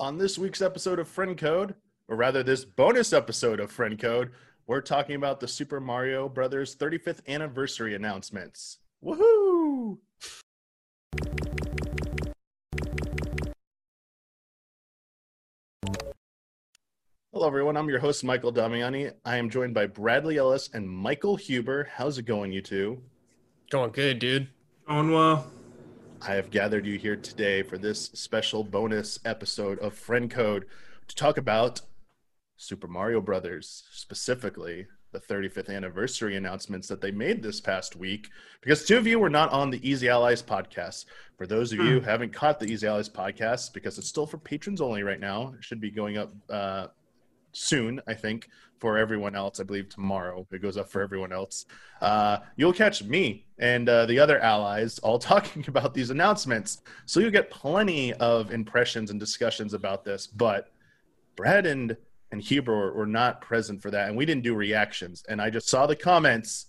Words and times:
On 0.00 0.18
this 0.18 0.36
week's 0.36 0.60
episode 0.60 0.98
of 0.98 1.06
Friend 1.06 1.38
Code, 1.38 1.76
or 2.08 2.16
rather 2.16 2.42
this 2.42 2.64
bonus 2.64 3.12
episode 3.12 3.60
of 3.60 3.70
Friend 3.70 3.96
Code, 3.96 4.32
we're 4.66 4.80
talking 4.80 5.14
about 5.14 5.38
the 5.38 5.46
Super 5.46 5.78
Mario 5.78 6.28
Brothers 6.28 6.74
35th 6.74 7.20
anniversary 7.28 7.94
announcements. 7.94 8.78
Woohoo! 9.04 9.98
Hello, 17.32 17.46
everyone. 17.46 17.76
I'm 17.76 17.88
your 17.88 18.00
host, 18.00 18.24
Michael 18.24 18.52
Damiani. 18.52 19.12
I 19.24 19.36
am 19.36 19.48
joined 19.48 19.74
by 19.74 19.86
Bradley 19.86 20.38
Ellis 20.38 20.70
and 20.74 20.90
Michael 20.90 21.36
Huber. 21.36 21.88
How's 21.94 22.18
it 22.18 22.24
going, 22.24 22.50
you 22.50 22.62
two? 22.62 23.00
Going 23.70 23.92
good, 23.92 24.18
dude. 24.18 24.48
Going 24.88 25.12
well. 25.12 25.53
I 26.26 26.36
have 26.36 26.50
gathered 26.50 26.86
you 26.86 26.96
here 26.96 27.16
today 27.16 27.62
for 27.62 27.76
this 27.76 28.06
special 28.14 28.64
bonus 28.64 29.18
episode 29.26 29.78
of 29.80 29.92
Friend 29.92 30.30
Code 30.30 30.64
to 31.06 31.14
talk 31.14 31.36
about 31.36 31.82
Super 32.56 32.88
Mario 32.88 33.20
Brothers, 33.20 33.84
specifically 33.92 34.86
the 35.12 35.20
35th 35.20 35.68
anniversary 35.68 36.36
announcements 36.36 36.88
that 36.88 37.02
they 37.02 37.10
made 37.10 37.42
this 37.42 37.60
past 37.60 37.94
week. 37.94 38.30
Because 38.62 38.86
two 38.86 38.96
of 38.96 39.06
you 39.06 39.18
were 39.18 39.28
not 39.28 39.52
on 39.52 39.68
the 39.68 39.86
Easy 39.86 40.08
Allies 40.08 40.42
podcast. 40.42 41.04
For 41.36 41.46
those 41.46 41.74
of 41.74 41.80
you 41.80 41.84
who 41.84 42.00
haven't 42.00 42.32
caught 42.32 42.58
the 42.58 42.72
Easy 42.72 42.86
Allies 42.86 43.10
podcast, 43.10 43.74
because 43.74 43.98
it's 43.98 44.08
still 44.08 44.26
for 44.26 44.38
patrons 44.38 44.80
only 44.80 45.02
right 45.02 45.20
now, 45.20 45.52
it 45.58 45.62
should 45.62 45.80
be 45.80 45.90
going 45.90 46.16
up 46.16 46.32
uh, 46.48 46.86
soon, 47.52 48.00
I 48.06 48.14
think, 48.14 48.48
for 48.78 48.98
everyone 48.98 49.34
else. 49.34 49.60
I 49.60 49.62
believe 49.62 49.88
tomorrow 49.88 50.46
it 50.50 50.60
goes 50.60 50.76
up 50.76 50.90
for 50.90 51.00
everyone 51.00 51.32
else. 51.32 51.66
Uh, 52.00 52.38
you'll 52.56 52.72
catch 52.72 53.02
me 53.02 53.46
and 53.58 53.88
uh, 53.88 54.06
the 54.06 54.18
other 54.18 54.38
allies 54.40 54.98
all 54.98 55.18
talking 55.32 55.64
about 55.68 55.94
these 55.94 56.10
announcements. 56.10 56.82
So 57.06 57.20
you'll 57.20 57.30
get 57.30 57.50
plenty 57.50 58.12
of 58.14 58.52
impressions 58.52 59.10
and 59.10 59.18
discussions 59.18 59.74
about 59.74 60.04
this. 60.04 60.26
But 60.26 60.68
Brad 61.36 61.66
and 61.66 61.96
and 62.30 62.42
Huber 62.42 62.92
were, 62.92 63.06
not 63.06 63.40
present 63.40 63.80
for 63.80 63.92
that, 63.92 64.08
and 64.08 64.16
we 64.16 64.26
didn't 64.26 64.42
do 64.42 64.54
reactions. 64.54 65.24
And 65.28 65.40
I 65.40 65.50
just 65.50 65.68
saw 65.68 65.86
the 65.86 65.94
comments, 65.94 66.66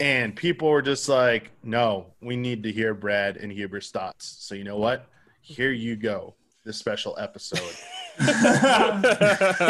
and 0.00 0.34
people 0.34 0.68
were 0.68 0.82
just 0.82 1.08
like, 1.08 1.52
"No, 1.62 2.14
we 2.20 2.34
need 2.34 2.64
to 2.64 2.72
hear 2.72 2.92
Brad 2.92 3.36
and 3.36 3.52
Huber's 3.52 3.92
thoughts." 3.92 4.36
So 4.40 4.56
you 4.56 4.64
know 4.64 4.78
what? 4.78 5.06
Here 5.42 5.70
you 5.70 5.94
go. 5.94 6.34
This 6.64 6.76
special 6.76 7.16
episode. 7.20 7.76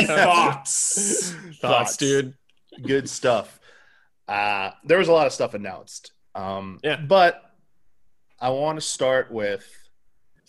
Thoughts. 0.07 1.35
Thoughts, 1.61 1.97
dude. 1.97 2.35
Good 2.83 3.09
stuff. 3.09 3.59
Uh, 4.29 4.71
there 4.85 4.99
was 4.99 5.09
a 5.09 5.13
lot 5.13 5.27
of 5.27 5.33
stuff 5.33 5.55
announced. 5.55 6.13
Um, 6.35 6.79
Yeah. 6.83 6.97
But 7.01 7.43
I 8.41 8.51
want 8.51 8.77
to 8.77 8.83
start 8.83 9.31
with 9.33 9.67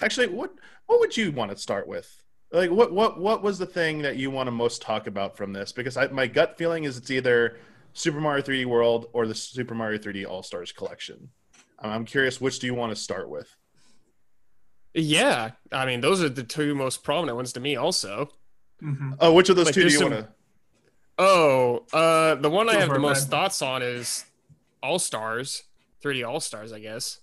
actually 0.02 0.28
what 0.28 0.52
what 0.88 1.00
would 1.00 1.16
you 1.16 1.32
want 1.32 1.52
to 1.52 1.58
start 1.58 1.88
with? 1.88 2.12
Like 2.52 2.70
what 2.72 2.92
what 2.92 3.20
what 3.20 3.42
was 3.44 3.58
the 3.60 3.66
thing 3.66 4.02
that 4.02 4.18
you 4.18 4.30
want 4.32 4.48
to 4.48 4.52
most 4.52 4.82
talk 4.82 5.08
about 5.08 5.38
from 5.38 5.54
this? 5.54 5.72
Because 5.72 5.96
I, 5.98 6.08
my 6.08 6.28
gut 6.28 6.58
feeling 6.58 6.84
is 6.84 6.98
it's 6.98 7.12
either 7.12 7.58
Super 7.94 8.20
Mario 8.20 8.44
3D 8.44 8.66
World 8.66 9.08
or 9.14 9.26
the 9.28 9.36
Super 9.36 9.76
Mario 9.76 9.98
3D 9.98 10.28
All 10.28 10.44
Stars 10.44 10.72
collection. 10.72 11.30
I'm- 11.80 11.92
I'm 11.94 12.06
curious 12.06 12.42
which 12.42 12.60
do 12.60 12.66
you 12.68 12.74
want 12.74 12.92
to 12.92 12.96
start 12.96 13.30
with? 13.30 13.50
Yeah, 14.94 15.52
I 15.72 15.86
mean, 15.86 16.02
those 16.02 16.24
are 16.24 16.30
the 16.30 16.44
two 16.44 16.74
most 16.76 17.04
prominent 17.04 17.36
ones 17.36 17.54
to 17.54 17.60
me, 17.60 17.76
also. 17.76 18.32
Mhm. 18.82 19.18
Oh, 19.20 19.34
which 19.34 19.50
of 19.50 19.56
those 19.56 19.68
Like, 19.68 19.76
two 19.76 19.88
do 19.88 19.94
you 19.94 20.02
want 20.02 20.14
to? 20.14 20.30
Oh, 21.20 21.86
uh, 21.94 22.36
the 22.36 22.50
one 22.50 22.70
I 22.70 22.76
have 22.76 22.90
the 22.90 22.96
it, 22.96 23.00
most 23.00 23.24
man. 23.24 23.30
thoughts 23.32 23.62
on 23.62 23.82
is 23.82 24.26
All 24.84 25.00
Stars, 25.00 25.64
3D 26.04 26.24
All 26.24 26.40
Stars, 26.40 26.72
I 26.72 26.80
guess. 26.80 27.20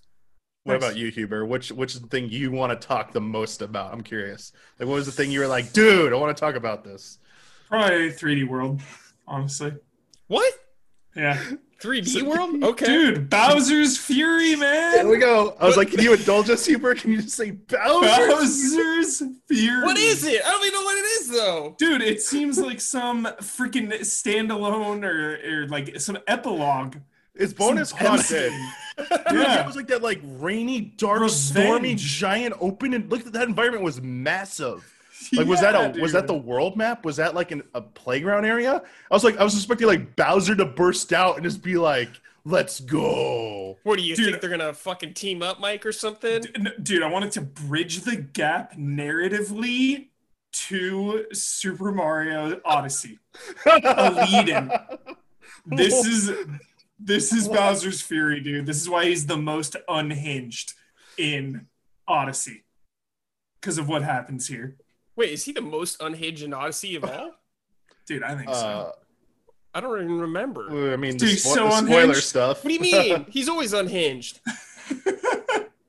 What 0.64 0.74
Nice. 0.74 0.82
about 0.82 0.96
you, 0.96 1.10
Huber? 1.10 1.44
Which 1.44 1.70
which 1.72 1.94
is 1.94 2.00
the 2.00 2.08
thing 2.08 2.28
you 2.30 2.50
want 2.50 2.78
to 2.80 2.86
talk 2.88 3.12
the 3.12 3.20
most 3.20 3.60
about? 3.62 3.92
I'm 3.92 4.02
curious. 4.02 4.50
Like, 4.78 4.88
what 4.88 4.94
was 4.94 5.06
the 5.06 5.12
thing 5.12 5.30
you 5.30 5.40
were 5.40 5.46
like, 5.46 5.72
dude? 5.72 6.12
I 6.12 6.16
want 6.16 6.34
to 6.36 6.40
talk 6.40 6.54
about 6.54 6.84
this. 6.84 7.18
Probably 7.68 8.10
3D 8.12 8.48
World, 8.48 8.80
honestly. 9.28 9.74
What? 10.26 10.52
Yeah. 11.14 11.38
3D 11.80 12.22
World? 12.22 12.62
Okay. 12.62 12.86
Dude, 12.86 13.30
Bowser's 13.30 13.98
Fury, 13.98 14.56
man. 14.56 14.92
There 14.92 15.02
man. 15.04 15.08
we 15.08 15.18
go. 15.18 15.56
I 15.60 15.66
was 15.66 15.76
like, 15.76 15.90
can 15.90 16.00
you 16.00 16.14
indulge 16.14 16.50
us, 16.50 16.64
Huber? 16.66 16.94
Can 16.94 17.12
you 17.12 17.22
just 17.22 17.36
say 17.36 17.50
Bowser? 17.52 18.28
Bowser's 18.28 19.22
Fury. 19.48 19.84
What 19.84 19.96
is 19.96 20.24
it? 20.24 20.42
I 20.44 20.50
don't 20.50 20.64
even 20.66 20.80
know 20.80 20.84
what 20.84 20.96
it 20.96 21.06
is, 21.20 21.30
though. 21.30 21.74
Dude, 21.78 22.02
it 22.02 22.22
seems 22.22 22.58
like 22.58 22.80
some 22.80 23.26
freaking 23.40 23.90
standalone 24.00 25.04
or, 25.04 25.62
or 25.62 25.68
like 25.68 26.00
some 26.00 26.18
epilogue. 26.26 26.96
It's 27.34 27.52
bonus 27.52 27.90
Some 27.90 27.98
content. 27.98 28.54
Yeah. 28.96 29.60
It 29.60 29.66
was 29.66 29.74
like 29.74 29.88
that 29.88 30.02
like 30.02 30.20
rainy, 30.22 30.80
dark, 30.80 31.20
Revenge. 31.20 31.32
stormy, 31.32 31.94
giant 31.96 32.54
open 32.60 32.94
and 32.94 33.10
look 33.10 33.26
at 33.26 33.32
that 33.32 33.48
environment 33.48 33.82
was 33.82 34.00
massive. 34.00 34.88
Like 35.32 35.46
was 35.46 35.60
that 35.60 35.74
Yeah, 35.74 35.92
a 35.96 36.00
was 36.00 36.12
that 36.12 36.26
the 36.26 36.34
world 36.36 36.76
map? 36.76 37.04
Was 37.04 37.16
that 37.16 37.34
like 37.34 37.50
an, 37.50 37.62
a 37.74 37.80
playground 37.80 38.44
area? 38.44 38.82
I 39.10 39.14
was 39.14 39.24
like 39.24 39.36
I 39.38 39.44
was 39.44 39.54
expecting 39.54 39.86
like 39.86 40.16
Bowser 40.16 40.54
to 40.56 40.64
burst 40.64 41.12
out 41.12 41.36
and 41.36 41.44
just 41.44 41.62
be 41.62 41.76
like, 41.76 42.10
"Let's 42.44 42.80
go." 42.80 43.78
What 43.84 43.98
do 43.98 44.04
you 44.04 44.16
Dude. 44.16 44.26
think 44.26 44.40
they're 44.40 44.50
gonna 44.50 44.74
fucking 44.74 45.14
team 45.14 45.42
up, 45.42 45.60
Mike, 45.60 45.86
or 45.86 45.92
something? 45.92 46.42
Dude, 46.82 47.02
I 47.02 47.08
wanted 47.08 47.32
to 47.32 47.40
bridge 47.42 48.00
the 48.00 48.16
gap 48.16 48.76
narratively 48.76 50.08
to 50.52 51.26
Super 51.32 51.90
Mario 51.92 52.60
Odyssey. 52.64 53.18
a 53.66 54.10
lead 54.10 54.48
in. 54.48 54.70
This 55.66 56.06
is 56.06 56.32
this 56.98 57.32
is 57.32 57.48
What? 57.48 57.58
Bowser's 57.58 58.02
Fury, 58.02 58.40
dude. 58.40 58.66
This 58.66 58.80
is 58.80 58.88
why 58.88 59.06
he's 59.06 59.26
the 59.26 59.36
most 59.36 59.76
unhinged 59.88 60.74
in 61.18 61.66
Odyssey. 62.06 62.64
Because 63.60 63.78
of 63.78 63.88
what 63.88 64.02
happens 64.02 64.46
here. 64.46 64.76
Wait, 65.16 65.30
is 65.30 65.44
he 65.44 65.52
the 65.52 65.60
most 65.60 66.00
unhinged 66.02 66.42
in 66.42 66.52
Odyssey 66.52 66.96
of 66.96 67.04
all? 67.04 67.32
Dude, 68.06 68.22
I 68.22 68.34
think 68.34 68.48
so. 68.48 68.54
Uh, 68.54 68.92
I 69.74 69.80
don't 69.80 69.96
even 69.98 70.20
remember. 70.20 70.92
I 70.92 70.96
mean, 70.96 71.12
Dude, 71.12 71.20
the, 71.20 71.26
he's 71.26 71.44
spo- 71.44 71.54
so 71.54 71.64
the 71.68 71.76
spoiler 71.78 72.00
unhinged. 72.02 72.22
stuff. 72.24 72.64
What 72.64 72.68
do 72.68 72.74
you 72.74 72.80
mean? 72.80 73.26
He's 73.30 73.48
always 73.48 73.72
unhinged. 73.72 74.40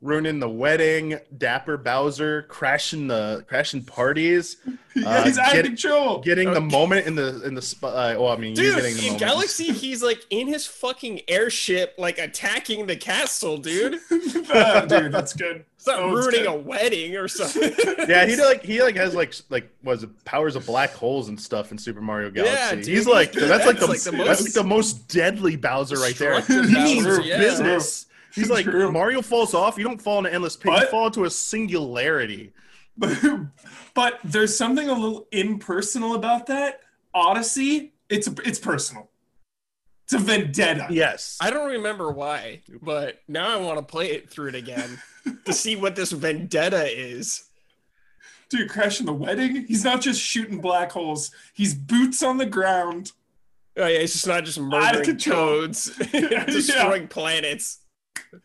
Ruining 0.05 0.39
the 0.39 0.47
wedding, 0.49 1.17
Dapper 1.35 1.77
Bowser 1.77 2.43
crashing 2.43 3.07
the 3.07 3.43
crashing 3.47 3.83
parties, 3.83 4.57
yeah, 4.95 5.09
uh, 5.09 5.23
he's 5.23 5.39
out 5.39 5.51
get- 5.53 5.61
of 5.61 5.66
control. 5.66 6.19
getting 6.19 6.53
the 6.53 6.61
moment 6.61 7.07
in 7.07 7.16
the 7.16 7.41
in 7.43 7.55
the 7.55 7.61
spot. 7.61 7.93
Uh, 7.95 8.19
well, 8.21 8.31
I 8.31 8.35
mean, 8.38 8.53
Dude, 8.53 8.75
getting 8.75 8.94
the 8.94 8.99
in 8.99 9.03
moment. 9.13 9.19
Galaxy, 9.19 9.63
he's 9.73 10.03
like 10.03 10.21
in 10.29 10.45
his 10.47 10.67
fucking 10.67 11.21
airship, 11.27 11.95
like 11.97 12.19
attacking 12.19 12.85
the 12.85 12.95
castle, 12.95 13.57
dude. 13.57 13.94
Dude, 14.09 15.11
that's 15.11 15.33
good. 15.33 15.65
It's 15.75 15.88
not 15.88 15.99
Oh, 15.99 16.15
it's 16.15 16.27
ruining 16.27 16.44
good. 16.44 16.53
a 16.53 16.57
wedding 16.59 17.15
or 17.15 17.27
something. 17.27 17.73
Yeah, 18.07 18.25
he 18.27 18.35
like 18.38 18.63
he 18.63 18.81
like 18.83 18.95
has 18.97 19.15
like 19.15 19.33
like 19.49 19.69
was 19.83 20.03
it 20.03 20.23
powers 20.23 20.55
of 20.55 20.67
black 20.67 20.91
holes 20.91 21.29
and 21.29 21.39
stuff 21.41 21.71
in 21.71 21.77
Super 21.79 22.01
Mario 22.01 22.29
Galaxy. 22.29 22.55
Yeah, 22.55 22.75
dude, 22.75 22.85
he's 22.88 23.07
like 23.07 23.33
he's- 23.33 23.47
that's 23.49 23.65
like 23.65 23.79
the, 23.79 23.88
that's 23.88 24.05
like 24.05 24.13
the 24.17 24.23
that's 24.23 24.41
most 24.41 24.44
like 24.44 24.53
the 24.53 24.63
most 24.69 25.07
deadly 25.07 25.55
Bowser 25.55 25.97
right 25.97 26.15
there. 26.15 26.35
destructive 26.35 26.69
He 26.69 26.75
means 26.75 27.05
Bowser, 27.05 27.21
yeah. 27.21 27.38
business. 27.39 28.05
He's 28.35 28.50
like 28.50 28.66
True. 28.66 28.91
Mario 28.91 29.22
falls 29.22 29.53
off. 29.53 29.78
You 29.78 29.84
don't 29.85 30.01
fall 30.01 30.18
into 30.19 30.29
an 30.29 30.35
endless 30.35 30.57
pit. 30.57 30.73
You 30.73 30.88
fall 30.88 31.07
into 31.07 31.23
a 31.25 31.29
singularity. 31.29 32.53
But, 32.97 33.18
but 33.94 34.19
there's 34.23 34.57
something 34.57 34.88
a 34.88 34.94
little 34.94 35.28
impersonal 35.34 36.16
about 36.16 36.45
that. 36.45 36.79
Odyssey, 37.13 37.94
it's 38.07 38.29
it's 38.45 38.57
personal. 38.57 39.09
It's 40.06 40.13
a 40.13 40.18
vendetta. 40.18 40.88
Yes. 40.90 41.38
I 41.41 41.50
don't 41.50 41.72
remember 41.72 42.12
why, 42.12 42.62
but 42.81 43.19
now 43.28 43.50
I 43.50 43.57
want 43.62 43.79
to 43.79 43.84
play 43.84 44.12
it 44.12 44.29
through 44.29 44.47
it 44.50 44.56
again 44.56 45.01
to 45.45 45.51
see 45.51 45.75
what 45.75 45.97
this 45.97 46.13
vendetta 46.13 46.85
is. 46.88 47.50
Dude, 48.50 48.69
crashing 48.69 49.07
the 49.07 49.13
wedding? 49.13 49.66
He's 49.68 49.84
not 49.84 50.00
just 50.00 50.22
shooting 50.22 50.62
black 50.62 50.91
holes. 50.94 51.31
He's 51.53 51.74
boots 51.74 52.24
on 52.24 52.38
the 52.38 52.45
ground. 52.45 53.12
Oh 53.75 53.88
yeah, 53.88 54.00
it's 54.00 54.13
just 54.13 54.28
not 54.28 54.45
just 54.45 54.57
Out 54.57 54.66
murdering 54.69 55.03
control. 55.03 55.35
toads, 55.63 55.97
destroying 56.45 57.09
planets. 57.09 57.79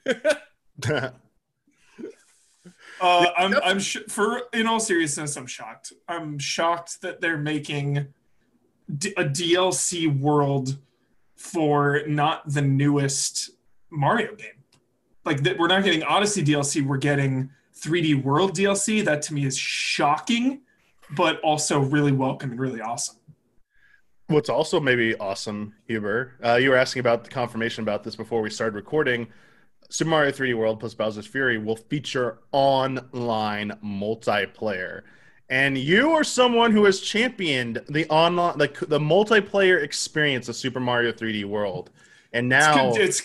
Uh, 3.00 3.26
I'm, 3.36 3.54
I'm 3.64 3.78
sh- 3.81 3.97
for 4.08 4.42
in 4.53 4.66
all 4.66 4.78
seriousness, 4.78 5.36
I'm 5.36 5.47
shocked. 5.47 5.94
I'm 6.06 6.38
shocked 6.38 7.00
that 7.00 7.22
they're 7.22 7.38
making 7.38 8.08
d- 8.99 9.14
a 9.17 9.25
DLC 9.25 10.20
world 10.20 10.76
for 11.34 12.02
not 12.06 12.46
the 12.46 12.61
newest 12.61 13.50
Mario 13.90 14.34
game. 14.34 14.62
Like 15.25 15.43
that, 15.44 15.58
we're 15.58 15.69
not 15.69 15.82
getting 15.82 16.02
Odyssey 16.02 16.44
DLC. 16.44 16.87
We're 16.87 16.99
getting 16.99 17.50
3D 17.81 18.23
World 18.23 18.55
DLC. 18.55 19.02
That 19.05 19.23
to 19.23 19.34
me 19.34 19.46
is 19.46 19.56
shocking, 19.56 20.61
but 21.16 21.40
also 21.40 21.81
really 21.81 22.12
welcome 22.12 22.50
and 22.50 22.61
really 22.61 22.82
awesome. 22.82 23.16
What's 24.26 24.49
also 24.49 24.78
maybe 24.78 25.16
awesome, 25.16 25.75
Huber, 25.88 26.34
uh, 26.44 26.55
you 26.55 26.70
were 26.70 26.76
asking 26.76 27.00
about 27.00 27.25
the 27.25 27.31
confirmation 27.31 27.82
about 27.82 28.05
this 28.05 28.14
before 28.14 28.43
we 28.43 28.50
started 28.50 28.76
recording. 28.76 29.26
Super 29.90 30.10
Mario 30.10 30.31
3D 30.31 30.54
World 30.54 30.81
plus 30.81 30.94
Bowser's 30.94 31.26
Fury 31.26 31.58
will 31.58 31.76
feature 31.76 32.38
online 32.52 33.72
multiplayer. 33.84 35.02
And 35.48 35.76
you 35.76 36.12
are 36.12 36.22
someone 36.22 36.70
who 36.70 36.84
has 36.84 37.00
championed 37.00 37.82
the 37.88 38.08
online, 38.08 38.56
the, 38.56 38.69
the 38.87 39.00
multiplayer 39.00 39.82
experience 39.82 40.48
of 40.48 40.54
Super 40.56 40.81
Mario 40.81 41.12
3D 41.12 41.44
World. 41.44 41.90
And 42.32 42.48
now, 42.48 42.90
It's, 42.94 43.20
it's 43.20 43.22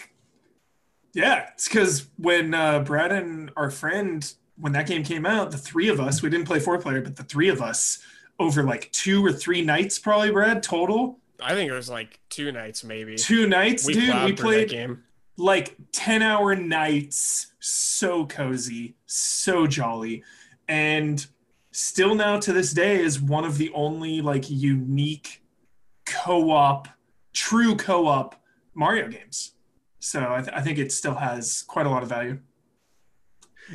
yeah, 1.13 1.50
it's 1.53 1.67
because 1.69 2.07
when 2.17 2.53
uh, 2.53 2.79
Brad 2.79 3.12
and 3.12 3.51
our 3.56 3.69
friend 3.69 4.33
when 4.57 4.73
that 4.73 4.88
game 4.88 5.03
came 5.03 5.25
out, 5.25 5.51
the 5.51 5.57
three 5.57 5.89
of 5.89 6.00
us, 6.00 6.21
we 6.21 6.29
didn't 6.29 6.47
play 6.47 6.59
four 6.59 6.79
player, 6.79 7.01
but 7.01 7.15
the 7.15 7.23
three 7.23 7.50
of 7.50 7.62
us 7.62 8.00
over 8.39 8.63
like 8.63 8.91
two 8.91 9.25
or 9.25 9.31
three 9.31 9.62
nights, 9.62 10.00
probably, 10.00 10.31
Brad, 10.31 10.63
total. 10.63 11.19
I 11.41 11.53
think 11.53 11.69
it 11.69 11.73
was 11.73 11.89
like 11.89 12.19
two 12.29 12.51
nights, 12.51 12.83
maybe. 12.83 13.17
Two 13.17 13.47
nights, 13.47 13.85
we 13.85 13.94
dude. 13.94 14.03
We 14.03 14.09
through 14.09 14.27
that 14.29 14.38
played 14.38 14.69
game. 14.69 15.03
Like 15.38 15.76
10 15.92 16.22
hour 16.22 16.56
nights. 16.56 17.54
So 17.60 18.26
cozy, 18.26 18.96
so 19.06 19.68
jolly. 19.68 20.24
And 20.68 21.26
still 21.72 22.16
now 22.16 22.40
to 22.40 22.54
this 22.54 22.72
day 22.72 23.00
is 23.00 23.20
one 23.22 23.44
of 23.44 23.58
the 23.58 23.72
only 23.74 24.22
like 24.22 24.50
unique 24.50 25.44
co-op, 26.06 26.88
true 27.34 27.76
co-op 27.76 28.36
Mario 28.74 29.08
games. 29.08 29.54
So 30.00 30.34
I, 30.34 30.42
th- 30.42 30.56
I 30.56 30.62
think 30.62 30.78
it 30.78 30.92
still 30.92 31.16
has 31.16 31.64
quite 31.64 31.86
a 31.86 31.90
lot 31.90 32.04
of 32.04 32.10
value. 32.10 32.40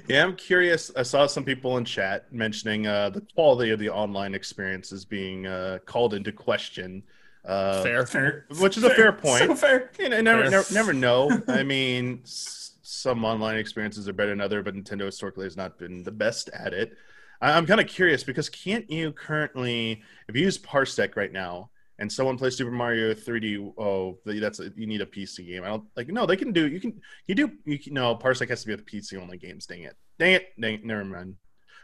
Yeah, 0.07 0.23
I'm 0.23 0.37
curious. 0.37 0.93
I 0.97 1.03
saw 1.03 1.27
some 1.27 1.45
people 1.45 1.77
in 1.77 1.85
chat 1.85 2.33
mentioning 2.33 2.87
uh, 2.87 3.11
the 3.11 3.23
quality 3.35 3.71
of 3.71 3.81
the 3.81 3.89
online 3.89 4.35
experience 4.35 4.93
is 4.93 5.05
being 5.05 5.47
uh, 5.47 5.79
called 5.85 6.15
into 6.15 6.31
question. 6.31 7.03
Uh, 7.45 7.83
Fair. 7.83 8.07
Fair. 8.07 8.47
Which 8.61 8.77
is 8.77 8.85
a 8.85 8.91
fair 8.91 9.13
point. 9.13 9.45
So 9.45 9.55
fair. 9.55 9.91
You 9.99 10.09
know, 10.11 10.21
never, 10.21 10.43
Fair. 10.43 10.51
never, 10.51 10.73
never 10.75 10.93
know. 10.93 11.43
I 11.49 11.63
mean, 11.63 12.21
s- 12.25 12.77
some 12.83 13.25
online 13.25 13.57
experiences 13.57 14.09
are 14.09 14.13
better 14.13 14.31
than 14.31 14.41
other, 14.41 14.63
but 14.63 14.75
Nintendo 14.75 15.05
historically 15.07 15.45
has 15.45 15.57
not 15.57 15.79
been 15.79 16.03
the 16.03 16.13
best 16.13 16.51
at 16.51 16.73
it. 16.75 16.93
I- 17.41 17.53
I'm 17.53 17.67
kind 17.67 17.81
of 17.81 17.87
curious 17.87 18.23
because 18.25 18.49
can't 18.49 18.91
you 18.91 19.13
currently, 19.13 20.03
if 20.29 20.37
you 20.37 20.43
use 20.43 20.59
Parsec 20.59 21.17
right 21.17 21.33
now, 21.33 21.71
and 21.99 22.11
someone 22.11 22.39
plays 22.39 22.57
Super 22.57 22.71
Mario 22.71 23.13
3D, 23.13 23.75
oh, 23.79 24.19
that's 24.25 24.59
a, 24.59 24.71
you 24.75 24.87
need 24.87 25.03
a 25.03 25.07
PC 25.07 25.47
game. 25.47 25.65
I 25.65 25.69
don't 25.69 25.85
like. 25.97 26.09
No, 26.09 26.25
they 26.25 26.37
can 26.37 26.51
do. 26.51 26.67
You 26.67 26.81
can. 26.81 26.99
You 27.27 27.35
do. 27.35 27.51
You 27.67 27.79
can, 27.79 27.93
no, 27.93 28.17
Parsec 28.17 28.49
has 28.49 28.63
to 28.63 28.69
be 28.69 28.75
with 28.75 28.87
PC 28.87 29.21
only 29.21 29.37
games. 29.37 29.67
Dang 29.67 29.83
it. 29.83 29.97
Dang 30.19 30.33
it. 30.33 30.47
Dang 30.59 30.75
it. 30.75 30.85
Never 30.85 31.05
mind. 31.05 31.35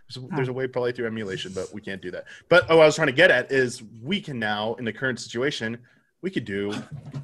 There's 0.09 0.25
a, 0.25 0.29
there's 0.37 0.49
a 0.49 0.53
way 0.53 0.67
probably 0.69 0.93
through 0.93 1.07
emulation, 1.07 1.53
but 1.55 1.73
we 1.75 1.81
can't 1.81 2.01
do 2.01 2.11
that. 2.13 2.25
But 2.49 2.67
oh, 2.71 2.79
I 2.81 2.87
was 2.87 2.95
trying 2.97 3.09
to 3.09 3.13
get 3.13 3.31
at 3.31 3.51
is 3.51 3.83
we 4.03 4.21
can 4.21 4.39
now 4.39 4.75
in 4.75 4.85
the 4.85 4.93
current 4.93 5.19
situation 5.21 5.79
we 6.23 6.31
could 6.31 6.45
do 6.45 6.73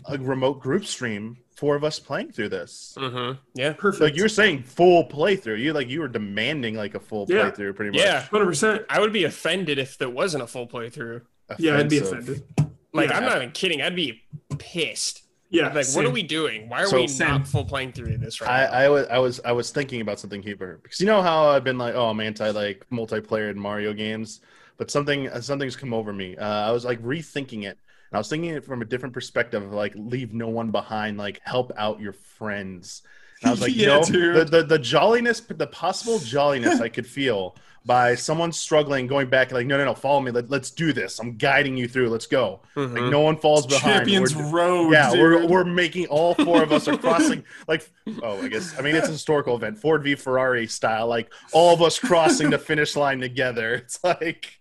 a 0.07 0.19
remote 0.19 0.61
group 0.61 0.85
stream, 0.85 1.37
four 1.57 1.75
of 1.75 1.83
us 1.83 1.99
playing 1.99 2.31
through 2.31 2.51
this. 2.51 2.95
Mm-hmm. 2.99 3.41
Yeah. 3.55 3.73
Perfect. 3.73 4.03
Like 4.03 4.17
you're 4.17 4.29
saying 4.29 4.63
full 4.65 5.09
playthrough. 5.09 5.59
You 5.59 5.73
like 5.73 5.89
you 5.89 6.01
were 6.01 6.09
demanding 6.09 6.75
like 6.77 6.95
a 6.95 7.01
full 7.01 7.27
Yeah. 7.29 7.51
playthrough 7.51 7.75
pretty 7.75 7.91
much. 7.93 8.01
Yeah. 8.01 8.23
100%. 8.31 8.85
I 8.91 9.01
would 9.01 9.13
be 9.13 9.25
offended 9.25 9.79
if 9.79 9.97
there 9.99 10.11
wasn't 10.11 10.45
a 10.45 10.47
full 10.47 10.69
playthrough. 10.69 11.23
Yeah, 11.59 11.79
I'd 11.79 11.89
be 11.89 11.99
offended. 11.99 12.45
Like, 12.93 13.09
Yeah. 13.11 13.17
I'm 13.17 13.25
not 13.25 13.37
even 13.37 13.51
kidding. 13.53 13.81
I'd 13.83 13.97
be 13.97 14.23
pissed. 14.59 15.22
Yeah. 15.53 15.73
Like, 15.73 15.87
what 15.89 16.07
are 16.07 16.11
we 16.11 16.23
doing? 16.23 16.69
Why 16.69 16.83
are 16.83 16.87
So- 16.87 16.97
we 16.97 17.07
Same. 17.07 17.29
not 17.29 17.47
full 17.47 17.65
playing 17.65 17.93
through 17.93 18.17
this 18.19 18.41
right 18.41 18.51
I, 18.51 18.65
now? 18.65 18.73
I 18.73 18.89
was 18.89 19.07
I 19.09 19.19
was 19.19 19.41
I 19.45 19.53
was 19.53 19.71
thinking 19.71 20.01
about 20.01 20.19
something 20.19 20.43
here 20.43 20.57
because 20.83 20.99
you 20.99 21.07
know 21.07 21.23
how 21.23 21.47
I've 21.49 21.63
been 21.65 21.79
like 21.79 21.95
oh 21.95 22.09
I'm 22.09 22.21
anti 22.21 22.51
like 22.51 22.87
multiplayer 22.91 23.51
in 23.51 23.59
Mario 23.59 23.93
games, 23.93 24.41
but 24.79 24.91
something 24.91 25.29
something's 25.41 25.77
come 25.77 25.93
over 25.93 26.13
me. 26.13 26.37
Uh, 26.37 26.69
I 26.69 26.71
was 26.73 26.85
like 26.85 27.01
rethinking 27.03 27.65
it, 27.65 27.79
and 28.11 28.15
I 28.15 28.19
was 28.19 28.29
thinking 28.29 28.51
it 28.51 28.65
from 28.65 28.83
a 28.83 28.87
different 28.87 29.15
perspective, 29.15 29.63
of, 29.63 29.73
like 29.73 29.93
leave 29.95 30.33
no 30.33 30.49
one 30.49 30.71
behind, 30.71 31.19
like 31.19 31.41
help 31.45 31.71
out 31.77 32.01
your 32.01 32.15
friends. 32.15 33.03
And 33.43 33.49
I 33.49 33.53
was 33.53 33.61
like, 33.61 33.73
Yeah, 33.77 33.99
no, 33.99 34.05
the, 34.05 34.45
the 34.45 34.63
the 34.65 34.79
jolliness, 34.79 35.41
the 35.41 35.67
possible 35.67 36.19
jolliness 36.19 36.81
I 36.81 36.89
could 36.89 37.07
feel 37.07 37.57
by 37.85 38.15
someone 38.15 38.53
struggling, 38.53 39.07
going 39.09 39.29
back, 39.29 39.51
like 39.53 39.67
no 39.67 39.77
no 39.77 39.85
no, 39.85 39.95
follow 39.95 40.21
me, 40.21 40.31
Let, 40.31 40.49
let's 40.51 40.71
do 40.71 40.93
this. 40.93 41.19
I'm 41.19 41.37
guiding 41.37 41.77
you 41.77 41.89
through. 41.89 42.11
Let's 42.11 42.27
go. 42.27 42.61
Mhm. 42.77 42.93
Like 43.01 43.11
no 43.11 43.21
one 43.21 43.37
falls 43.37 43.67
behind. 43.67 43.83
Champions 44.07 44.37
We're- 44.37 44.51
Road. 44.51 44.91
yeah, 44.93 45.11
dude. 45.11 45.21
we're 45.21 45.47
we're 45.47 45.65
making 45.65 46.07
all 46.07 46.35
four 46.35 46.63
of 46.63 46.71
us 46.73 46.87
are 46.89 46.97
crossing 47.07 47.45
like 47.67 47.89
oh 48.23 48.41
I 48.43 48.49
guess 48.49 48.79
I 48.79 48.83
mean 48.83 48.95
it's 48.95 49.09
a 49.09 49.13
historical 49.13 49.57
event 49.57 49.79
Ford 49.79 50.03
v 50.05 50.15
Ferrari 50.15 50.67
style 50.67 51.07
like 51.09 51.33
all 51.53 51.75
of 51.75 51.83
us 51.83 51.99
crossing 51.99 52.51
the 52.51 52.59
finish 52.59 52.95
line 52.97 53.21
together. 53.21 53.75
It's 53.85 53.99
like 54.05 54.61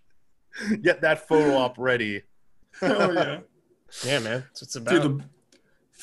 get 0.82 1.00
that 1.02 1.28
photo 1.28 1.56
op 1.56 1.76
ready. 1.78 2.22
Hell 2.80 3.14
yeah. 3.14 3.38
yeah, 4.04 4.18
man. 4.18 4.40
That's 4.40 4.62
what 4.62 4.66
it's 4.66 4.76
about. 4.76 5.02
Dude, 5.02 5.02
the 5.20 5.24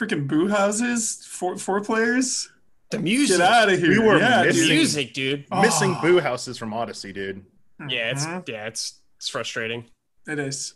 freaking 0.05 0.27
boo 0.27 0.47
houses, 0.47 1.23
four 1.27 1.57
four 1.57 1.81
players. 1.81 2.49
The 2.91 2.99
music. 2.99 3.37
Get 3.37 3.47
out 3.47 3.69
of 3.69 3.79
here. 3.79 3.89
We 3.89 3.99
were 3.99 4.17
yeah, 4.19 4.43
missing- 4.43 4.61
dude. 4.67 4.71
music, 4.75 5.13
dude. 5.13 5.45
Missing 5.61 5.95
Oh. 5.97 6.01
boo 6.01 6.19
houses 6.19 6.57
from 6.57 6.73
Odyssey, 6.73 7.13
dude. 7.13 7.45
Yeah, 7.87 8.11
it's 8.11 8.25
Mhm. 8.25 8.47
yeah, 8.49 8.65
it's 8.67 8.99
it's 9.17 9.29
frustrating. 9.29 9.85
it 10.27 10.39
is. 10.39 10.73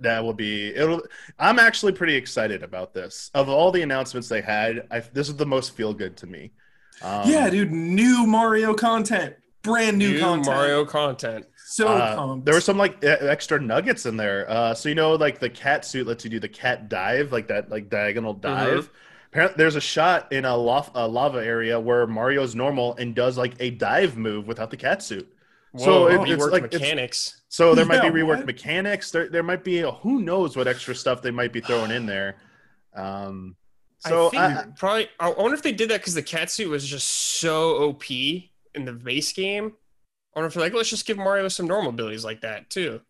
That 0.00 0.24
will 0.24 0.34
be 0.34 0.74
it'll 0.74 1.02
I'm 1.38 1.58
actually 1.58 1.92
pretty 1.92 2.14
excited 2.16 2.62
about 2.62 2.92
this. 2.94 3.30
Of 3.34 3.48
all 3.48 3.70
the 3.70 3.82
announcements 3.82 4.28
they 4.28 4.40
had, 4.40 4.86
I, 4.90 5.00
this 5.00 5.28
is 5.28 5.36
the 5.36 5.46
most 5.46 5.76
feel 5.76 5.94
good 5.94 6.16
to 6.18 6.26
me. 6.26 6.52
Um, 7.02 7.28
yeah, 7.28 7.48
dude. 7.50 7.70
New 7.72 8.26
Mario 8.26 8.74
content. 8.74 9.34
Brand 9.62 9.96
new, 9.98 10.12
New 10.14 10.20
content. 10.20 10.46
Mario 10.46 10.84
content. 10.84 11.46
So 11.66 11.88
Uh, 11.88 12.36
there 12.44 12.54
were 12.54 12.60
some 12.60 12.76
like 12.76 13.02
extra 13.02 13.60
nuggets 13.60 14.04
in 14.04 14.16
there. 14.16 14.48
Uh, 14.50 14.74
so 14.74 14.88
you 14.88 14.94
know, 14.94 15.14
like 15.14 15.38
the 15.38 15.48
cat 15.50 15.84
suit 15.84 16.06
lets 16.06 16.24
you 16.24 16.30
do 16.30 16.38
the 16.40 16.48
cat 16.48 16.88
dive, 16.88 17.32
like 17.32 17.48
that, 17.48 17.70
like 17.70 17.88
diagonal 17.88 18.34
dive. 18.34 18.90
Apparently, 19.34 19.56
there's 19.58 19.74
a 19.74 19.80
shot 19.80 20.32
in 20.32 20.44
a, 20.44 20.56
lof- 20.56 20.92
a 20.94 21.08
lava 21.08 21.44
area 21.44 21.78
where 21.80 22.06
Mario's 22.06 22.54
normal 22.54 22.94
and 22.98 23.16
does 23.16 23.36
like 23.36 23.54
a 23.58 23.70
dive 23.70 24.16
move 24.16 24.46
without 24.46 24.70
the 24.70 24.76
cat 24.76 25.02
suit. 25.02 25.28
Whoa, 25.72 25.84
So 25.84 26.06
it- 26.06 26.20
reworked 26.20 26.30
it's 26.34 26.46
like- 26.46 26.62
it's- 26.64 26.80
mechanics. 26.80 27.40
So 27.48 27.74
there 27.74 27.84
might 27.84 27.96
Yeah, 28.04 28.10
be 28.10 28.20
reworked 28.20 28.36
what? 28.38 28.46
mechanics. 28.46 29.10
There, 29.10 29.28
there 29.28 29.42
might 29.42 29.64
be 29.64 29.80
a, 29.80 29.90
who 29.90 30.20
knows 30.22 30.56
what 30.56 30.68
extra 30.68 30.94
stuff 30.94 31.20
they 31.20 31.32
might 31.32 31.52
be 31.52 31.60
throwing 31.60 31.90
in 31.90 32.06
there. 32.06 32.36
Um, 32.94 33.56
so 33.98 34.28
I 34.28 34.30
think 34.30 34.42
I, 34.42 34.64
probably. 34.76 35.08
I 35.18 35.30
wonder 35.30 35.54
if 35.54 35.62
they 35.62 35.72
did 35.72 35.88
that 35.90 35.98
because 36.00 36.14
the 36.14 36.22
cat 36.22 36.48
suit 36.48 36.68
was 36.70 36.86
just 36.86 37.08
so 37.08 37.88
OP 37.88 38.08
in 38.10 38.84
the 38.84 38.92
base 38.92 39.32
game. 39.32 39.72
I 40.36 40.38
wonder 40.38 40.46
if 40.46 40.54
they're 40.54 40.62
like, 40.62 40.74
let's 40.74 40.90
just 40.90 41.06
give 41.06 41.16
Mario 41.16 41.48
some 41.48 41.66
normal 41.66 41.90
abilities 41.90 42.24
like 42.24 42.40
that 42.42 42.70
too. 42.70 43.00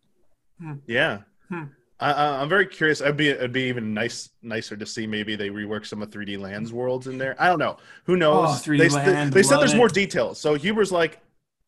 Yeah. 0.87 1.19
Hmm. 1.49 1.65
I, 1.99 2.41
I'm 2.41 2.49
very 2.49 2.65
curious. 2.65 3.01
I'd 3.01 3.15
be 3.15 3.29
it'd 3.29 3.53
be 3.53 3.63
even 3.63 3.93
nice 3.93 4.29
nicer 4.41 4.75
to 4.75 4.85
see 4.85 5.07
maybe 5.07 5.35
they 5.35 5.49
rework 5.49 5.85
some 5.85 6.01
of 6.01 6.09
3D 6.09 6.37
Lands 6.37 6.73
worlds 6.73 7.07
in 7.07 7.17
there. 7.17 7.35
I 7.39 7.47
don't 7.47 7.59
know. 7.59 7.77
Who 8.03 8.17
knows? 8.17 8.49
Oh, 8.49 8.71
3D 8.71 8.77
they, 8.77 8.89
Land, 8.89 9.33
they 9.33 9.43
said 9.43 9.59
there's 9.59 9.73
it. 9.73 9.77
more 9.77 9.87
details. 9.87 10.39
So 10.39 10.55
Huber's 10.55 10.91
like 10.91 11.21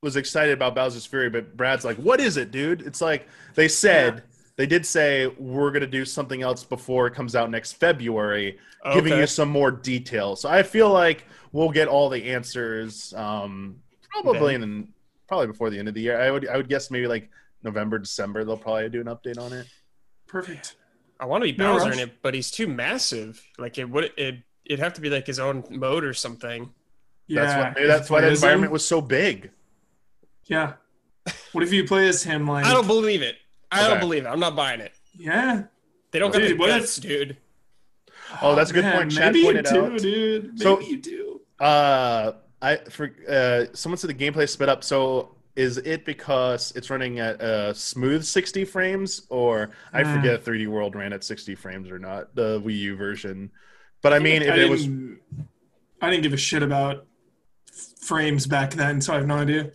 was 0.03 0.18
excited 0.18 0.53
about 0.53 0.75
Bowser's 0.75 1.06
Fury, 1.06 1.29
but 1.29 1.56
Brad's 1.56 1.85
like, 1.85 1.97
"What 1.97 2.19
is 2.19 2.35
it, 2.35 2.51
dude?" 2.51 2.81
It's 2.81 3.00
like 3.00 3.27
they 3.56 3.69
said 3.69 4.24
they 4.57 4.65
did 4.65 4.85
say 4.85 5.27
we're 5.27 5.71
gonna 5.71 5.88
do 5.88 6.03
something 6.03 6.41
else 6.41 6.63
before 6.63 7.07
it 7.07 7.13
comes 7.13 7.35
out 7.35 7.50
next 7.50 7.73
February, 7.73 8.57
giving 8.94 9.18
you 9.18 9.27
some 9.27 9.50
more 9.50 9.71
details. 9.71 10.41
So 10.41 10.50
I 10.50 10.62
feel 10.62 10.89
like 10.89 11.25
we'll 11.53 11.71
get 11.71 11.88
all 11.88 12.09
the 12.09 12.31
answers 12.31 13.13
um, 13.13 13.77
probably 14.12 14.56
in 14.56 14.89
probably 15.27 15.47
before 15.47 15.69
the 15.69 15.80
end 15.80 15.88
of 15.88 15.94
the 15.94 16.01
year. 16.01 16.19
I 16.19 16.31
would 16.31 16.47
I 16.50 16.57
would 16.57 16.68
guess 16.68 16.91
maybe 16.91 17.07
like 17.07 17.30
November 17.63 17.97
December 17.97 18.44
they'll 18.44 18.57
probably 18.57 18.89
do 18.89 18.99
an 18.99 19.07
update 19.07 19.40
on 19.40 19.54
it. 19.54 19.68
Perfect. 20.27 20.75
I 21.19 21.25
want 21.25 21.43
to 21.43 21.51
be 21.51 21.57
No 21.57 21.73
Bowser 21.73 21.85
rush. 21.89 21.93
in 21.95 21.99
it, 22.09 22.21
but 22.21 22.33
he's 22.33 22.51
too 22.51 22.67
massive. 22.67 23.41
Like 23.57 23.77
it 23.77 23.85
would 23.89 24.11
it 24.17 24.35
it'd 24.65 24.79
have 24.79 24.93
to 24.95 25.01
be 25.01 25.09
like 25.09 25.25
his 25.25 25.39
own 25.39 25.63
mode 25.69 26.03
or 26.03 26.13
something. 26.13 26.71
Yeah. 27.27 27.41
That's 27.45 27.55
why 27.55 27.73
maybe 27.75 27.87
that's 27.87 28.09
why 28.09 28.21
the 28.21 28.27
Play 28.27 28.31
as 28.33 28.39
him. 28.43 28.45
environment 28.47 28.71
was 28.71 28.87
so 28.87 29.01
big. 29.01 29.51
Yeah. 30.45 30.73
What 31.51 31.63
if 31.63 31.73
you 31.73 31.85
play 31.85 32.07
as 32.07 32.23
him? 32.23 32.47
Like, 32.47 32.65
I 32.65 32.71
don't 32.73 32.87
believe 32.87 33.21
it. 33.21 33.35
I 33.71 33.81
Okay. 33.81 33.89
don't 33.89 33.99
believe 33.99 34.25
it. 34.25 34.29
I'm 34.29 34.39
not 34.39 34.55
buying 34.55 34.79
it. 34.79 34.93
yeah. 35.17 35.63
They 36.11 36.19
don't 36.19 36.31
got 36.31 36.39
Dude, 36.39 36.51
the 36.51 36.55
what 36.57 36.69
if- 36.69 36.79
guts, 36.81 36.95
dude. 36.97 37.35
Oh, 38.41 38.55
that's 38.55 38.69
a 38.71 38.73
good 38.73 38.83
man, 38.85 38.95
point. 38.97 39.11
Chad 39.11 39.33
Maybe 39.33 39.43
pointed 39.45 39.65
you 39.65 39.71
do, 39.73 39.85
out. 39.85 39.97
dude. 39.99 40.43
Maybe 40.45 40.57
So- 40.61 40.79
you 40.81 40.97
do. 41.01 41.41
Uh, 41.59 42.31
I 42.61 42.77
for 42.89 43.11
uh, 43.29 43.65
someone 43.73 43.97
said 43.97 44.09
the 44.09 44.13
gameplay 44.13 44.43
is 44.43 44.53
sped 44.53 44.69
up. 44.69 44.83
So 44.83 45.35
is 45.57 45.78
it 45.78 46.06
because 46.06 46.71
it's 46.76 46.90
running 46.90 47.19
at 47.19 47.42
uh, 47.42 47.73
smooth 47.73 48.23
60 48.23 48.66
frames, 48.66 49.28
or 49.30 49.71
I 49.94 50.04
Hmm. 50.04 50.11
forget 50.14 50.35
if 50.35 50.45
3D 50.45 50.68
World 50.68 50.95
ran 50.95 51.14
at 51.14 51.23
60 51.23 51.56
frames 51.56 51.90
or 51.90 51.99
not, 51.99 52.35
the 52.35 52.61
Wii 52.61 52.78
U 52.80 52.95
version. 52.95 53.52
But 54.02 54.14
I 54.14 54.19
mean, 54.19 54.42
if 54.44 54.56
it 54.56 54.69
was 54.69 54.87
I 56.02 56.09
didn't 56.09 56.23
give 56.23 56.33
a 56.33 56.37
shit 56.37 56.64
about 56.64 57.06
frames 58.02 58.47
back 58.47 58.73
then, 58.73 59.02
so 59.02 59.14
I 59.14 59.18
have 59.18 59.28
no 59.28 59.35
idea. 59.37 59.71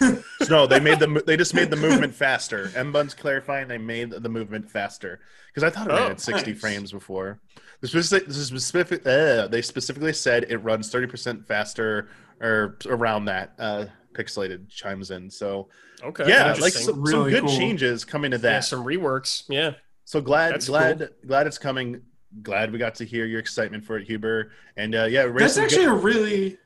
no, 0.48 0.66
they 0.66 0.80
made 0.80 0.98
the 1.00 1.22
they 1.26 1.36
just 1.36 1.54
made 1.54 1.70
the 1.70 1.76
movement 1.76 2.14
faster. 2.14 2.72
M 2.74 2.92
Bun's 2.92 3.14
clarifying 3.14 3.68
they 3.68 3.78
made 3.78 4.10
the 4.10 4.28
movement 4.28 4.70
faster 4.70 5.20
because 5.52 5.64
I 5.64 5.70
thought 5.70 5.86
it 5.86 5.92
ran 5.92 6.08
Oh, 6.08 6.10
at 6.10 6.20
60 6.20 6.52
nice. 6.52 6.60
frames 6.60 6.92
before. 6.92 7.40
This 7.80 7.94
is 7.94 8.46
specific 8.46 9.06
uh, 9.06 9.48
they 9.48 9.62
specifically 9.62 10.12
said 10.12 10.46
it 10.48 10.58
runs 10.58 10.90
30% 10.90 11.46
faster 11.46 12.08
or 12.40 12.76
around 12.86 13.26
that. 13.26 13.54
Uh, 13.58 13.86
pixelated 14.16 14.68
chimes 14.68 15.10
in. 15.10 15.30
So 15.30 15.68
Okay. 16.02 16.28
yeah, 16.28 16.44
like 16.46 16.56
interesting. 16.56 16.84
some, 16.84 17.06
some 17.06 17.28
good 17.28 17.44
cool. 17.44 17.56
changes 17.56 18.04
coming 18.04 18.30
to 18.30 18.38
that. 18.38 18.50
yeah, 18.50 18.60
some 18.60 18.84
reworks. 18.84 19.44
Yeah. 19.48 19.72
so 20.04 20.20
glad, 20.20 20.54
That's 20.54 20.68
glad, 20.68 21.10
glad 21.26 21.46
it's 21.46 21.58
coming. 21.58 22.00
Glad 22.42 22.72
we 22.72 22.78
got 22.78 22.94
to 22.96 23.04
hear 23.04 23.24
your 23.26 23.40
excitement 23.40 23.84
for 23.84 23.96
it, 23.98 24.06
Huber. 24.06 24.52
And 24.76 24.94
uh, 24.94 25.04
yeah, 25.04 25.26
That's 25.28 25.56
actually 25.58 25.86
good- 25.86 25.92
a 25.92 26.02
really 26.02 26.58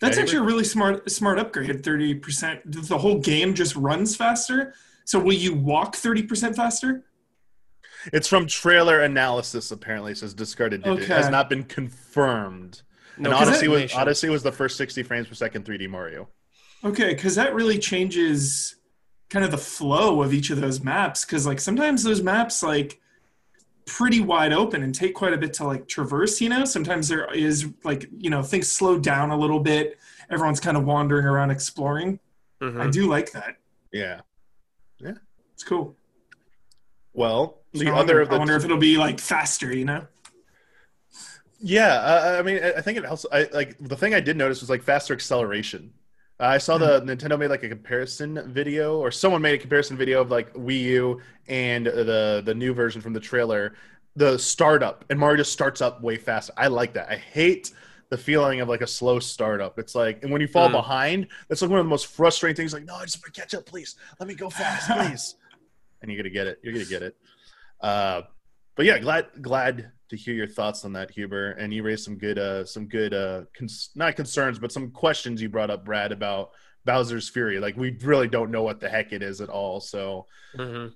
that's 0.00 0.16
Yeah, 0.16 0.22
actually 0.22 0.38
a 0.38 0.42
really 0.42 0.64
smart 0.64 1.10
smart 1.10 1.38
upgrade. 1.38 1.84
Thirty 1.84 2.14
percent. 2.14 2.60
The 2.64 2.96
whole 2.96 3.18
game 3.18 3.52
just 3.54 3.76
runs 3.76 4.16
faster. 4.16 4.72
So 5.04 5.18
will 5.18 5.34
you 5.34 5.54
walk 5.54 5.94
thirty 5.96 6.22
percent 6.22 6.56
faster? 6.56 7.04
It's 8.14 8.26
from 8.26 8.46
trailer 8.46 9.00
analysis. 9.00 9.70
Apparently, 9.72 10.12
it 10.12 10.18
says 10.18 10.32
discarded. 10.32 10.82
digit. 10.84 11.02
It 11.02 11.08
has 11.08 11.28
not 11.28 11.50
been 11.50 11.64
confirmed. 11.64 12.80
No 13.18 13.28
and 13.30 13.38
Odyssey 13.46 13.68
was. 13.68 13.92
Odyssey 13.92 14.30
was 14.30 14.42
the 14.42 14.52
first 14.52 14.78
60 14.78 15.02
frames 15.02 15.26
per 15.28 15.34
second 15.34 15.66
3D 15.66 15.86
Mario. 15.90 16.28
Okay, 16.84 17.14
because 17.14 17.34
that 17.34 17.54
really 17.54 17.78
changes 17.78 18.76
kind 19.28 19.44
of 19.44 19.50
the 19.50 19.58
flow 19.58 20.22
of 20.22 20.32
each 20.32 20.50
of 20.50 20.60
those 20.60 20.82
maps. 20.82 21.24
Because 21.24 21.46
like 21.46 21.60
sometimes 21.60 22.02
those 22.02 22.22
maps 22.22 22.62
like 22.62 23.00
pretty 23.86 24.20
wide 24.20 24.52
open 24.52 24.82
and 24.82 24.94
take 24.94 25.14
quite 25.14 25.32
a 25.32 25.36
bit 25.38 25.52
to 25.54 25.64
like 25.64 25.88
traverse. 25.88 26.40
You 26.40 26.48
know, 26.48 26.64
sometimes 26.64 27.08
there 27.08 27.32
is 27.34 27.68
like 27.84 28.08
you 28.18 28.30
know 28.30 28.42
things 28.42 28.70
slow 28.70 28.98
down 28.98 29.30
a 29.30 29.36
little 29.36 29.60
bit. 29.60 29.98
Everyone's 30.30 30.60
kind 30.60 30.76
of 30.76 30.84
wandering 30.84 31.26
around 31.26 31.50
exploring. 31.50 32.18
Mhm. 32.60 32.80
I 32.80 32.88
do 32.90 33.08
like 33.08 33.32
that. 33.32 33.56
Yeah. 33.92 34.20
Yeah, 34.98 35.14
it's 35.54 35.64
cool. 35.64 35.96
Well, 37.12 37.58
So 37.74 37.80
the 37.80 37.88
I 37.90 37.92
other 37.92 37.96
wonder, 37.98 38.20
of 38.20 38.28
the 38.28 38.34
I 38.34 38.38
wonder 38.38 38.56
if 38.56 38.64
it'll 38.64 38.76
be 38.76 38.96
like 38.96 39.18
faster. 39.18 39.74
You 39.74 39.84
know. 39.84 40.06
Yeah, 41.62 41.94
uh, 41.94 42.36
I 42.38 42.42
mean, 42.42 42.62
I 42.62 42.72
I 42.74 42.80
think 42.80 42.98
it 42.98 43.04
also. 43.04 43.28
I 43.32 43.48
like 43.52 43.76
the 43.80 43.96
thing 43.96 44.14
I 44.14 44.20
did 44.20 44.36
notice 44.36 44.60
was 44.60 44.70
like 44.70 44.82
faster 44.82 45.12
acceleration. 45.14 45.92
I 46.40 46.58
saw 46.58 46.78
the 46.78 47.00
Nintendo 47.02 47.38
made 47.38 47.48
like 47.50 47.62
a 47.62 47.68
comparison 47.68 48.50
video, 48.52 48.98
or 48.98 49.10
someone 49.10 49.42
made 49.42 49.54
a 49.54 49.58
comparison 49.58 49.96
video 49.96 50.20
of 50.20 50.30
like 50.30 50.52
Wii 50.54 50.80
U 50.82 51.20
and 51.48 51.86
the 51.86 52.42
the 52.44 52.54
new 52.54 52.72
version 52.72 53.00
from 53.02 53.12
the 53.12 53.20
trailer, 53.20 53.74
the 54.16 54.38
startup, 54.38 55.04
and 55.10 55.18
Mario 55.18 55.38
just 55.38 55.52
starts 55.52 55.80
up 55.80 56.02
way 56.02 56.16
faster. 56.16 56.52
I 56.56 56.68
like 56.68 56.94
that. 56.94 57.10
I 57.10 57.16
hate 57.16 57.72
the 58.08 58.16
feeling 58.18 58.60
of 58.60 58.68
like 58.68 58.80
a 58.80 58.86
slow 58.86 59.18
startup. 59.20 59.78
It's 59.78 59.94
like, 59.94 60.22
and 60.22 60.32
when 60.32 60.40
you 60.40 60.48
fall 60.48 60.68
Mm. 60.68 60.72
behind, 60.72 61.26
that's 61.48 61.62
like 61.62 61.70
one 61.70 61.78
of 61.78 61.86
the 61.86 61.90
most 61.90 62.06
frustrating 62.08 62.56
things. 62.56 62.72
Like, 62.72 62.84
no, 62.84 62.96
I 62.96 63.04
just 63.04 63.18
want 63.22 63.32
to 63.32 63.40
catch 63.40 63.54
up, 63.54 63.66
please. 63.66 63.94
Let 64.18 64.28
me 64.28 64.34
go 64.34 64.50
fast, 64.50 64.90
please. 65.10 65.36
and 66.02 66.10
you're 66.10 66.18
gonna 66.20 66.30
get 66.30 66.46
it. 66.46 66.58
You're 66.62 66.72
gonna 66.72 66.84
get 66.86 67.02
it. 67.02 67.16
Uh, 67.80 68.22
but 68.76 68.86
yeah, 68.86 68.98
glad 68.98 69.26
glad 69.42 69.92
to 70.10 70.16
hear 70.16 70.34
your 70.34 70.46
thoughts 70.48 70.84
on 70.84 70.92
that, 70.92 71.10
Huber. 71.10 71.52
And 71.52 71.72
you 71.72 71.82
raised 71.82 72.04
some 72.04 72.16
good 72.18 72.38
uh 72.38 72.64
some 72.64 72.86
good 72.86 73.14
uh 73.14 73.42
cons- 73.56 73.90
not 73.94 74.16
concerns, 74.16 74.58
but 74.58 74.72
some 74.72 74.90
questions 74.90 75.40
you 75.40 75.48
brought 75.48 75.70
up, 75.70 75.84
Brad, 75.84 76.12
about 76.12 76.50
Bowser's 76.84 77.28
Fury. 77.28 77.58
Like 77.60 77.76
we 77.76 77.96
really 78.02 78.28
don't 78.28 78.50
know 78.50 78.62
what 78.62 78.80
the 78.80 78.88
heck 78.88 79.12
it 79.12 79.22
is 79.22 79.40
at 79.40 79.48
all. 79.48 79.80
So 79.80 80.26
Mhm. 80.56 80.92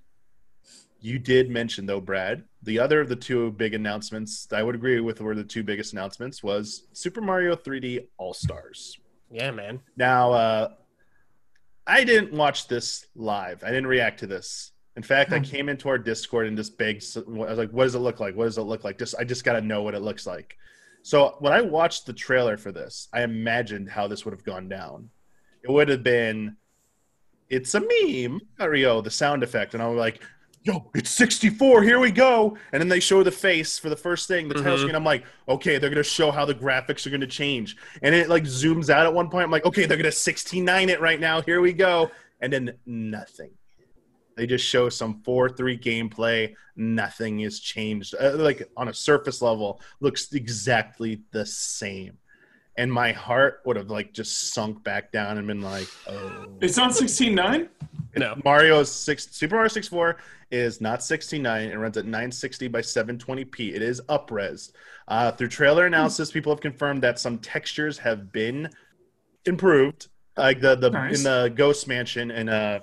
you 1.01 1.19
did 1.19 1.49
mention 1.49 1.87
though, 1.87 2.01
Brad, 2.01 2.45
the 2.63 2.79
other 2.81 3.01
of 3.01 3.09
the 3.09 3.17
two 3.17 3.53
big 3.53 3.73
announcements 3.75 4.47
that 4.47 4.59
I 4.59 4.63
would 4.63 4.75
agree 4.75 5.01
with 5.01 5.21
were 5.21 5.35
the 5.35 5.45
two 5.45 5.63
biggest 5.63 5.93
announcements 5.93 6.43
was 6.43 6.87
Super 6.93 7.21
Mario 7.21 7.55
3D 7.57 8.09
All 8.19 8.35
Stars. 8.35 8.99
Yeah, 9.31 9.51
man. 9.53 9.81
Now, 9.97 10.33
uh, 10.33 10.75
I 11.87 12.05
didn't 12.05 12.33
watch 12.33 12.67
this 12.67 13.07
live. 13.15 13.63
I 13.63 13.69
didn't 13.69 13.87
react 13.89 14.21
to 14.21 14.27
this. 14.27 14.73
In 14.97 15.03
fact, 15.03 15.33
I 15.33 15.39
Hmm. 15.39 15.45
came 15.45 15.69
into 15.69 15.89
our 15.89 15.99
Discord 15.99 16.47
and 16.47 16.57
just 16.57 16.79
begged. 16.79 17.03
I 17.17 17.21
was 17.27 17.59
like, 17.59 17.71
"What 17.71 17.85
does 17.85 17.95
it 17.97 17.99
look 18.01 18.21
like? 18.21 18.37
What 18.37 18.45
does 18.45 18.59
it 18.59 18.63
look 18.63 18.85
like?" 18.85 18.99
Just, 18.99 19.15
I 19.19 19.25
just 19.25 19.45
got 19.45 19.55
to 19.55 19.61
know 19.61 19.83
what 19.83 19.95
it 19.95 20.01
looks 20.01 20.27
like. 20.27 20.57
So 21.03 21.37
when 21.41 21.53
I 21.53 21.61
watched 21.61 22.07
the 22.07 22.13
trailer 22.13 22.57
for 22.57 22.73
this, 22.73 23.09
I 23.13 23.23
imagined 23.23 23.91
how 23.91 24.07
this 24.07 24.25
would 24.25 24.33
have 24.33 24.45
gone 24.45 24.69
down. 24.69 25.11
It 25.63 25.71
would 25.71 25.89
have 25.89 26.03
been, 26.03 26.57
"It's 27.51 27.75
a 27.75 27.81
meme, 27.81 28.41
Mario," 28.59 29.01
the 29.01 29.11
sound 29.11 29.43
effect, 29.43 29.75
and 29.75 29.83
I'm 29.83 29.97
like, 29.97 30.23
"Yo, 30.63 30.91
it's 30.95 31.11
64. 31.11 31.83
Here 31.83 31.99
we 31.99 32.11
go!" 32.11 32.57
And 32.73 32.81
then 32.81 32.89
they 32.89 33.01
show 33.01 33.23
the 33.23 33.31
face 33.31 33.79
for 33.79 33.91
the 33.91 33.97
first 33.97 34.29
thing, 34.29 34.49
the 34.49 34.55
title 34.55 34.77
Mhm. 34.77 34.81
screen. 34.81 34.95
I'm 34.95 35.05
like, 35.05 35.25
"Okay, 35.49 35.77
they're 35.77 35.91
gonna 35.91 36.03
show 36.03 36.31
how 36.31 36.45
the 36.47 36.55
graphics 36.55 37.07
are 37.07 37.11
gonna 37.11 37.27
change." 37.27 37.77
and 38.01 38.15
it 38.15 38.29
like 38.31 38.45
zooms 38.45 38.89
out 38.89 39.05
at 39.07 39.13
one 39.13 39.29
point. 39.29 39.45
I'm 39.45 39.51
like, 39.51 39.67
okay, 39.67 39.85
they're 39.87 39.97
gonna 39.99 40.13
69 40.13 40.89
it 40.89 41.01
right 41.01 41.21
now. 41.21 41.43
Here 41.43 41.61
we 41.61 41.73
go, 41.75 42.11
and 42.41 42.53
then 42.53 42.79
nothing. 42.87 43.51
They 44.37 44.47
just 44.47 44.65
show 44.67 44.89
some 44.89 45.21
four 45.23 45.49
three 45.49 45.79
gameplay. 45.79 46.55
Nothing 46.77 47.41
is 47.41 47.61
changed. 47.61 48.15
Uh, 48.21 48.33
like 48.37 48.69
on 48.77 48.89
a 48.89 48.95
surface 48.95 49.41
level, 49.43 49.81
looks 50.01 50.33
exactly 50.33 51.23
the 51.31 51.47
same. 51.47 52.19
And 52.77 52.93
my 52.93 53.13
heart 53.13 53.61
would 53.67 53.77
have 53.77 53.91
like 53.91 54.13
just 54.13 54.53
sunk 54.53 54.83
back 54.83 55.13
down 55.13 55.39
and 55.39 55.47
been 55.47 55.61
like, 55.61 55.87
oh. 56.09 56.47
It's 56.61 56.77
on 56.79 56.93
sixteen 56.93 57.35
nine. 57.35 57.69
No. 58.17 58.35
Mario's 58.45 58.91
six 58.91 59.29
Super 59.31 59.57
Mario 59.57 59.69
64 59.69 60.17
is 60.53 60.81
not 60.81 61.03
69. 61.03 61.69
It 61.71 61.75
runs 61.77 61.97
at 61.97 62.05
960 62.05 62.69
by 62.69 62.81
720p. 62.81 63.75
It 63.75 63.83
is 63.83 64.01
upres. 64.09 64.71
Uh, 65.09 65.33
through 65.33 65.49
trailer 65.49 65.87
analysis, 65.87 66.31
people 66.31 66.53
have 66.53 66.61
confirmed 66.61 67.03
that 67.03 67.19
some 67.19 67.39
textures 67.39 67.99
have 67.99 68.31
been 68.31 68.71
improved, 69.47 70.09
like 70.37 70.61
the 70.61 70.75
the 70.77 70.91
Nice. 70.91 71.19
in 71.19 71.25
the 71.25 71.53
Ghost 71.55 71.87
Mansion 71.89 72.31
and 72.31 72.49
uh 72.51 72.81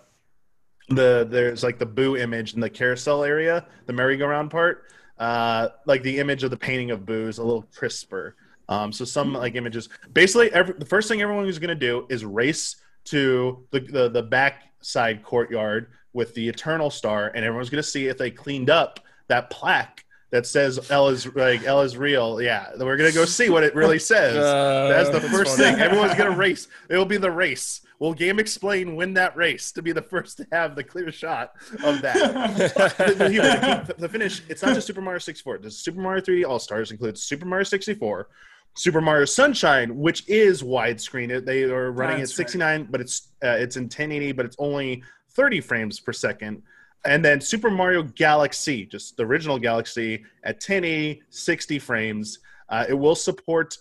the 0.95 1.27
there's 1.29 1.63
like 1.63 1.79
the 1.79 1.85
Boo 1.85 2.17
image 2.17 2.53
in 2.53 2.59
the 2.59 2.69
carousel 2.69 3.23
area, 3.23 3.65
the 3.85 3.93
merry-go-round 3.93 4.51
part. 4.51 4.85
Uh, 5.17 5.69
like 5.85 6.01
the 6.01 6.19
image 6.19 6.43
of 6.43 6.49
the 6.49 6.57
painting 6.57 6.91
of 6.91 7.05
Boo 7.05 7.27
is 7.27 7.37
a 7.37 7.43
little 7.43 7.65
crisper. 7.75 8.35
Um, 8.69 8.91
so 8.91 9.05
some 9.05 9.33
like 9.33 9.55
images. 9.55 9.89
Basically, 10.13 10.51
every, 10.53 10.73
the 10.75 10.85
first 10.85 11.07
thing 11.07 11.21
everyone 11.21 11.47
is 11.47 11.59
going 11.59 11.69
to 11.69 11.75
do 11.75 12.07
is 12.09 12.25
race 12.25 12.77
to 13.05 13.65
the, 13.71 13.79
the 13.79 14.09
the 14.09 14.23
back 14.23 14.73
side 14.81 15.23
courtyard 15.23 15.91
with 16.13 16.33
the 16.33 16.47
Eternal 16.47 16.89
Star, 16.89 17.31
and 17.35 17.45
everyone's 17.45 17.69
going 17.69 17.83
to 17.83 17.89
see 17.89 18.07
if 18.07 18.17
they 18.17 18.31
cleaned 18.31 18.69
up 18.69 18.99
that 19.27 19.49
plaque 19.49 20.05
that 20.31 20.45
says 20.47 20.89
"L 20.89 21.09
is 21.09 21.25
like 21.35 21.63
L 21.63 21.81
is 21.81 21.95
real." 21.97 22.41
Yeah, 22.41 22.69
we're 22.79 22.97
going 22.97 23.09
to 23.11 23.15
go 23.15 23.25
see 23.25 23.49
what 23.49 23.63
it 23.63 23.75
really 23.75 23.99
says. 23.99 24.35
Uh, 24.41 24.87
That's 24.89 25.09
the 25.09 25.19
that's 25.19 25.31
first 25.33 25.57
funny. 25.57 25.71
thing. 25.71 25.79
Everyone's 25.81 26.15
gonna 26.15 26.35
race. 26.35 26.67
It'll 26.89 27.05
be 27.05 27.17
the 27.17 27.31
race. 27.31 27.81
Will 27.99 28.15
GameXplain 28.15 28.95
win 28.95 29.13
that 29.13 29.35
race 29.37 29.71
to 29.73 29.81
be 29.83 29.91
the 29.91 30.01
first 30.01 30.37
to 30.37 30.47
have 30.51 30.75
the 30.75 30.83
clear 30.83 31.11
shot 31.11 31.53
of 31.83 32.01
that? 32.01 32.15
the, 32.97 33.13
the, 33.13 33.85
the- 33.87 33.95
the 33.99 34.09
finish. 34.09 34.41
It's 34.49 34.63
not 34.63 34.73
just 34.73 34.87
Super 34.87 35.01
Mario 35.01 35.19
64. 35.19 35.59
The 35.59 35.69
Super 35.69 35.99
Mario 36.01 36.21
3D 36.21 36.45
All 36.47 36.57
Stars 36.59 36.89
includes 36.91 37.21
Super 37.21 37.45
Mario 37.45 37.63
64, 37.63 38.27
Super 38.75 39.01
Mario 39.01 39.25
Sunshine, 39.25 39.95
which 39.97 40.27
is 40.27 40.63
widescreen. 40.63 41.45
They 41.45 41.63
are 41.63 41.91
running 41.91 42.19
That's 42.19 42.31
at 42.33 42.39
right. 42.39 42.49
69, 42.49 42.87
but 42.89 43.01
it's 43.01 43.29
uh, 43.43 43.49
it's 43.59 43.75
in 43.77 43.83
1080, 43.83 44.31
but 44.31 44.45
it's 44.47 44.55
only 44.59 45.03
30 45.35 45.61
frames 45.61 45.99
per 45.99 46.11
second. 46.13 46.63
And 47.05 47.25
then 47.25 47.41
Super 47.41 47.69
Mario 47.71 48.03
Galaxy, 48.03 48.85
just 48.85 49.17
the 49.17 49.23
original 49.25 49.57
Galaxy, 49.57 50.23
at 50.43 50.55
1080, 50.55 51.23
60 51.29 51.79
frames. 51.79 52.39
Uh, 52.69 52.85
it 52.87 52.93
will 52.93 53.15
support 53.15 53.77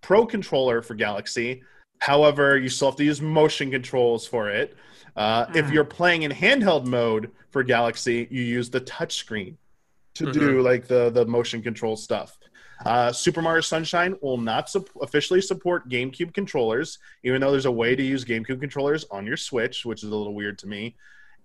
Pro 0.00 0.26
Controller 0.26 0.82
for 0.82 0.94
Galaxy. 0.94 1.62
However, 1.98 2.58
you 2.58 2.68
still 2.68 2.88
have 2.88 2.96
to 2.96 3.04
use 3.04 3.20
motion 3.20 3.70
controls 3.70 4.26
for 4.26 4.50
it. 4.50 4.76
Uh, 5.14 5.46
If 5.54 5.66
Mm. 5.66 5.72
you're 5.72 5.84
playing 5.84 6.22
in 6.22 6.32
handheld 6.32 6.84
mode 6.86 7.30
for 7.50 7.62
Galaxy, 7.62 8.26
you 8.30 8.42
use 8.42 8.70
the 8.70 8.80
touchscreen 8.80 9.56
to 10.14 10.30
do 10.32 10.60
like 10.62 10.86
the 10.88 11.10
the 11.10 11.24
motion 11.24 11.62
control 11.62 11.96
stuff. 11.96 12.36
Uh, 12.84 13.12
Super 13.12 13.40
Mario 13.40 13.60
Sunshine 13.60 14.16
will 14.20 14.36
not 14.36 14.68
sup- 14.68 14.88
officially 15.00 15.40
support 15.40 15.88
GameCube 15.88 16.34
controllers, 16.34 16.98
even 17.22 17.40
though 17.40 17.52
there's 17.52 17.66
a 17.66 17.70
way 17.70 17.94
to 17.94 18.02
use 18.02 18.24
GameCube 18.24 18.60
controllers 18.60 19.04
on 19.10 19.24
your 19.24 19.36
Switch, 19.36 19.84
which 19.86 20.02
is 20.02 20.10
a 20.10 20.14
little 20.16 20.34
weird 20.34 20.58
to 20.58 20.66
me. 20.66 20.96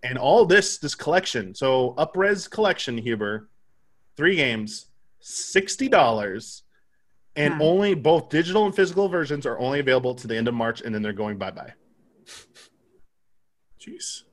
And 0.03 0.17
all 0.17 0.45
this, 0.45 0.77
this 0.77 0.95
collection, 0.95 1.55
so 1.55 1.93
Upres 1.97 2.49
collection, 2.49 2.97
Huber, 2.97 3.49
three 4.15 4.35
games, 4.35 4.85
sixty 5.19 5.89
dollars, 5.89 6.63
and 7.35 7.55
Hmm. 7.55 7.61
only 7.61 7.93
both 7.95 8.29
digital 8.29 8.65
and 8.65 8.75
physical 8.75 9.09
versions 9.09 9.45
are 9.45 9.57
only 9.59 9.79
available 9.79 10.13
to 10.15 10.27
the 10.27 10.35
end 10.35 10.47
of 10.47 10.53
March, 10.53 10.81
and 10.81 10.93
then 10.93 11.01
they're 11.01 11.13
going 11.13 11.37
bye 11.37 11.51
bye. 11.51 11.73
Jeez. 13.79 14.23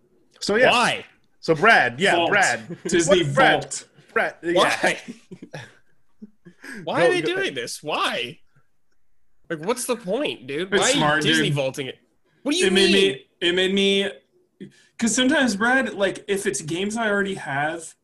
So 0.40 0.56
yeah, 0.56 0.71
Why? 0.71 1.04
so 1.40 1.54
Brad, 1.54 1.99
yeah, 2.00 2.16
Vault. 2.16 2.30
Brad, 2.30 2.76
Disney 2.87 3.25
What, 3.25 3.35
Brad? 3.35 3.62
Vault. 3.62 3.88
Brad, 4.12 4.35
yeah. 4.42 4.52
Why? 4.54 5.00
Why 6.85 7.00
Go- 7.00 7.06
are 7.06 7.11
they 7.12 7.23
go- 7.23 7.37
doing 7.37 7.54
this? 7.54 7.83
Why? 7.83 8.38
Like, 9.50 9.64
what's 9.64 9.85
the 9.85 9.97
point, 9.97 10.47
dude? 10.47 10.73
Why 10.73 10.92
smart, 10.92 11.12
are 11.14 11.16
you 11.26 11.33
Disney 11.33 11.49
dude. 11.49 11.56
vaulting 11.56 11.87
it? 11.87 11.99
What 12.42 12.52
do 12.52 12.59
you 12.59 12.66
it 12.66 12.73
mean? 12.73 12.92
made 12.92 13.12
me 13.14 13.26
it 13.40 13.54
made 13.54 13.75
me 13.75 14.11
because 14.58 15.14
sometimes 15.14 15.56
brad 15.56 15.94
like 15.94 16.25
if 16.28 16.46
it's 16.46 16.61
games 16.62 16.96
i 16.96 17.08
already 17.08 17.34
have 17.34 17.94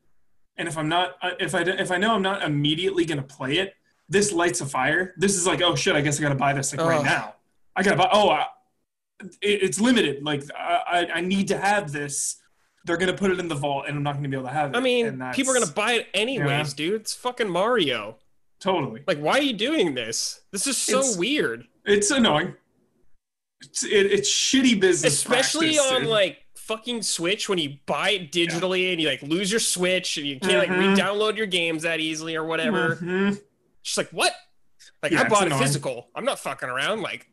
and 0.57 0.67
if 0.69 0.77
i'm 0.77 0.89
not 0.89 1.15
uh, 1.23 1.31
if 1.39 1.55
i 1.55 1.61
if 1.63 1.91
i 1.91 1.97
know 1.97 2.15
i'm 2.15 2.23
not 2.23 2.43
immediately 2.43 3.05
going 3.05 3.19
to 3.19 3.25
play 3.37 3.59
it 3.59 3.75
this 4.09 4.33
lights 4.33 4.61
a 4.61 4.67
fire 4.67 5.15
this 5.17 5.37
is 5.37 5.47
like 5.47 5.63
oh 5.63 5.75
shit 5.75 5.95
i 5.97 6.01
guess 6.01 6.19
i 6.19 6.23
gotta 6.23 6.35
buy 6.35 6.53
this 6.53 6.77
like 6.77 6.87
right 6.87 7.05
now 7.05 7.35
i 7.77 7.83
gotta 7.83 7.97
buy 7.97 8.09
oh 8.13 8.31
I, 8.31 8.47
it, 9.43 9.63
it's 9.63 9.81
limited 9.81 10.23
like 10.25 10.43
I, 10.57 11.09
I 11.15 11.21
need 11.21 11.49
to 11.49 11.59
have 11.59 11.93
this 11.93 12.37
they're 12.85 12.97
gonna 12.97 13.13
put 13.15 13.31
it 13.31 13.39
in 13.39 13.49
the 13.49 13.55
vault 13.55 13.85
and 13.87 13.97
i'm 13.97 14.03
not 14.03 14.15
gonna 14.17 14.29
be 14.29 14.37
able 14.37 14.49
to 14.49 14.53
have 14.55 14.75
it 14.75 14.77
I 14.77 14.81
mean, 14.81 15.07
and 15.07 15.21
that's- 15.21 15.37
people 15.37 15.55
are 15.55 15.59
gonna 15.61 15.73
buy 15.73 15.93
it 15.93 16.07
anyways, 16.15 16.49
Yeah. 16.71 16.75
dude. 16.77 17.01
It's 17.03 17.15
fucking 17.15 17.49
Mario. 17.49 18.17
totally 18.59 19.03
Like, 19.07 19.19
why 19.19 19.33
are 19.39 19.43
you 19.43 19.53
doing 19.53 19.95
this? 19.95 20.41
This 20.51 20.67
is 20.67 20.77
so 20.77 20.99
It's- 21.01 21.17
weird. 21.17 21.65
it's 21.85 22.11
annoying 22.11 22.55
it's, 23.63 23.85
it, 23.85 23.91
it's 24.13 24.31
shitty 24.31 24.81
business 24.81 25.15
Especially 25.15 25.75
practice, 25.75 25.93
on 25.93 26.01
dude. 26.03 26.11
like 26.11 26.39
fucking 26.57 27.03
Switch 27.03 27.49
when 27.49 27.59
you 27.59 27.77
buy 27.87 28.11
it 28.11 28.33
digitally 28.33 28.93
and 28.93 29.01
you 29.01 29.09
like 29.09 29.23
lose 29.23 29.51
your 29.51 29.61
Switch 29.61 30.17
and 30.19 30.27
you 30.27 30.39
can't 30.39 30.59
like 30.59 30.69
Mhm. 30.69 30.95
re-download 30.97 31.37
your 31.37 31.47
games 31.47 31.83
that 31.83 32.01
easily 32.01 32.37
or 32.37 32.45
whatever. 32.45 32.97
Mhm. 32.97 33.41
Just 33.83 33.97
like 33.99 34.11
what? 34.11 34.33
Like 35.03 35.13
Yeah, 35.13 35.23
I 35.23 35.29
bought 35.29 35.43
it 35.43 35.47
annoying. 35.47 35.63
physical. 35.63 36.09
I'm 36.15 36.25
not 36.25 36.39
fucking 36.39 36.69
around. 36.69 37.01
Like 37.03 37.27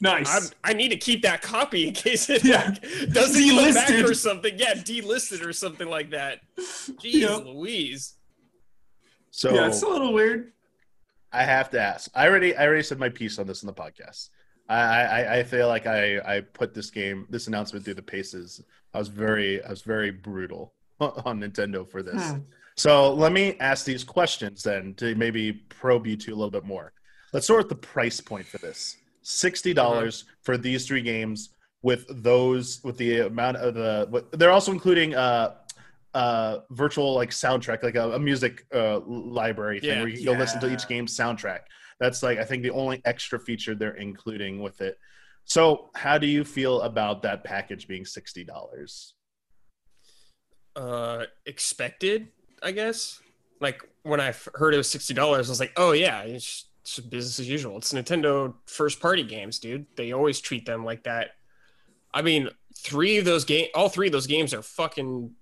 nice 0.00 0.28
I'm, 0.30 0.50
I 0.62 0.72
need 0.74 0.90
to 0.90 0.96
keep 0.96 1.22
that 1.22 1.42
copy 1.42 1.88
in 1.88 1.94
case 1.94 2.30
it 2.30 2.44
Yeah. 2.44 2.68
like, 2.68 3.12
doesn't 3.12 3.48
come 3.48 3.74
back 3.74 3.88
Delisted. 3.88 4.04
or 4.08 4.14
something. 4.14 4.54
Yeah, 4.58 4.74
delisted 4.74 5.44
or 5.44 5.52
something 5.52 5.88
like 5.88 6.10
that. 6.10 6.40
Jeez 6.58 7.12
Yeah. 7.14 7.34
Louise. 7.36 8.14
So 9.30 9.52
yeah 9.54 9.66
it's 9.68 9.82
a 9.82 9.88
little 9.88 10.12
weird 10.12 10.52
I 11.32 11.44
have 11.44 11.68
to 11.70 11.80
ask. 11.80 12.10
I 12.14 12.26
already 12.26 12.56
I 12.56 12.64
already 12.66 12.82
said 12.84 12.98
my 12.98 13.08
piece 13.10 13.38
on 13.38 13.46
this 13.46 13.62
in 13.62 13.66
the 13.66 13.74
podcast. 13.74 14.30
I, 14.68 14.76
I, 14.80 15.38
I 15.38 15.42
feel 15.44 15.68
like 15.68 15.86
I, 15.86 16.18
I 16.18 16.40
put 16.40 16.74
this 16.74 16.90
game, 16.90 17.26
this 17.30 17.46
announcement 17.46 17.84
through 17.84 17.94
the 17.94 18.02
paces. 18.02 18.62
I 18.92 18.98
was 18.98 19.08
very, 19.08 19.62
I 19.64 19.70
was 19.70 19.82
very 19.82 20.10
brutal 20.10 20.74
on 21.00 21.40
Nintendo 21.40 21.88
for 21.88 22.02
this. 22.02 22.22
Hmm. 22.30 22.38
So 22.76 23.12
let 23.12 23.32
me 23.32 23.56
ask 23.58 23.84
these 23.84 24.04
questions 24.04 24.62
then 24.62 24.94
to 24.94 25.14
maybe 25.16 25.52
probe 25.52 26.06
you 26.06 26.16
two 26.16 26.32
a 26.32 26.36
little 26.36 26.50
bit 26.50 26.64
more. 26.64 26.92
Let's 27.32 27.46
start 27.46 27.58
with 27.58 27.68
the 27.68 27.74
price 27.74 28.20
point 28.20 28.46
for 28.46 28.58
this: 28.58 28.96
sixty 29.22 29.74
dollars 29.74 30.24
for 30.42 30.56
these 30.56 30.86
three 30.86 31.02
games 31.02 31.50
with 31.82 32.06
those 32.22 32.80
with 32.84 32.96
the 32.96 33.20
amount 33.26 33.56
of 33.56 33.74
the. 33.74 34.24
They're 34.32 34.52
also 34.52 34.70
including 34.72 35.14
uh, 35.14 35.54
uh, 36.14 36.58
virtual 36.70 37.14
like 37.14 37.30
soundtrack, 37.30 37.82
like 37.82 37.96
a, 37.96 38.12
a 38.12 38.18
music 38.18 38.64
uh, 38.74 39.00
library 39.00 39.80
thing 39.80 39.90
Yeah. 39.90 39.98
where 40.00 40.08
you 40.08 40.16
can 40.18 40.24
go 40.26 40.32
listen 40.32 40.60
to 40.60 40.72
each 40.72 40.86
game's 40.88 41.16
soundtrack. 41.16 41.60
That's 42.00 42.22
like 42.22 42.38
I 42.38 42.44
think 42.44 42.62
the 42.62 42.70
only 42.70 43.02
extra 43.04 43.38
feature 43.38 43.74
they're 43.74 43.94
including 43.94 44.60
with 44.60 44.80
it. 44.80 44.98
So, 45.44 45.90
how 45.94 46.18
do 46.18 46.26
you 46.26 46.44
feel 46.44 46.82
about 46.82 47.22
that 47.22 47.44
package 47.44 47.88
being 47.88 48.04
sixty 48.04 48.44
dollars? 48.44 49.14
uh 50.76 51.24
expected 51.44 52.28
i 52.62 52.70
guess. 52.70 53.20
Like 53.60 53.82
when 54.04 54.20
I 54.20 54.32
heard 54.54 54.74
it 54.74 54.76
was 54.76 54.86
$60 54.88 55.18
i 55.18 55.38
was 55.38 55.58
like 55.58 55.72
oh 55.76 55.92
yeah 55.92 56.22
it's 56.22 56.66
just 56.84 57.10
business 57.10 57.40
as 57.40 57.48
usual. 57.48 57.76
It's 57.78 57.92
nintendo 57.92 58.54
first 58.66 59.00
party 59.00 59.24
games 59.24 59.58
dude. 59.58 59.86
They 59.96 60.12
always 60.12 60.40
treat 60.40 60.64
them 60.64 60.84
like 60.84 61.04
that. 61.04 61.30
I 62.14 62.22
mean 62.22 62.48
three 62.76 63.18
of 63.18 63.24
those 63.24 63.44
game 63.44 63.68
all 63.74 63.88
three 63.88 64.06
of 64.06 64.12
those 64.12 64.28
games 64.28 64.54
are 64.54 64.62
fucking 64.62 65.32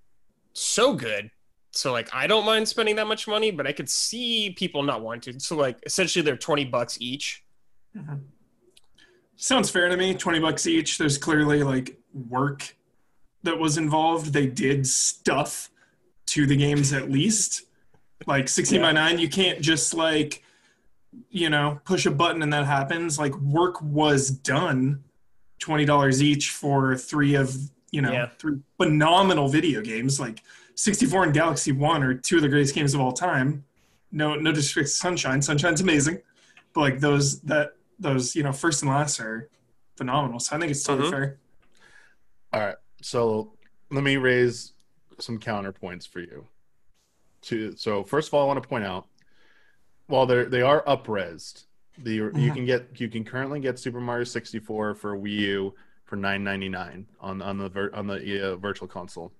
so 0.54 0.94
good 0.94 1.30
so 1.76 1.92
like 1.92 2.08
i 2.14 2.26
don't 2.26 2.44
mind 2.46 2.66
spending 2.66 2.96
that 2.96 3.06
much 3.06 3.28
money 3.28 3.50
but 3.50 3.66
i 3.66 3.72
could 3.72 3.88
see 3.88 4.50
people 4.50 4.82
not 4.82 5.00
wanting 5.02 5.34
to 5.34 5.40
so 5.40 5.56
like 5.56 5.78
essentially 5.86 6.22
they're 6.22 6.36
20 6.36 6.64
bucks 6.66 6.98
each 7.00 7.42
Mhm. 7.96 8.20
Sounds 9.38 9.68
fair 9.70 9.88
to 9.88 9.96
me. 9.96 10.14
20 10.14 10.38
bucks 10.40 10.66
each. 10.66 10.96
There's 10.98 11.18
clearly 11.18 11.62
like 11.62 11.98
work 12.28 12.74
that 13.42 13.58
was 13.58 13.76
involved. 13.78 14.32
They 14.32 14.46
did 14.46 14.86
stuff 14.86 15.70
to 16.26 16.46
the 16.46 16.56
games 16.56 16.92
at 16.92 17.10
least. 17.10 17.62
Like 18.26 18.48
16 18.48 18.80
by 18.80 18.92
9, 18.92 19.18
you 19.18 19.28
can't 19.28 19.60
just 19.60 19.92
like, 19.94 20.42
you 21.30 21.50
know, 21.50 21.80
push 21.84 22.06
a 22.06 22.10
button 22.10 22.42
and 22.42 22.52
that 22.52 22.64
happens. 22.66 23.18
Like 23.18 23.34
work 23.36 23.80
was 23.82 24.30
done. 24.30 25.04
$20 25.60 26.22
each 26.22 26.50
for 26.50 26.96
three 26.96 27.34
of, 27.34 27.54
you 27.90 28.00
know, 28.02 28.12
Yeah. 28.12 28.28
three 28.38 28.58
phenomenal 28.78 29.48
video 29.48 29.80
games. 29.82 30.18
Like 30.18 30.42
64 30.80 31.24
and 31.24 31.34
Galaxy 31.34 31.72
1 31.72 32.02
are 32.02 32.14
two 32.14 32.36
of 32.36 32.42
the 32.42 32.48
greatest 32.48 32.74
games 32.74 32.94
of 32.94 33.00
all 33.00 33.12
time. 33.12 33.64
No, 34.12 34.34
no 34.36 34.52
disrespect 34.52 34.86
to 34.88 34.92
Sunshine. 34.92 35.40
Sunshine's 35.42 35.80
amazing. 35.80 36.20
But 36.74 36.80
like 36.82 37.00
those 37.00 37.40
that 37.42 37.72
those 37.98 38.36
you 38.36 38.42
know 38.42 38.52
first 38.52 38.82
and 38.82 38.90
last 38.90 39.18
are 39.18 39.48
phenomenal. 39.96 40.38
So 40.38 40.54
I 40.54 40.58
think 40.60 40.70
it's 40.70 40.82
totally 40.82 41.08
Mhm. 41.08 41.10
fair. 41.12 41.38
All 42.52 42.60
right. 42.60 42.76
So 43.00 43.54
let 43.90 44.04
me 44.04 44.16
raise 44.18 44.74
some 45.18 45.38
counterpoints 45.40 46.06
for 46.06 46.20
you. 46.20 46.46
To 47.42 47.74
so 47.76 48.04
first 48.04 48.28
of 48.28 48.34
all, 48.34 48.44
I 48.44 48.46
want 48.46 48.62
to 48.62 48.68
point 48.68 48.84
out 48.84 49.06
while 50.08 50.26
they 50.26 50.44
they 50.44 50.60
are 50.62 50.84
upresed, 50.84 51.64
the 51.96 52.12
you 52.16 52.30
Mhm. 52.30 52.54
can 52.54 52.64
get 52.66 53.00
you 53.00 53.08
can 53.08 53.24
currently 53.24 53.60
get 53.60 53.78
Super 53.78 54.00
Mario 54.00 54.24
64 54.24 54.94
for 54.94 55.16
Wii 55.16 55.30
U 55.30 55.74
for 56.04 56.16
9.99 56.16 57.06
on 57.18 57.40
on 57.40 57.56
the 57.56 57.90
on 57.94 58.06
the 58.06 58.52
uh, 58.52 58.56
virtual 58.56 58.86
console. 58.86 59.32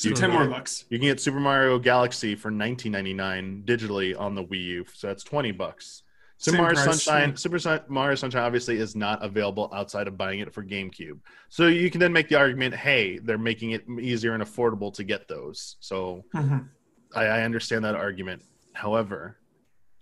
So 0.00 0.08
You 0.08 0.14
ten 0.14 0.30
can 0.30 0.38
more 0.38 0.46
get- 0.46 0.54
bucks. 0.56 0.86
You 0.88 0.98
can 0.98 1.08
get 1.08 1.20
Super 1.20 1.40
Mario 1.40 1.78
Galaxy 1.78 2.34
for 2.34 2.50
19.99 2.50 3.66
digitally 3.66 4.18
on 4.18 4.34
the 4.34 4.42
Wii 4.42 4.64
U, 4.64 4.86
so 4.94 5.08
that's 5.08 5.22
20 5.22 5.52
bucks. 5.52 6.04
Super 6.38 6.56
Mario 6.56 6.76
Sunshine. 6.80 7.36
Super 7.36 7.58
Mario 7.90 8.14
Sunshine 8.14 8.42
obviously 8.42 8.78
is 8.78 8.96
not 8.96 9.22
available 9.22 9.68
outside 9.74 10.08
of 10.08 10.16
buying 10.16 10.40
it 10.40 10.54
for 10.54 10.64
GameCube. 10.64 11.18
So 11.50 11.66
you 11.66 11.90
can 11.90 12.00
then 12.00 12.14
make 12.14 12.30
the 12.30 12.36
argument, 12.36 12.74
hey, 12.74 13.18
they're 13.18 13.36
making 13.36 13.72
it 13.72 13.84
easier 14.00 14.32
and 14.32 14.42
affordable 14.42 14.90
to 14.94 15.04
get 15.04 15.28
those. 15.28 15.76
So 15.80 16.24
Mhm. 16.34 16.70
I, 17.14 17.24
I 17.26 17.42
understand 17.42 17.84
that 17.84 17.94
argument. 17.94 18.42
However, 18.72 19.36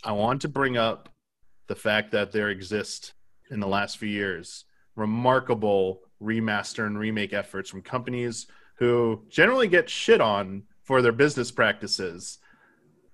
I 0.04 0.12
want 0.12 0.42
to 0.42 0.48
bring 0.48 0.76
up 0.76 1.08
the 1.66 1.74
fact 1.74 2.12
that 2.12 2.30
there 2.30 2.50
exist 2.50 3.14
in 3.50 3.58
the 3.58 3.66
last 3.66 3.98
few 3.98 4.08
years 4.08 4.64
remarkable 4.94 6.02
remaster 6.22 6.86
and 6.86 6.96
remake 6.98 7.32
efforts 7.32 7.68
from 7.68 7.82
companies 7.82 8.46
who 8.78 9.22
generally 9.28 9.68
get 9.68 9.90
shit 9.90 10.20
on 10.20 10.62
for 10.82 11.02
their 11.02 11.12
business 11.12 11.50
practices. 11.50 12.38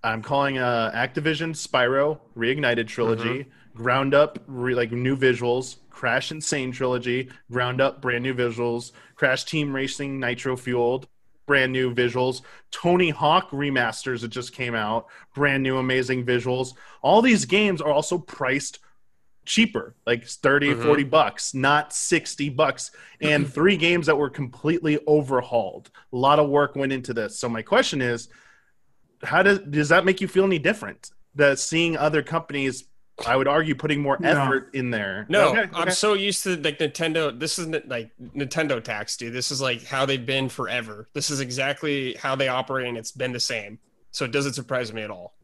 I'm 0.03 0.23
calling 0.23 0.59
uh, 0.59 0.93
Activision 0.95 1.55
Spyro 1.55 2.21
Reignited 2.37 2.87
trilogy, 2.87 3.47
ground 3.75 4.13
up 4.15 4.39
re- 4.47 4.75
like 4.75 4.93
new 4.93 5.17
visuals, 5.17 5.77
Crash 5.89 6.31
N. 6.31 6.41
Sane 6.41 6.73
trilogy, 6.73 7.31
ground 7.51 7.81
up 7.81 8.03
brand 8.03 8.23
new 8.23 8.35
visuals, 8.35 8.93
Crash 9.15 9.45
Team 9.45 9.75
Racing 9.75 10.21
Nitro 10.21 10.57
fueled, 10.57 11.09
brand 11.47 11.73
new 11.73 11.95
visuals, 11.95 12.43
Tony 12.71 13.11
Hawk 13.11 13.51
remasters 13.51 14.21
that 14.21 14.29
just 14.29 14.53
came 14.53 14.75
out, 14.75 15.07
brand 15.35 15.63
new 15.63 15.79
amazing 15.79 16.27
visuals. 16.27 16.75
All 17.03 17.23
these 17.23 17.47
games 17.47 17.81
are 17.81 17.93
also 17.93 18.19
priced 18.19 18.81
cheaper, 19.45 19.95
like 20.07 20.27
30, 20.27 20.75
Mhm. 20.75 20.83
40 20.83 21.05
bucks, 21.05 21.55
not 21.55 21.93
60 21.93 22.49
bucks. 22.51 22.91
And 23.21 23.47
three 23.53 23.77
games 23.77 24.07
that 24.07 24.17
were 24.17 24.31
completely 24.31 24.99
overhauled. 25.07 25.91
A 26.13 26.17
lot 26.17 26.39
of 26.39 26.49
work 26.49 26.77
went 26.77 26.93
into 26.93 27.13
this. 27.15 27.39
So 27.39 27.49
my 27.49 27.63
question 27.63 28.01
is, 28.01 28.29
how 29.23 29.43
does 29.43 29.59
does 29.61 29.89
that 29.89 30.05
make 30.05 30.21
you 30.21 30.29
feel 30.29 30.45
any 30.45 30.59
different? 30.59 31.11
That 31.35 31.59
seeing 31.59 31.97
other 31.97 32.23
companies, 32.23 32.85
I 33.27 33.37
would 33.37 33.49
argue, 33.49 33.75
putting 33.75 34.01
more 34.03 34.17
No. 34.21 34.29
effort 34.29 34.71
in 34.75 34.91
there. 34.91 35.27
No, 35.29 35.49
Okay, 35.51 35.69
I'm 35.75 35.91
so 35.91 36.15
used 36.15 36.43
to 36.45 36.57
like 36.57 36.79
Nintendo. 36.79 37.39
This 37.39 37.59
isn't 37.59 37.89
like 37.89 38.11
Nintendo 38.37 38.83
tax, 38.83 39.17
dude. 39.17 39.33
This 39.33 39.51
is 39.51 39.61
like 39.61 39.85
how 39.85 40.05
they've 40.07 40.25
been 40.25 40.49
forever. 40.49 41.09
This 41.13 41.31
is 41.31 41.41
exactly 41.41 42.15
how 42.15 42.35
they 42.37 42.49
operate, 42.49 42.87
and 42.89 42.99
it's 42.99 43.13
been 43.13 43.33
the 43.33 43.41
same. 43.41 43.79
So 44.11 44.25
it 44.25 44.31
doesn't 44.33 44.53
surprise 44.55 44.93
me 44.93 45.03
at 45.03 45.11
all. 45.11 45.35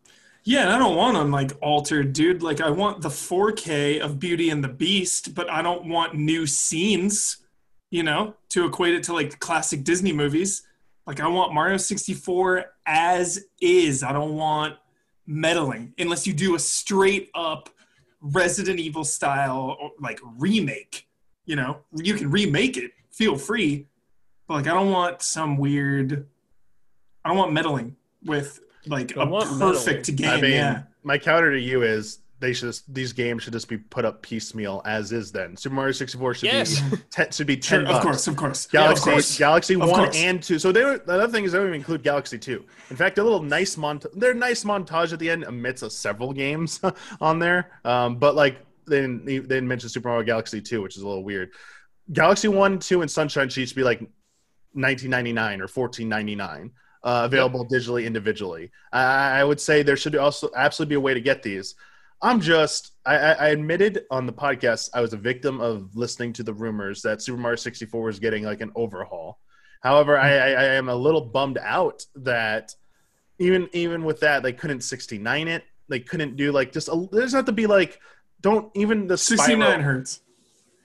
Yeah, 0.44 0.62
and 0.62 0.70
I 0.70 0.78
don't 0.78 0.96
want 0.96 1.14
them 1.14 1.30
like 1.30 1.52
altered, 1.60 2.12
dude. 2.12 2.42
Like 2.42 2.60
I 2.60 2.70
want 2.70 3.02
the 3.02 3.08
4K 3.08 4.00
of 4.00 4.18
Beauty 4.18 4.50
and 4.50 4.64
the 4.64 4.68
Beast, 4.68 5.34
but 5.34 5.50
I 5.50 5.60
don't 5.60 5.86
want 5.86 6.14
new 6.14 6.46
scenes, 6.46 7.38
you 7.90 8.02
know, 8.02 8.34
to 8.50 8.66
equate 8.66 8.94
it 8.94 9.02
to 9.04 9.12
like 9.12 9.38
classic 9.38 9.84
Disney 9.84 10.12
movies. 10.12 10.62
Like 11.06 11.20
I 11.20 11.28
want 11.28 11.52
Mario 11.52 11.76
64 11.76 12.64
as 12.86 13.44
is. 13.60 14.02
I 14.02 14.12
don't 14.12 14.34
want 14.34 14.76
meddling 15.26 15.92
unless 15.98 16.26
you 16.26 16.32
do 16.32 16.54
a 16.54 16.58
straight 16.58 17.30
up 17.34 17.68
Resident 18.22 18.80
Evil 18.80 19.04
style 19.04 19.92
like 20.00 20.20
remake. 20.38 21.06
You 21.44 21.56
know, 21.56 21.78
you 21.94 22.14
can 22.14 22.30
remake 22.30 22.76
it. 22.76 22.92
Feel 23.10 23.36
free. 23.36 23.86
But 24.46 24.54
like 24.54 24.66
I 24.68 24.74
don't 24.74 24.90
want 24.90 25.20
some 25.20 25.58
weird 25.58 26.26
I 27.24 27.28
don't 27.28 27.36
want 27.36 27.52
meddling 27.52 27.96
with 28.24 28.60
like 28.86 29.16
I 29.16 29.22
a 29.22 29.26
want 29.26 29.58
perfect 29.58 30.14
game. 30.16 30.28
I 30.30 30.40
mean, 30.40 30.50
yeah. 30.52 30.82
my 31.02 31.18
counter 31.18 31.50
to 31.52 31.60
you 31.60 31.82
is 31.82 32.18
they 32.40 32.54
should 32.54 32.68
just, 32.70 32.92
these 32.94 33.12
games 33.12 33.42
should 33.42 33.52
just 33.52 33.68
be 33.68 33.76
put 33.76 34.06
up 34.06 34.22
piecemeal 34.22 34.80
as 34.86 35.12
is. 35.12 35.30
Then 35.30 35.56
Super 35.58 35.74
Mario 35.74 35.92
64 35.92 36.34
should 36.34 36.44
Yes. 36.50 36.80
be 36.80 36.96
ten, 37.10 37.30
should 37.30 37.46
be 37.46 37.60
Sure, 37.60 37.82
ten 37.84 37.86
of 37.94 38.00
course, 38.02 38.26
of 38.26 38.36
course. 38.36 38.66
Galaxy, 38.66 39.02
Yeah, 39.10 39.12
of 39.12 39.14
course. 39.16 39.38
Galaxy 39.38 39.74
Of 39.74 39.80
One 39.80 39.90
course. 39.90 40.16
and 40.16 40.42
Two. 40.42 40.58
So 40.58 40.72
they 40.72 40.80
don't, 40.80 41.04
the 41.06 41.14
other 41.20 41.28
thing 41.30 41.44
is 41.44 41.52
they 41.52 41.58
don't 41.58 41.66
even 41.66 41.78
include 41.78 42.02
Galaxy 42.02 42.38
Two. 42.38 42.64
In 42.88 42.96
fact, 42.96 43.18
a 43.18 43.22
little 43.22 43.42
nice 43.42 43.76
mont, 43.76 44.06
their 44.14 44.32
nice 44.32 44.64
montage 44.64 45.12
at 45.12 45.18
the 45.18 45.28
end 45.28 45.44
amidst 45.44 45.82
of 45.82 45.92
several 45.92 46.32
games 46.32 46.80
on 47.20 47.38
there. 47.38 47.78
Um, 47.84 48.16
but 48.16 48.34
like 48.34 48.56
they 48.86 49.02
didn't, 49.02 49.26
they 49.26 49.38
didn't 49.40 49.68
mention 49.68 49.90
Super 49.90 50.08
Mario 50.08 50.24
Galaxy 50.24 50.62
Two, 50.62 50.80
which 50.80 50.96
is 50.96 51.02
a 51.02 51.06
little 51.06 51.22
weird. 51.24 51.50
Galaxy 52.10 52.48
One, 52.48 52.78
Two, 52.78 53.02
and 53.02 53.10
Sunshine 53.10 53.50
should 53.50 53.74
be 53.74 53.82
like 53.84 54.00
1999 54.72 55.60
or 55.60 55.64
1499 55.64 56.70
uh, 57.02 57.22
available 57.24 57.66
digitally 57.66 58.04
individually. 58.04 58.70
I, 58.92 59.40
I 59.40 59.44
would 59.44 59.60
say 59.60 59.82
there 59.82 59.96
should 59.96 60.16
also 60.16 60.50
absolutely 60.54 60.90
be 60.90 60.96
a 60.96 61.00
way 61.00 61.14
to 61.14 61.20
get 61.20 61.42
these. 61.42 61.74
I'm 62.22 62.40
just 62.40 62.92
I, 63.06 63.16
I 63.16 63.48
admitted 63.48 64.04
on 64.10 64.26
the 64.26 64.32
podcast 64.32 64.90
I 64.92 65.00
was 65.00 65.14
a 65.14 65.16
victim 65.16 65.60
of 65.60 65.96
listening 65.96 66.32
to 66.34 66.42
the 66.42 66.52
rumors 66.52 67.00
that 67.02 67.22
Super 67.22 67.38
Mario 67.38 67.56
64 67.56 68.02
was 68.02 68.18
getting 68.18 68.44
like 68.44 68.60
an 68.60 68.72
overhaul. 68.74 69.38
However, 69.80 70.18
I, 70.18 70.36
I, 70.36 70.50
I 70.50 70.64
am 70.74 70.90
a 70.90 70.94
little 70.94 71.22
bummed 71.22 71.58
out 71.58 72.04
that 72.16 72.74
even 73.38 73.70
even 73.72 74.04
with 74.04 74.20
that 74.20 74.42
they 74.42 74.52
couldn't 74.52 74.82
69 74.82 75.48
it. 75.48 75.64
They 75.88 76.00
couldn't 76.00 76.36
do 76.36 76.52
like 76.52 76.72
just 76.72 76.88
a, 76.88 77.08
there's 77.10 77.32
not 77.32 77.46
to 77.46 77.52
be 77.52 77.66
like 77.66 77.98
don't 78.42 78.70
even 78.74 79.06
the 79.06 79.16
69 79.16 79.58
Spyro- 79.58 79.82
hertz. 79.82 80.20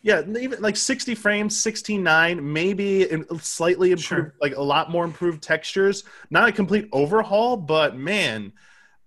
Yeah, 0.06 0.22
even 0.39 0.62
like 0.62 0.78
60 0.78 1.15
frames, 1.15 1.60
69, 1.60 2.54
maybe 2.54 3.10
in- 3.10 3.26
slightly 3.39 3.89
improved, 3.89 4.04
Sure. 4.04 4.36
like 4.39 4.56
a 4.56 4.62
lot 4.62 4.91
more 4.91 5.04
improved 5.04 5.41
textures. 5.41 6.04
Not 6.30 6.48
a 6.48 6.52
complete 6.52 6.88
overhaul, 6.91 7.58
but 7.58 7.98
man, 7.98 8.54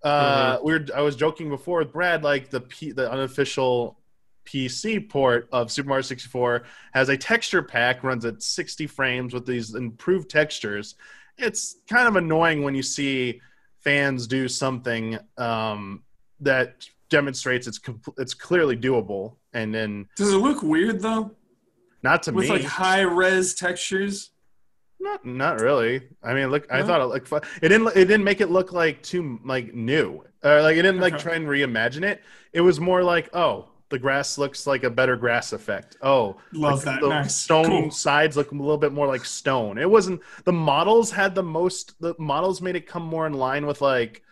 uh, 0.02 0.58
we 0.60 0.72
were, 0.72 0.84
I 0.92 1.02
was 1.02 1.14
joking 1.14 1.50
before 1.50 1.78
with 1.78 1.92
Brad, 1.92 2.24
like 2.24 2.50
the 2.50 2.62
P, 2.62 2.90
the 2.90 3.08
unofficial 3.08 4.00
PC 4.44 5.08
port 5.08 5.48
of 5.52 5.70
Super 5.70 5.88
Mario 5.88 6.02
64 6.02 6.64
has 6.92 7.08
a 7.10 7.16
texture 7.16 7.62
pack, 7.62 8.02
runs 8.02 8.24
at 8.24 8.42
60 8.42 8.88
frames 8.88 9.32
with 9.32 9.46
these 9.46 9.76
improved 9.76 10.28
textures. 10.28 10.96
It's 11.36 11.76
kind 11.88 12.08
of 12.08 12.16
annoying 12.16 12.64
when 12.64 12.74
you 12.74 12.82
see 12.82 13.40
fans 13.84 14.26
do 14.26 14.48
something 14.48 15.16
um, 15.36 16.02
that 16.40 16.88
demonstrates 17.10 17.66
it's 17.66 17.78
compl- 17.78 18.14
it's 18.18 18.34
clearly 18.34 18.76
doable. 18.76 19.36
And 19.52 19.74
then 19.74 20.06
Does 20.16 20.32
it 20.32 20.36
look 20.38 20.62
weird 20.62 21.00
though? 21.00 21.32
not 22.02 22.22
to 22.24 22.32
With 22.32 22.44
me, 22.46 22.50
like 22.52 22.64
high 22.64 23.00
res 23.02 23.54
textures? 23.54 24.30
not 25.00 25.24
not 25.24 25.60
really. 25.60 26.08
I 26.22 26.34
mean, 26.34 26.50
look, 26.50 26.66
I 26.70 26.80
No? 26.80 26.86
thought 26.86 27.00
it 27.00 27.04
looked 27.04 27.28
fun. 27.28 27.42
It 27.62 27.68
didn't 27.68 27.88
it 27.88 28.04
didn't 28.06 28.24
make 28.24 28.40
it 28.40 28.50
look 28.50 28.72
like 28.72 29.02
too 29.02 29.38
like 29.44 29.74
new 29.74 30.24
or 30.44 30.62
like 30.62 30.76
it 30.76 30.82
didn't 30.82 31.00
like 31.00 31.18
try 31.18 31.34
and 31.34 31.46
reimagine 31.46 32.02
it. 32.04 32.22
It 32.52 32.60
was 32.60 32.80
more 32.80 33.02
like 33.02 33.30
oh. 33.34 33.70
The 33.90 33.98
grass 33.98 34.36
looks 34.36 34.66
like 34.66 34.84
a 34.84 34.90
better 34.90 35.16
grass 35.16 35.54
effect. 35.54 35.96
Oh, 36.02 36.36
Love 36.52 36.84
like 36.84 36.96
that. 36.96 37.00
The 37.00 37.08
Nice. 37.08 37.34
stone 37.34 37.64
Cool. 37.64 37.90
sides 37.90 38.36
look 38.36 38.52
a 38.52 38.54
little 38.54 38.76
bit 38.76 38.92
more 38.92 39.06
like 39.06 39.24
stone. 39.24 39.78
It 39.78 39.88
wasn't 39.88 40.20
the 40.44 40.52
models 40.52 41.10
had 41.10 41.34
the 41.34 41.42
most. 41.42 41.98
The 41.98 42.14
models 42.18 42.60
made 42.60 42.76
it 42.76 42.86
come 42.86 43.02
more 43.02 43.26
in 43.26 43.32
line 43.32 43.64
with 43.64 43.80
like 43.80 44.22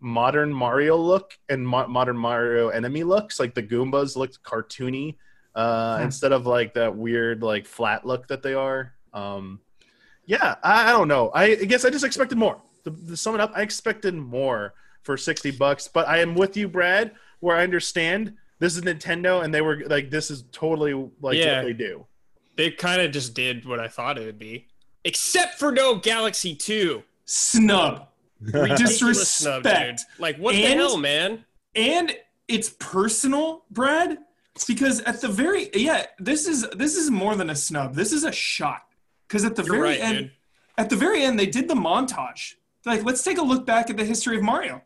modern 0.00 0.52
Mario 0.52 0.96
look 0.96 1.36
and 1.48 1.66
mo- 1.66 1.88
modern 1.88 2.16
Mario 2.16 2.68
enemy 2.68 3.02
looks. 3.04 3.40
Like 3.40 3.54
the 3.54 3.62
Goombas 3.62 4.16
looked 4.16 4.42
cartoony 4.42 5.16
uh, 5.54 5.96
Hmm. 5.98 6.04
instead 6.04 6.32
of 6.32 6.46
like 6.46 6.74
that 6.74 6.94
weird 6.96 7.42
like 7.42 7.66
flat 7.66 8.04
look 8.06 8.28
that 8.28 8.42
they 8.42 8.54
are. 8.54 8.92
Um, 9.12 9.60
yeah, 10.26 10.56
I, 10.62 10.90
I 10.90 10.92
don't 10.92 11.08
know. 11.08 11.30
I, 11.34 11.44
I 11.44 11.54
guess 11.64 11.84
I 11.84 11.90
just 11.90 12.04
expected 12.04 12.36
more. 12.36 12.60
To, 12.84 12.90
to 12.90 13.16
sum 13.16 13.34
it 13.34 13.40
up, 13.40 13.52
I 13.54 13.62
expected 13.62 14.14
more 14.14 14.74
for 15.02 15.16
sixty 15.16 15.50
bucks. 15.50 15.88
But 15.88 16.08
I 16.08 16.18
am 16.18 16.34
with 16.34 16.56
you, 16.56 16.68
Brad, 16.68 17.12
where 17.40 17.56
I 17.56 17.62
understand 17.62 18.34
this 18.58 18.76
is 18.76 18.82
Nintendo, 18.82 19.44
and 19.44 19.54
they 19.54 19.60
were 19.60 19.82
like, 19.86 20.10
this 20.10 20.30
is 20.30 20.44
totally 20.52 20.92
like 21.20 21.36
Yeah. 21.38 21.58
what 21.58 21.66
they 21.66 21.72
do. 21.72 22.06
They 22.56 22.70
kind 22.70 23.00
of 23.02 23.12
just 23.12 23.34
did 23.34 23.64
what 23.66 23.80
I 23.80 23.86
thought 23.88 24.18
it 24.18 24.24
would 24.26 24.38
be, 24.38 24.66
except 25.04 25.58
for 25.58 25.72
no 25.72 25.96
Galaxy 25.96 26.54
Two. 26.54 27.02
Snub. 27.24 28.08
Ridiculous 28.40 29.28
snub, 29.28 29.62
dude. 29.62 29.72
Disrespect. 29.72 30.02
Like 30.18 30.36
what 30.38 30.52
the 30.54 30.62
hell, 30.62 30.96
man? 30.96 31.44
and 31.74 32.16
it's 32.48 32.70
personal 32.78 33.64
brad 33.70 34.18
it's 34.54 34.64
because 34.64 35.00
at 35.02 35.20
the 35.20 35.28
very 35.28 35.68
yeah 35.74 36.06
this 36.18 36.46
is 36.46 36.66
this 36.70 36.96
is 36.96 37.10
more 37.10 37.36
than 37.36 37.50
a 37.50 37.54
snub 37.54 37.94
this 37.94 38.12
is 38.12 38.24
a 38.24 38.32
shot 38.32 38.82
because 39.28 39.44
at 39.44 39.56
the 39.56 39.62
You're 39.62 39.74
very 39.76 39.88
right, 39.90 40.00
end 40.00 40.18
dude. 40.18 40.30
at 40.78 40.88
the 40.88 40.96
very 40.96 41.22
end 41.22 41.38
they 41.38 41.46
did 41.46 41.68
the 41.68 41.74
montage 41.74 42.54
like 42.86 43.04
let's 43.04 43.22
take 43.22 43.36
a 43.36 43.42
look 43.42 43.66
back 43.66 43.90
at 43.90 43.96
the 43.98 44.04
history 44.04 44.36
of 44.38 44.42
mario 44.42 44.80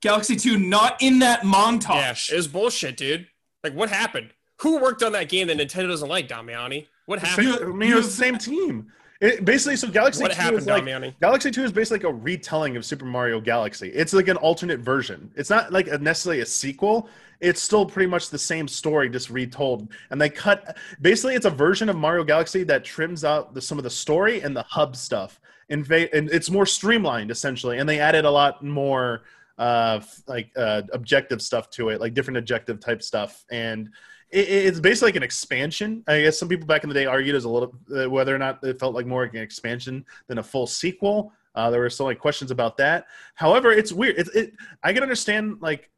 galaxy 0.00 0.34
2 0.34 0.58
not 0.58 1.00
in 1.00 1.20
that 1.20 1.42
montage. 1.42 1.88
Yeah, 1.94 2.12
montage 2.12 2.32
it 2.32 2.36
was 2.36 2.48
bullshit, 2.48 2.96
dude. 2.96 3.28
Like 3.62 3.74
what 3.74 3.90
happened? 3.90 4.30
Who 4.62 4.80
worked 4.80 5.02
on 5.02 5.12
that 5.12 5.28
game 5.28 5.46
that 5.48 5.58
Nintendo 5.58 5.88
doesn't 5.88 6.08
like, 6.08 6.28
Damiani? 6.28 6.86
What 7.06 7.20
happened? 7.20 7.48
I 7.60 7.66
mean, 7.66 7.92
it 7.92 7.94
was 7.94 8.06
the 8.06 8.24
same 8.24 8.38
team. 8.38 8.92
It, 9.20 9.44
basically, 9.44 9.74
so 9.74 9.88
Galaxy 9.88 10.22
What 10.22 10.32
2 10.32 10.40
happened, 10.40 10.58
is 10.58 10.66
like 10.66 10.84
Damiani? 10.84 11.14
Galaxy 11.20 11.50
2 11.50 11.64
is 11.64 11.72
basically 11.72 11.98
like 11.98 12.14
a 12.14 12.22
retelling 12.22 12.76
of 12.76 12.84
Super 12.84 13.04
Mario 13.04 13.40
Galaxy. 13.40 13.88
It's 13.88 14.12
like 14.12 14.28
an 14.28 14.36
alternate 14.36 14.78
version. 14.78 15.32
It's 15.34 15.50
not 15.50 15.72
like 15.72 15.88
a, 15.88 15.98
necessarily 15.98 16.40
a 16.40 16.46
sequel. 16.46 17.08
It's 17.40 17.60
still 17.60 17.84
pretty 17.84 18.08
much 18.08 18.30
the 18.30 18.38
same 18.38 18.68
story, 18.68 19.08
just 19.08 19.28
retold. 19.30 19.88
And 20.10 20.20
they 20.20 20.30
cut 20.30 20.76
basically 21.00 21.34
it's 21.34 21.46
a 21.46 21.50
version 21.50 21.88
of 21.88 21.96
Mario 21.96 22.22
Galaxy 22.22 22.62
that 22.64 22.84
trims 22.84 23.24
out 23.24 23.54
the, 23.54 23.60
some 23.60 23.76
of 23.76 23.84
the 23.84 23.90
story 23.90 24.40
and 24.42 24.56
the 24.56 24.62
hub 24.62 24.94
stuff. 24.94 25.40
And, 25.68 25.84
it's 25.90 26.48
more 26.48 26.64
streamlined 26.64 27.32
essentially. 27.32 27.78
And 27.78 27.88
they 27.88 27.98
added 27.98 28.24
a 28.24 28.30
lot 28.30 28.64
more 28.64 29.22
uh, 29.58 30.00
like 30.28 30.52
uh, 30.56 30.82
objective 30.92 31.42
stuff 31.42 31.70
to 31.70 31.88
it, 31.88 32.00
like 32.00 32.14
different 32.14 32.36
objective 32.36 32.78
type 32.78 33.02
stuff. 33.02 33.44
And 33.50 33.90
it, 34.30 34.48
it's 34.48 34.80
basically 34.80 35.08
like 35.08 35.16
an 35.16 35.22
expansion. 35.22 36.04
I 36.06 36.22
guess 36.22 36.38
some 36.38 36.48
people 36.48 36.66
back 36.66 36.82
in 36.82 36.88
the 36.88 36.94
day 36.94 37.06
argued 37.06 37.34
as 37.34 37.44
a 37.44 37.48
little 37.48 37.74
uh, 37.94 38.08
whether 38.08 38.34
or 38.34 38.38
not 38.38 38.62
it 38.62 38.78
felt 38.78 38.94
like 38.94 39.06
more 39.06 39.22
like 39.22 39.34
an 39.34 39.42
expansion 39.42 40.04
than 40.26 40.38
a 40.38 40.42
full 40.42 40.66
sequel. 40.66 41.32
Uh, 41.54 41.70
there 41.70 41.80
were 41.80 41.90
still 41.90 42.06
like 42.06 42.18
questions 42.18 42.50
about 42.50 42.76
that. 42.76 43.06
However, 43.34 43.72
it's 43.72 43.92
weird. 43.92 44.18
It, 44.18 44.28
it 44.34 44.52
I 44.82 44.92
can 44.92 45.02
understand 45.02 45.58
like 45.60 45.90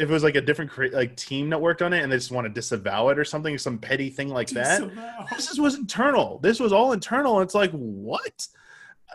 if 0.00 0.08
it 0.08 0.12
was 0.12 0.22
like 0.22 0.36
a 0.36 0.40
different 0.40 0.70
crea- 0.70 0.90
like 0.90 1.14
team 1.16 1.50
that 1.50 1.60
worked 1.60 1.82
on 1.82 1.92
it 1.92 2.02
and 2.02 2.10
they 2.10 2.16
just 2.16 2.30
want 2.30 2.46
to 2.46 2.52
disavow 2.52 3.08
it 3.10 3.18
or 3.18 3.24
something, 3.24 3.58
some 3.58 3.76
petty 3.78 4.08
thing 4.08 4.28
like 4.28 4.48
that. 4.50 4.80
This 5.36 5.58
was 5.58 5.74
internal. 5.74 6.38
This 6.38 6.58
was 6.58 6.72
all 6.72 6.92
internal. 6.92 7.42
It's 7.42 7.54
like 7.54 7.70
what? 7.72 8.46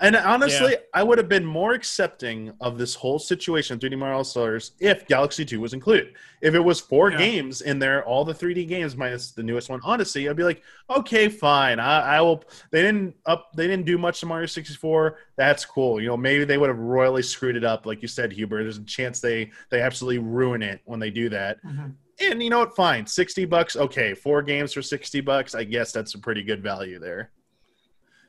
And 0.02 0.16
honestly, 0.16 0.76
I 0.94 1.04
would 1.04 1.18
have 1.18 1.30
been 1.30 1.46
more 1.46 1.74
accepting 1.74 2.52
of 2.60 2.78
this 2.78 2.96
whole 2.96 3.18
situation, 3.18 3.80
3D 3.80 3.98
Mario 3.98 4.18
All 4.18 4.24
Stars, 4.26 4.72
if 4.80 5.08
Galaxy 5.08 5.46
2 5.46 5.60
was 5.62 5.74
included. 5.74 6.14
If 6.42 6.54
it 6.54 6.60
was 6.60 6.80
four 6.82 7.12
Yeah. 7.12 7.18
games 7.18 7.62
in 7.62 7.80
there, 7.80 8.04
all 8.04 8.26
the 8.26 8.34
3D 8.34 8.66
games 8.68 8.96
minus 8.98 9.32
the 9.32 9.42
newest 9.44 9.70
one, 9.70 9.80
Odyssey, 9.84 10.28
I'd 10.28 10.36
be 10.36 10.44
like, 10.44 10.62
okay, 10.90 11.30
fine. 11.30 11.80
I, 11.80 12.18
I 12.18 12.22
will. 12.22 12.44
They 12.72 12.82
didn't 12.82 13.16
up. 13.26 13.52
They 13.56 13.68
didn't 13.68 13.86
do 13.86 13.98
much 13.98 14.20
to 14.20 14.26
Mario 14.26 14.48
64. 14.48 15.18
That's 15.38 15.64
cool. 15.66 16.02
You 16.02 16.08
know, 16.08 16.18
maybe 16.18 16.44
they 16.46 16.58
would 16.58 16.70
have 16.70 16.78
royally 16.80 17.22
screwed 17.24 17.56
it 17.56 17.64
up, 17.64 17.86
like 17.86 18.02
you 18.02 18.08
said, 18.08 18.34
Huber. 18.34 18.64
There's 18.64 18.78
a 18.78 18.84
chance 18.84 19.22
they 19.22 19.52
they 19.70 19.82
absolutely 19.82 20.20
ruin 20.20 20.62
it 20.62 20.82
when 20.86 21.00
they 21.00 21.10
do 21.10 21.30
that. 21.30 21.64
Mhm. 21.66 21.94
And 22.22 22.42
you 22.44 22.50
know 22.50 22.60
what? 22.60 22.76
Fine, 22.76 23.08
sixty 23.08 23.46
bucks. 23.46 23.76
Okay, 23.76 24.14
four 24.14 24.42
games 24.42 24.74
for 24.74 24.82
sixty 24.82 25.20
bucks. 25.22 25.54
I 25.56 25.64
guess 25.64 25.92
that's 25.92 26.14
a 26.16 26.20
pretty 26.20 26.44
good 26.44 26.62
value 26.64 27.00
there. 27.00 27.32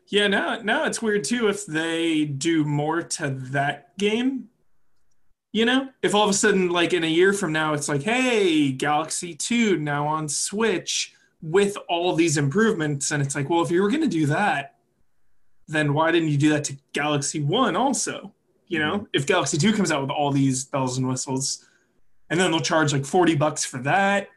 Yeah 0.08 0.26
now 0.26 0.60
now 0.62 0.84
it's 0.84 1.02
weird 1.02 1.24
too 1.24 1.48
if 1.48 1.66
they 1.66 2.24
do 2.24 2.64
more 2.64 3.02
to 3.02 3.30
that 3.30 3.96
game 3.98 4.48
you 5.52 5.64
know? 5.64 5.88
If 6.02 6.14
all 6.14 6.24
of 6.24 6.28
a 6.28 6.34
sudden 6.34 6.68
like 6.68 6.92
in 6.92 7.02
a 7.02 7.06
year 7.06 7.32
from 7.32 7.50
now 7.50 7.72
it's 7.72 7.88
like 7.88 8.02
hey 8.02 8.72
galaxy 8.72 9.34
2 9.34 9.78
now 9.78 10.06
on 10.06 10.28
switch 10.28 11.14
with 11.40 11.78
all 11.88 12.14
these 12.14 12.36
improvements 12.36 13.10
and 13.10 13.22
it's 13.22 13.34
like 13.34 13.48
well 13.48 13.62
if 13.62 13.70
you 13.70 13.82
were 13.82 13.88
going 13.88 14.02
to 14.02 14.08
do 14.08 14.26
that 14.26 14.74
then 15.68 15.94
why 15.94 16.10
didn't 16.12 16.28
you 16.28 16.36
do 16.38 16.50
that 16.50 16.64
to 16.64 16.76
galaxy 16.92 17.40
1 17.40 17.74
also 17.74 18.32
you 18.68 18.80
know? 18.80 18.96
Mm-hmm. 18.96 19.04
If 19.12 19.26
galaxy 19.26 19.56
2 19.56 19.72
comes 19.72 19.90
out 19.90 20.02
with 20.02 20.10
all 20.10 20.30
these 20.30 20.64
bells 20.64 20.98
and 20.98 21.08
whistles 21.08 21.66
and 22.28 22.38
then 22.38 22.50
they'll 22.50 22.60
charge 22.60 22.92
like 22.92 23.06
40 23.06 23.36
bucks 23.36 23.64
for 23.64 23.78
that 23.78 24.28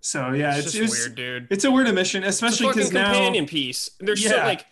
so 0.00 0.32
yeah 0.32 0.56
it's 0.56 0.66
it's, 0.66 0.74
just 0.74 0.94
it's, 0.94 1.04
weird, 1.06 1.16
dude. 1.16 1.46
it's 1.50 1.64
a 1.64 1.70
weird 1.70 1.88
omission 1.88 2.22
especially 2.24 2.68
because 2.68 2.92
now 2.92 3.12
companion 3.12 3.46
piece. 3.46 3.90
There's 4.00 4.24
so 4.26 4.36
like 4.36 4.64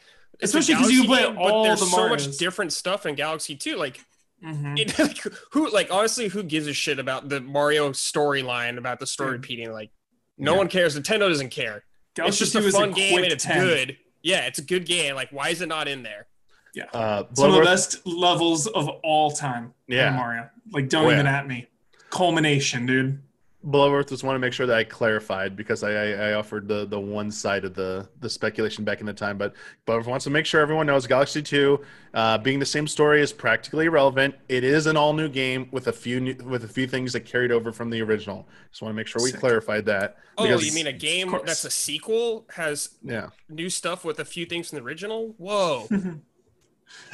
especially 0.43 0.75
because 0.75 0.91
you 0.91 1.03
Galaxy 1.05 1.07
play 1.09 1.23
game, 1.25 1.35
but 1.37 1.43
all 1.53 1.65
there's 1.65 1.81
the 1.81 1.87
so 1.87 2.09
much 2.09 2.37
different 2.39 2.73
stuff 2.73 3.07
in 3.07 3.15
Galaxy 3.15 3.55
2. 3.57 3.77
Like, 3.77 4.01
Mhm. 4.45 4.79
it, 4.79 4.99
like 4.99 5.19
who 5.53 5.71
like 5.71 5.91
honestly 5.93 6.29
who 6.29 6.43
gives 6.43 6.67
a 6.67 6.73
shit 6.73 6.99
about 6.99 7.29
the 7.29 7.41
Mario 7.41 7.91
storyline 7.91 8.77
about 8.79 8.99
the 9.01 9.07
story 9.07 9.33
repeating? 9.33 9.73
Like 9.73 9.91
no 10.39 10.53
Yeah. 10.53 10.59
one 10.59 10.69
cares. 10.69 10.99
Nintendo 10.99 11.29
doesn't 11.29 11.51
care. 11.51 11.85
Galaxy 12.15 12.45
it's 12.45 12.53
just 12.53 12.55
a 12.55 12.71
fun 12.79 12.91
a 12.91 12.93
game 12.93 13.19
and 13.19 13.33
it's 13.33 13.45
10. 13.45 13.65
good. 13.65 13.97
Yeah, 14.23 14.47
it's 14.47 14.59
a 14.59 14.63
good 14.63 14.85
game. 14.87 15.15
Like 15.15 15.31
why 15.31 15.49
is 15.49 15.61
it 15.63 15.69
not 15.69 15.89
in 15.89 16.03
there? 16.03 16.27
Yeah, 16.75 16.85
uh, 16.93 17.23
Some 17.35 17.47
of 17.51 17.55
the 17.55 17.61
Bloodworth- 17.61 17.65
best 17.65 18.07
levels 18.07 18.67
of 18.67 18.89
all 19.05 19.31
time. 19.31 19.73
Yeah. 19.87 20.11
Mario. 20.11 20.51
Like, 20.73 20.89
don't 20.89 21.07
Oh, 21.07 21.13
even 21.13 21.27
yeah. 21.27 21.39
at 21.39 21.47
me. 21.47 21.69
Culmination, 22.11 22.85
dude. 22.87 23.23
Bloodworth 23.65 24.11
just 24.11 24.23
want 24.25 24.35
to 24.35 24.39
make 24.39 24.53
sure 24.53 24.67
that 24.67 24.77
I 24.77 24.85
clarified 24.85 25.57
because 25.57 25.83
I, 25.83 25.91
I, 25.91 26.11
I 26.11 26.33
offered 26.35 26.69
the, 26.69 26.85
the 26.85 27.01
one 27.01 27.31
side 27.31 27.65
of 27.65 27.75
the, 27.75 28.07
the 28.21 28.29
speculation 28.29 28.85
back 28.85 29.01
in 29.01 29.07
the 29.07 29.13
time, 29.15 29.39
but 29.39 29.55
Bloodworth 29.87 30.07
wants 30.07 30.25
to 30.25 30.31
make 30.31 30.45
sure 30.45 30.61
everyone 30.61 30.87
knows 30.87 31.07
Galaxy 31.07 31.43
2 31.43 31.81
uh, 32.13 32.39
being 32.39 32.59
the 32.59 32.67
same 32.67 32.87
story 32.87 33.23
is 33.23 33.33
practically 33.33 33.87
irrelevant. 33.87 34.35
It 34.51 34.65
is 34.65 34.87
an 34.87 34.99
all 34.99 35.15
new 35.15 35.31
game 35.31 35.69
with 35.71 35.89
a 35.89 35.93
few 35.93 36.21
new, 36.21 36.35
with 36.45 36.65
a 36.65 36.69
few 36.69 36.87
things 36.87 37.15
that 37.15 37.21
carried 37.21 37.53
over 37.53 37.73
from 37.73 37.89
the 37.89 38.03
original. 38.03 38.47
Just 38.71 38.83
want 38.83 38.93
to 38.93 38.97
make 38.97 39.07
sure 39.07 39.23
we 39.23 39.31
Sick. 39.31 39.41
clarified 39.41 39.87
that. 39.87 40.19
Oh, 40.37 40.45
you 40.45 40.73
mean 40.75 40.87
a 40.87 40.93
game 40.93 41.35
that's 41.45 41.65
a 41.65 41.71
sequel 41.71 42.47
has 42.55 42.91
yeah? 43.03 43.29
new 43.49 43.71
stuff 43.71 44.05
with 44.05 44.21
a 44.21 44.25
few 44.27 44.45
things 44.45 44.69
from 44.69 44.79
the 44.79 44.85
original? 44.85 45.35
Whoa. 45.39 45.89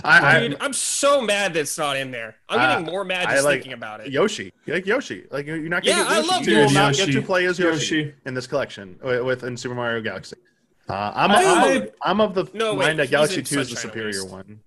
I, 0.05 0.37
I 0.37 0.41
Dude, 0.41 0.57
I'm 0.61 0.73
so 0.73 1.21
mad 1.21 1.55
that 1.55 1.61
it's 1.61 1.79
not 1.79 1.97
in 1.97 2.11
there. 2.11 2.37
I'm 2.49 2.59
Uh, 2.61 2.69
getting 2.75 2.87
more 2.87 3.05
mad 3.05 3.29
just 3.29 3.45
like- 3.45 3.57
thinking 3.57 3.73
about 3.73 4.01
it. 4.01 4.11
Yoshi, 4.13 4.53
you 4.67 4.75
like 4.75 4.87
Yoshi, 4.87 5.27
like 5.31 5.47
you're 5.47 5.59
not 5.59 5.85
gonna 5.85 5.97
Yeah, 5.99 6.03
get 6.05 6.13
I 6.13 6.21
love 6.21 6.47
you 6.49 6.55
will 6.57 6.63
Yoshi. 6.63 6.75
not 6.75 6.93
get 6.95 7.07
Yoshi. 7.09 7.13
to 7.21 7.23
play 7.23 7.47
as 7.47 7.59
Yoshi, 7.59 7.97
Yoshi. 7.97 8.15
in 8.27 8.35
this 8.35 8.47
collection 8.47 8.99
with, 9.03 9.23
with 9.23 9.45
in 9.45 9.57
Super 9.57 9.75
Mario 9.75 10.01
Galaxy. 10.01 10.37
Uh, 10.89 11.13
I'm, 11.15 11.31
I- 11.31 11.45
I'm, 11.45 11.89
I'm 12.03 12.21
of 12.21 12.35
the 12.35 12.47
No, 12.55 12.75
wait, 12.75 12.87
mind 12.87 12.99
that 12.99 13.11
Galaxy 13.11 13.43
Two 13.43 13.61
is 13.61 13.71
the 13.71 13.77
superior 13.77 14.13
least. 14.23 14.29
one. 14.31 14.61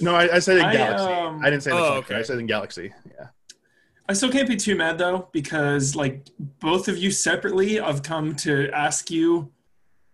No, 0.00 0.14
I, 0.14 0.36
I 0.36 0.38
said 0.40 0.58
in 0.58 0.64
I, 0.64 0.72
Galaxy. 0.72 1.06
um, 1.06 1.40
I 1.42 1.50
didn't 1.50 1.62
say 1.62 1.70
in 1.70 1.76
Oh, 1.78 1.94
okay. 1.94 2.16
I 2.16 2.22
said 2.22 2.38
in 2.38 2.46
Galaxy. 2.46 2.92
Yeah. 3.16 3.28
I 4.08 4.12
still 4.12 4.30
can't 4.30 4.48
be 4.48 4.56
too 4.56 4.74
mad, 4.76 4.98
though, 4.98 5.28
because, 5.32 5.94
like, 5.96 6.26
both 6.60 6.88
of 6.88 6.98
you 6.98 7.10
separately, 7.10 7.80
I've 7.80 8.02
come 8.02 8.34
to 8.36 8.68
ask 8.72 9.10
you 9.10 9.50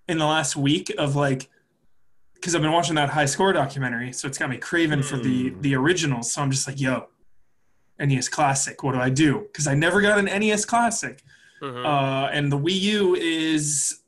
in 0.07 0.19
the 0.19 0.27
last 0.27 0.55
week 0.55 0.93
of, 0.99 1.17
like, 1.17 1.49
because 2.41 2.55
I've 2.55 2.63
been 2.63 2.73
watching 2.73 2.95
that 2.95 3.11
high 3.11 3.27
score 3.27 3.53
documentary, 3.53 4.13
so 4.13 4.27
it's 4.27 4.39
got 4.39 4.49
me 4.49 4.57
craving 4.57 5.03
for 5.03 5.19
the 5.19 5.51
Hmm. 5.51 5.61
the 5.61 5.75
originals. 5.77 6.33
So 6.33 6.41
I'm 6.43 6.51
just 6.51 6.67
like, 6.67 6.81
yo, 6.81 7.09
NES 7.99 8.29
Classic, 8.31 8.83
what 8.83 8.93
do 8.93 9.01
I 9.01 9.11
do? 9.11 9.41
Because 9.53 9.67
I 9.67 9.75
never 9.75 10.01
got 10.01 10.19
an 10.19 10.27
NES 10.29 10.65
Classic. 10.65 11.23
Mhm. 11.63 11.85
uh, 11.85 12.31
and 12.33 12.51
the 12.51 12.57
Wii 12.59 12.81
U 12.81 13.15
is 13.17 13.99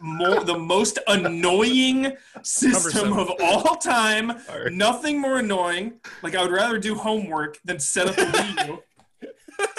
more 0.00 0.42
the 0.42 0.58
most 0.58 0.98
annoying 1.06 2.16
system 2.42 3.12
of 3.12 3.30
all 3.40 3.76
time. 3.76 4.32
Nothing 4.72 5.20
more 5.20 5.38
annoying. 5.38 6.00
Like 6.22 6.34
I 6.34 6.42
would 6.42 6.50
rather 6.50 6.78
do 6.78 6.96
homework 6.96 7.58
than 7.64 7.78
set 7.78 8.08
up 8.08 8.18
a 8.18 8.24
Wii 8.24 8.66
U. 8.66 8.82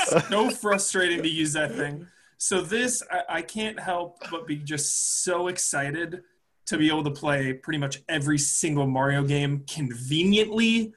so 0.30 0.50
frustrating 0.52 1.22
to 1.22 1.28
use 1.30 1.52
that 1.54 1.76
thing. 1.76 2.08
So 2.38 2.62
this, 2.62 3.04
I, 3.12 3.40
I 3.40 3.42
can't 3.42 3.78
help 3.78 4.24
but 4.32 4.48
be 4.48 4.56
just 4.56 5.24
so 5.26 5.48
excited 5.50 6.22
to 6.68 6.78
be 6.78 6.88
able 6.90 7.04
to 7.04 7.12
play 7.12 7.54
pretty 7.54 7.80
much 7.80 8.02
every 8.08 8.38
single 8.38 8.86
Mario 8.88 9.24
game 9.24 9.64
conveniently 9.68 10.94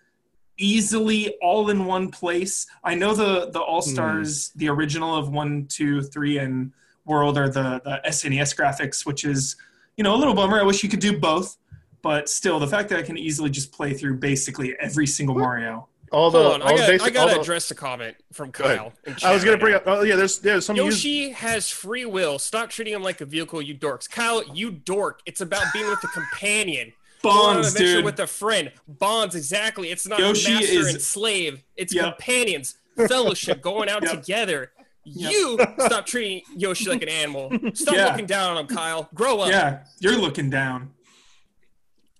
easily 0.58 1.34
all 1.40 1.70
in 1.70 1.86
one 1.86 2.10
place. 2.10 2.66
I 2.84 2.94
know 2.94 3.14
the 3.14 3.50
the 3.50 3.60
All 3.60 3.80
Stars, 3.82 4.50
Hmm. 4.50 4.58
the 4.58 4.68
original 4.68 5.16
of 5.16 5.30
one, 5.30 5.66
two, 5.68 6.02
three, 6.02 6.38
and 6.38 6.72
World 7.06 7.38
are 7.38 7.48
the 7.48 7.80
the 7.82 8.00
SNES 8.06 8.54
graphics, 8.54 9.06
which 9.06 9.24
is 9.24 9.56
you 9.96 10.04
know 10.04 10.14
a 10.14 10.18
little 10.18 10.34
bummer. 10.34 10.60
I 10.60 10.62
wish 10.62 10.82
you 10.82 10.88
could 10.88 11.00
do 11.00 11.18
both, 11.18 11.56
but 12.02 12.28
still, 12.28 12.58
the 12.60 12.66
fact 12.68 12.88
that 12.90 12.98
I 12.98 13.02
can 13.02 13.16
easily 13.16 13.48
just 13.50 13.72
play 13.72 13.94
through 13.94 14.16
basically 14.18 14.76
every 14.78 15.06
single 15.06 15.34
Mario. 15.34 15.88
All 16.12 16.30
the, 16.30 16.42
Hold 16.42 16.54
on, 16.54 16.62
all 16.62 16.68
I 16.68 16.76
gotta, 16.76 16.92
basic. 16.92 17.06
I 17.06 17.10
gotta 17.10 17.34
the- 17.34 17.40
address 17.40 17.68
the 17.68 17.74
comment 17.76 18.16
from 18.32 18.50
Kyle. 18.50 18.92
I 19.24 19.32
was 19.32 19.44
gonna 19.44 19.52
right 19.52 19.60
bring 19.60 19.74
up. 19.74 19.84
Oh 19.86 20.02
yeah, 20.02 20.16
there's 20.16 20.38
there's 20.40 20.66
some 20.66 20.74
use- 20.76 21.04
Yoshi 21.04 21.30
has 21.30 21.70
free 21.70 22.04
will. 22.04 22.38
Stop 22.40 22.70
treating 22.70 22.94
him 22.94 23.02
like 23.02 23.20
a 23.20 23.24
vehicle, 23.26 23.62
you 23.62 23.76
dorks. 23.76 24.10
Kyle, 24.10 24.42
you 24.52 24.72
dork. 24.72 25.20
It's 25.26 25.40
about 25.40 25.72
being 25.72 25.86
with 25.88 26.02
a 26.02 26.08
companion. 26.08 26.92
Bonds, 27.22 27.74
dude. 27.74 28.04
with 28.04 28.18
a 28.18 28.26
friend. 28.26 28.72
Bonds, 28.88 29.34
exactly. 29.34 29.90
It's 29.90 30.06
not 30.08 30.18
Yoshi 30.18 30.52
master 30.54 30.72
is- 30.72 30.86
and 30.94 31.00
slave. 31.02 31.62
It's 31.76 31.94
Yep. 31.94 32.04
companions, 32.16 32.76
fellowship, 33.08 33.60
going 33.62 33.88
out 33.90 34.02
Yep. 34.02 34.10
together. 34.22 34.72
Yep. 35.04 35.30
You 35.32 35.58
stop 35.86 36.06
treating 36.06 36.42
Yoshi 36.56 36.88
like 36.88 37.02
an 37.02 37.08
animal. 37.10 37.52
Stop 37.74 37.94
Yeah. 37.94 38.06
looking 38.08 38.26
down 38.26 38.56
on 38.56 38.58
him, 38.58 38.66
Kyle. 38.66 39.08
Grow 39.14 39.40
up. 39.40 39.50
yeah, 39.50 39.80
you're 40.00 40.16
looking 40.16 40.48
down. 40.50 40.92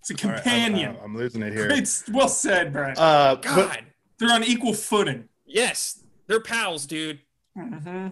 It's 0.01 0.11
a 0.11 0.27
All 0.27 0.33
right, 0.33 0.35
I'm- 0.35 0.43
companion. 0.43 0.97
I'm, 1.05 1.17
losing 1.17 1.43
it 1.43 1.53
here. 1.53 1.69
It's 1.71 2.09
well 2.09 2.29
said, 2.29 2.73
Brian. 2.73 2.97
Uh, 2.99 3.35
God. 3.37 3.69
but 3.71 3.81
They're 4.19 4.35
on 4.35 4.43
equal 4.45 4.75
footing. 4.75 5.29
yes, 5.47 6.03
they're 6.27 6.41
pals, 6.41 6.87
dude. 6.87 7.21
Mm-hmm. 7.57 8.09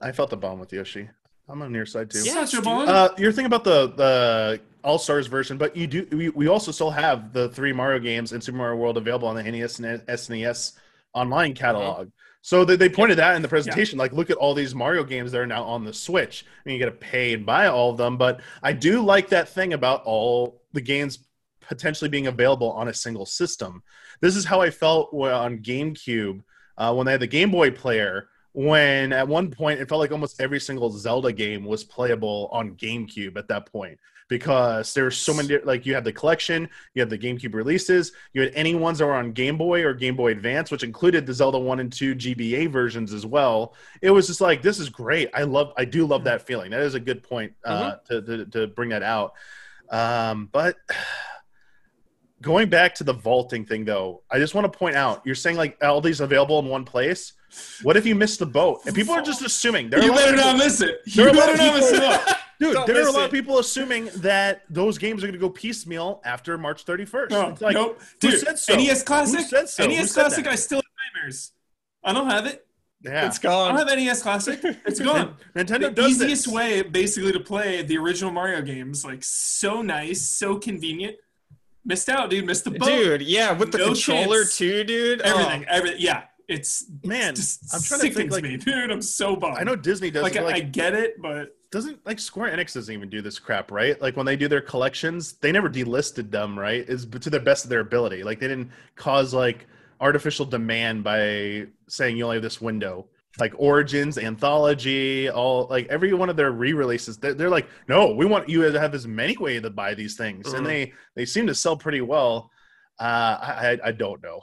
I 0.00 0.12
felt 0.12 0.30
the 0.30 0.36
bond 0.36 0.60
with 0.60 0.72
Yoshi. 0.72 1.08
I'm 1.48 1.60
on 1.62 1.74
your 1.74 1.84
side 1.86 2.10
too. 2.10 2.20
Yeah. 2.24 2.44
Such 2.44 2.54
a 2.54 2.56
dude. 2.56 2.64
bond. 2.64 2.88
Uh, 2.88 3.10
you're 3.18 3.32
thinking 3.32 3.46
about 3.52 3.64
the 3.64 3.88
the 3.88 4.60
All 4.84 4.98
Stars 4.98 5.26
version, 5.26 5.58
but 5.58 5.76
you 5.76 5.86
do. 5.86 6.06
We, 6.12 6.28
we 6.30 6.46
also 6.48 6.70
still 6.70 6.90
have 6.92 7.32
the 7.32 7.48
three 7.50 7.72
Mario 7.72 7.98
games 7.98 8.32
and 8.32 8.42
Super 8.42 8.56
Mario 8.58 8.76
World 8.76 8.96
available 8.96 9.28
on 9.28 9.36
the 9.36 9.42
NES 9.42 9.80
and 9.80 10.00
SNES 10.06 10.72
online 11.12 11.54
catalog. 11.54 12.10
So 12.42 12.64
they, 12.64 12.76
they 12.76 12.88
pointed 12.88 13.18
that 13.18 13.36
in 13.36 13.42
the 13.42 13.48
presentation. 13.48 13.98
Like, 13.98 14.12
look 14.14 14.30
at 14.30 14.38
all 14.38 14.54
these 14.54 14.74
Mario 14.74 15.04
games 15.04 15.32
that 15.32 15.40
are 15.40 15.46
now 15.46 15.64
on 15.64 15.84
the 15.84 15.92
Switch. 15.92 16.46
I 16.46 16.68
mean, 16.68 16.78
you 16.78 16.84
got 16.84 16.90
to 16.90 16.96
pay 16.96 17.34
and 17.34 17.44
buy 17.44 17.66
all 17.66 17.90
of 17.90 17.98
them, 17.98 18.16
but 18.16 18.40
I 18.62 18.72
do 18.72 19.02
like 19.02 19.28
that 19.30 19.50
thing 19.50 19.74
about 19.74 20.02
all 20.04 20.59
the 20.72 20.80
games 20.80 21.18
potentially 21.60 22.10
being 22.10 22.26
available 22.26 22.72
on 22.72 22.88
a 22.88 22.94
single 22.94 23.26
system. 23.26 23.82
This 24.20 24.36
is 24.36 24.44
how 24.44 24.60
I 24.60 24.70
felt 24.70 25.12
on 25.12 25.58
GameCube 25.58 26.42
uh, 26.76 26.92
when 26.94 27.06
they 27.06 27.12
had 27.12 27.20
the 27.20 27.26
Game 27.26 27.50
Boy 27.50 27.70
player. 27.70 28.28
When 28.52 29.12
at 29.12 29.28
one 29.28 29.52
point 29.52 29.78
it 29.80 29.88
felt 29.88 30.00
like 30.00 30.10
almost 30.10 30.40
every 30.40 30.58
single 30.58 30.90
Zelda 30.90 31.32
game 31.32 31.64
was 31.64 31.84
playable 31.84 32.48
on 32.50 32.74
GameCube 32.74 33.36
at 33.36 33.46
that 33.46 33.66
point 33.70 33.96
because 34.30 34.94
there 34.94 35.04
were 35.04 35.10
so 35.10 35.34
many 35.34 35.58
like 35.58 35.84
you 35.84 35.94
had 35.94 36.04
the 36.04 36.12
collection, 36.12 36.68
you 36.94 37.00
had 37.00 37.10
the 37.10 37.18
GameCube 37.18 37.54
releases, 37.54 38.12
you 38.32 38.40
had 38.40 38.52
any 38.54 38.74
ones 38.74 38.98
that 38.98 39.06
were 39.06 39.14
on 39.14 39.32
Game 39.32 39.56
Boy 39.56 39.84
or 39.84 39.92
Game 39.92 40.16
Boy 40.16 40.32
Advance, 40.32 40.70
which 40.70 40.82
included 40.82 41.26
the 41.26 41.34
Zelda 41.34 41.58
1 41.58 41.80
and 41.80 41.92
2 41.92 42.14
GBA 42.14 42.72
versions 42.72 43.12
as 43.12 43.24
well. 43.26 43.74
It 44.02 44.10
was 44.10 44.26
just 44.26 44.40
like 44.40 44.62
this 44.62 44.78
is 44.78 44.88
great. 44.88 45.28
I 45.34 45.42
love 45.42 45.72
I 45.76 45.84
do 45.84 46.06
love 46.06 46.24
that 46.24 46.42
feeling. 46.42 46.70
That 46.70 46.80
is 46.80 46.94
a 46.94 47.00
good 47.00 47.22
point 47.22 47.52
uh, 47.64 47.96
to, 48.08 48.22
to 48.22 48.46
to 48.46 48.66
bring 48.68 48.88
that 48.88 49.02
out. 49.02 49.34
Um, 49.90 50.48
but 50.52 50.76
going 52.42 52.68
back 52.70 52.94
to 52.96 53.04
the 53.04 53.12
vaulting 53.12 53.64
thing 53.66 53.84
though, 53.84 54.22
I 54.30 54.38
just 54.38 54.54
want 54.54 54.70
to 54.70 54.78
point 54.78 54.96
out 54.96 55.22
you're 55.24 55.34
saying 55.34 55.56
like 55.56 55.76
all 55.82 56.00
these 56.00 56.20
available 56.20 56.58
in 56.58 56.66
one 56.66 56.84
place. 56.84 57.32
What 57.82 57.96
if 57.96 58.06
you 58.06 58.14
miss 58.14 58.36
the 58.36 58.46
boat? 58.46 58.80
And 58.86 58.94
people 58.94 59.12
are 59.14 59.22
just 59.22 59.42
assuming. 59.42 59.90
There 59.90 59.98
are 59.98 60.02
a 60.02 60.06
You 60.06 60.12
better 60.12 60.32
people- 60.36 60.44
not 60.52 60.56
miss 60.58 60.80
it. 60.80 61.00
You 61.06 61.24
are 61.24 61.28
a 61.28 61.32
lot 61.32 61.46
better 61.46 61.56
not 61.56 61.74
miss 61.76 61.90
it. 61.92 62.36
Dude, 62.60 62.74
Don't 62.74 62.86
there 62.86 63.02
are 63.02 63.08
a 63.08 63.10
lot 63.10 63.22
it. 63.22 63.24
of 63.24 63.30
people 63.32 63.58
assuming 63.58 64.10
that 64.16 64.62
those 64.68 64.98
games 64.98 65.24
are 65.24 65.26
going 65.26 65.32
to 65.32 65.38
go 65.40 65.48
piecemeal 65.48 66.20
after 66.26 66.58
March 66.58 66.84
31st. 66.84 67.30
No, 67.30 67.48
it's 67.48 67.62
like, 67.62 67.72
nope. 67.72 67.98
who 68.20 68.30
Dude, 68.30 68.38
said 68.40 68.58
so? 68.58 68.76
NES 68.76 69.02
Classic. 69.02 69.40
Who 69.40 69.46
said 69.46 69.68
so? 69.70 69.82
Who 69.84 69.88
NES 69.88 70.10
said 70.12 70.20
Classic. 70.26 70.44
that? 70.44 70.52
I 70.52 70.56
still 70.56 70.76
have 70.78 70.84
nightmares. 71.14 71.52
I 72.04 72.12
don't 72.12 72.28
have 72.28 72.44
it. 72.44 72.66
Yeah. 73.02 73.26
It's 73.26 73.38
I 73.38 73.42
gone. 73.42 73.74
I 73.74 73.78
don't 73.78 73.88
have 73.88 73.98
NES 73.98 74.22
Classic. 74.22 74.60
It's 74.62 75.00
gone. 75.10 75.36
Nintendo 75.54 75.82
the 75.82 75.90
does 75.90 76.10
easiest 76.12 76.44
this. 76.46 76.52
way, 76.54 76.82
basically, 76.82 77.32
to 77.32 77.40
play 77.40 77.82
the 77.82 77.96
original 77.98 78.30
Mario 78.30 78.62
games. 78.62 79.04
Like 79.04 79.22
so 79.22 79.82
nice, 79.82 80.28
so 80.28 80.56
convenient. 80.58 81.16
Missed 81.84 82.08
out, 82.10 82.28
dude. 82.30 82.44
Missed 82.46 82.64
the 82.64 82.72
boat. 82.72 82.86
Dude, 82.86 83.22
yeah, 83.22 83.52
with 83.52 83.72
the 83.72 83.78
No 83.78 83.86
controller 83.86 84.40
chance. 84.42 84.58
too, 84.58 84.84
dude. 84.84 85.20
Everything. 85.22 85.64
Oh. 85.68 85.74
Everything. 85.74 86.00
Yeah. 86.00 86.24
It's 86.46 86.90
Man, 87.04 87.36
just 87.36 87.72
I'm 87.72 87.80
trying 87.80 88.00
to 88.00 88.10
think 88.10 88.32
like 88.32 88.42
me, 88.42 88.56
dude. 88.58 88.90
I'm 88.90 89.00
so 89.02 89.36
bummed. 89.36 89.56
I 89.58 89.62
know 89.62 89.76
Disney 89.76 90.10
does 90.10 90.24
Like, 90.24 90.36
I, 90.36 90.42
like 90.42 90.54
I 90.56 90.60
get 90.60 90.94
it, 90.94 91.22
but 91.22 91.56
doesn't 91.70 92.04
like 92.04 92.18
Square 92.18 92.56
Enix 92.56 92.74
doesn't 92.74 92.92
even 92.92 93.08
do 93.08 93.22
this 93.22 93.38
crap, 93.38 93.70
right? 93.70 94.00
Like 94.02 94.16
when 94.16 94.26
they 94.26 94.34
do 94.34 94.48
their 94.48 94.60
collections, 94.60 95.34
they 95.34 95.52
never 95.52 95.70
delisted 95.70 96.32
them, 96.32 96.58
right? 96.58 96.80
Is 96.88 97.06
to 97.06 97.30
the 97.30 97.38
best 97.38 97.64
of 97.64 97.70
their 97.70 97.78
ability. 97.78 98.24
Like 98.24 98.40
they 98.40 98.48
didn't 98.48 98.70
cause 98.96 99.32
like 99.32 99.68
artificial 100.00 100.46
demand 100.46 101.04
by 101.04 101.66
saying 101.88 102.16
you 102.16 102.24
only 102.24 102.36
have 102.36 102.42
this 102.42 102.60
window. 102.60 103.06
Like 103.38 103.52
Origins, 103.58 104.18
Anthology, 104.18 105.30
all 105.30 105.66
like 105.70 105.86
every 105.88 106.12
one 106.12 106.28
of 106.30 106.36
their 106.36 106.50
re-releases, 106.50 107.16
they're, 107.18 107.34
they're 107.34 107.48
like, 107.50 107.68
no, 107.88 108.12
we 108.14 108.26
want 108.26 108.48
you 108.48 108.70
to 108.70 108.80
have 108.80 108.92
as 108.94 109.06
many 109.06 109.36
ways 109.36 109.62
to 109.62 109.70
buy 109.70 109.94
these 109.94 110.16
things, 110.16 110.46
Mhm. 110.48 110.54
and 110.58 110.66
they 110.66 110.92
they 111.14 111.24
seem 111.24 111.46
to 111.46 111.54
sell 111.54 111.76
pretty 111.76 112.00
well. 112.00 112.50
Uh, 112.98 113.38
I 113.40 113.78
I- 113.84 113.92
don't 113.92 114.22
know. 114.22 114.40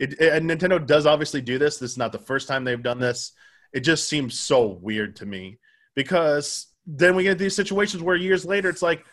It, 0.00 0.18
and 0.20 0.48
Nintendo 0.50 0.84
does 0.84 1.06
obviously 1.06 1.40
do 1.42 1.58
this. 1.58 1.78
This 1.78 1.92
is 1.92 1.98
not 1.98 2.12
the 2.12 2.18
first 2.18 2.48
time 2.48 2.64
they've 2.64 2.82
done 2.82 2.98
this. 2.98 3.32
It 3.72 3.80
just 3.80 4.08
seems 4.08 4.38
so 4.38 4.66
weird 4.66 5.16
to 5.16 5.26
me 5.26 5.58
because 5.94 6.66
then 6.86 7.14
we 7.14 7.22
get 7.24 7.38
these 7.38 7.54
situations 7.54 8.02
where 8.02 8.16
years 8.16 8.44
later 8.44 8.68
it's 8.70 8.82
like 8.82 9.04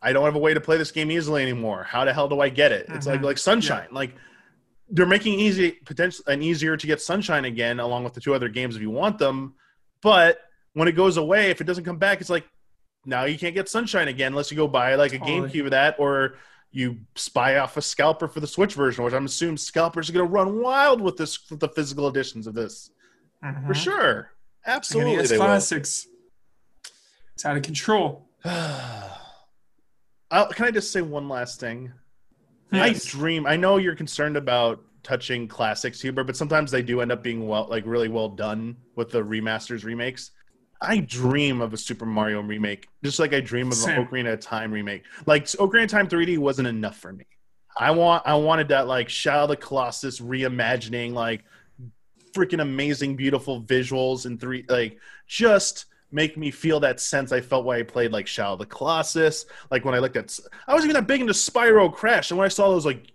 I 0.00 0.12
don't 0.12 0.24
have 0.24 0.34
a 0.34 0.38
way 0.40 0.52
to 0.52 0.60
play 0.60 0.76
this 0.78 0.90
game 0.90 1.10
easily 1.12 1.42
anymore. 1.42 1.84
How 1.84 2.04
the 2.04 2.12
hell 2.12 2.28
do 2.28 2.40
I 2.40 2.48
get 2.48 2.72
it? 2.72 2.86
It's 2.88 3.06
like 3.06 3.20
Mhm. 3.20 3.24
like 3.24 3.38
Sunshine. 3.38 3.86
Like 3.92 4.14
they're 4.92 5.06
making 5.06 5.40
easy 5.40 5.72
potential 5.72 6.24
and 6.28 6.42
easier 6.42 6.76
to 6.76 6.86
get 6.86 7.00
Sunshine 7.00 7.44
again, 7.46 7.80
along 7.80 8.04
with 8.04 8.14
the 8.14 8.20
two 8.20 8.34
other 8.34 8.48
games 8.48 8.76
if 8.76 8.82
you 8.82 8.90
want 8.90 9.18
them. 9.18 9.54
But 10.02 10.38
when 10.74 10.86
it 10.86 10.92
goes 10.92 11.16
away, 11.16 11.50
if 11.50 11.60
it 11.60 11.64
doesn't 11.64 11.84
come 11.84 11.98
back, 11.98 12.20
it's 12.20 12.30
like 12.30 12.44
now 13.04 13.24
you 13.24 13.38
can't 13.38 13.54
get 13.54 13.68
Sunshine 13.68 14.08
again 14.08 14.32
unless 14.32 14.50
you 14.50 14.56
go 14.56 14.68
buy 14.68 14.94
like 14.94 15.14
a 15.14 15.18
Totally. 15.18 15.48
GameCube 15.48 15.64
of 15.64 15.70
that 15.72 15.96
or 15.98 16.34
you 16.70 16.98
spy 17.16 17.56
off 17.58 17.76
a 17.76 17.82
scalper 17.82 18.28
for 18.28 18.40
the 18.40 18.46
Switch 18.46 18.74
version, 18.74 19.04
which 19.04 19.14
I'm 19.14 19.26
assuming 19.26 19.56
scalpers 19.56 20.08
are 20.08 20.12
going 20.12 20.26
to 20.26 20.32
run 20.32 20.60
wild 20.60 21.00
with 21.00 21.16
this 21.16 21.50
with 21.50 21.60
the 21.60 21.68
physical 21.68 22.08
editions 22.08 22.46
of 22.46 22.54
this 22.54 22.90
for 23.66 23.74
sure. 23.74 24.32
Absolutely, 24.66 25.16
will. 25.16 25.44
Classics. 25.44 26.06
It's 27.34 27.44
out 27.44 27.56
of 27.56 27.62
control. 27.62 28.28
Uh, 30.30 30.46
can 30.46 30.64
I 30.64 30.70
just 30.70 30.90
say 30.90 31.02
one 31.02 31.28
last 31.28 31.60
thing? 31.60 31.92
I 32.72 32.94
dream. 33.06 33.46
I 33.46 33.56
know 33.56 33.76
you're 33.76 33.96
concerned 33.96 34.36
about 34.36 34.82
touching 35.02 35.48
classics, 35.48 36.00
Huber, 36.00 36.24
but 36.24 36.36
sometimes 36.36 36.70
they 36.70 36.82
do 36.82 37.00
end 37.00 37.12
up 37.12 37.22
being 37.22 37.46
well, 37.46 37.66
like 37.68 37.84
really 37.86 38.08
well 38.08 38.28
done 38.28 38.76
with 38.96 39.10
the 39.10 39.22
remasters, 39.22 39.84
remakes. 39.84 40.30
I 40.80 40.98
dream 40.98 41.60
of 41.60 41.72
a 41.72 41.76
Super 41.76 42.06
Mario 42.06 42.40
remake, 42.40 42.88
just 43.04 43.18
like 43.18 43.32
I 43.32 43.40
dream 43.40 43.68
of 43.68 43.74
Same. 43.74 44.00
an 44.00 44.06
Ocarina 44.06 44.32
of 44.32 44.40
Time 44.40 44.72
remake. 44.72 45.04
Like 45.26 45.44
Ocarina 45.44 45.84
of 45.84 45.90
Time 45.90 46.08
3D 46.08 46.38
wasn't 46.38 46.68
enough 46.68 46.96
for 46.96 47.12
me. 47.12 47.24
I 47.76 47.92
want, 47.92 48.24
I 48.26 48.34
wanted 48.34 48.68
that 48.68 48.86
like 48.86 49.08
Shadow 49.08 49.44
of 49.44 49.48
the 49.50 49.56
Colossus 49.56 50.20
reimagining, 50.20 51.12
like 51.12 51.44
freaking 52.32 52.60
amazing, 52.60 53.16
beautiful 53.16 53.62
visuals 53.62 54.26
and 54.26 54.40
three, 54.40 54.64
like 54.68 54.98
just 55.26 55.86
make 56.12 56.36
me 56.36 56.50
feel 56.50 56.78
that 56.80 57.00
sense 57.00 57.32
I 57.32 57.40
felt 57.40 57.64
when 57.64 57.78
I 57.78 57.82
played 57.82 58.12
like 58.12 58.26
Shadow 58.26 58.52
of 58.52 58.58
the 58.58 58.66
Colossus. 58.66 59.46
Like 59.70 59.84
when 59.84 59.94
I 59.94 59.98
looked 59.98 60.16
at, 60.16 60.38
I 60.68 60.74
wasn't 60.74 60.90
even 60.90 61.00
that 61.00 61.06
big 61.08 61.20
into 61.20 61.32
Spyro 61.32 61.92
Crash, 61.92 62.30
and 62.30 62.38
when 62.38 62.44
I 62.44 62.48
saw 62.48 62.68
those, 62.68 62.84
like, 62.86 63.12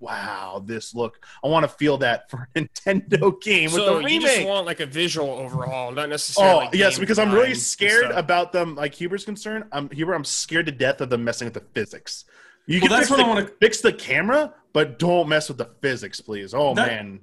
wow, 0.00 0.62
this 0.64 0.94
look, 0.94 1.24
I 1.42 1.48
want 1.48 1.64
to 1.64 1.68
feel 1.68 1.98
that 1.98 2.30
for 2.30 2.48
a 2.54 2.60
Nintendo 2.60 3.40
game 3.40 3.64
with 3.64 3.74
So 3.74 4.00
the 4.02 4.10
you 4.10 4.20
just 4.20 4.46
want 4.46 4.66
like 4.66 4.80
a 4.80 4.86
visual 4.86 5.30
overhaul, 5.30 5.90
not 5.92 6.08
necessarily. 6.08 6.66
Oh 6.66 6.70
yes, 6.74 6.98
because 6.98 7.18
I'm 7.18 7.32
really 7.32 7.54
scared 7.54 8.10
about 8.10 8.52
them. 8.52 8.74
Like 8.74 8.94
Huber's 8.94 9.24
concerned, 9.24 9.64
I'm 9.72 9.88
Huber. 9.90 10.12
I'm 10.14 10.24
scared 10.24 10.66
to 10.66 10.72
death 10.72 11.00
of 11.00 11.10
them 11.10 11.24
messing 11.24 11.46
with 11.46 11.54
the 11.54 11.64
physics. 11.72 12.24
You 12.66 12.80
Well, 12.80 12.88
can 12.88 12.90
that's 12.98 13.08
fix, 13.08 13.10
what 13.10 13.16
the, 13.18 13.24
I 13.24 13.28
wanna- 13.28 13.50
fix 13.60 13.80
the 13.82 13.92
camera, 13.92 14.54
but 14.72 14.98
don't 14.98 15.28
mess 15.28 15.48
with 15.48 15.58
the 15.58 15.70
physics, 15.82 16.20
please. 16.20 16.54
Oh 16.54 16.74
That- 16.74 16.86
man, 16.88 17.20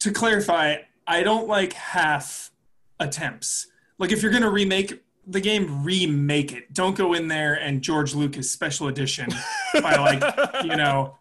to 0.00 0.10
clarify, 0.12 0.76
I 1.06 1.22
don't 1.22 1.48
like 1.48 1.72
half 1.72 2.50
attempts. 2.98 3.68
Like 4.00 4.10
if 4.12 4.22
you're 4.22 4.32
gonna 4.32 4.50
remake 4.50 5.02
the 5.26 5.40
game, 5.40 5.84
remake 5.84 6.52
it. 6.52 6.72
Don't 6.72 6.96
go 6.96 7.12
in 7.12 7.28
there 7.28 7.54
and 7.54 7.82
George 7.82 8.14
Lucas 8.14 8.50
special 8.50 8.88
edition 8.88 9.28
by 9.74 9.94
like 9.96 10.64
you 10.64 10.74
know 10.74 11.18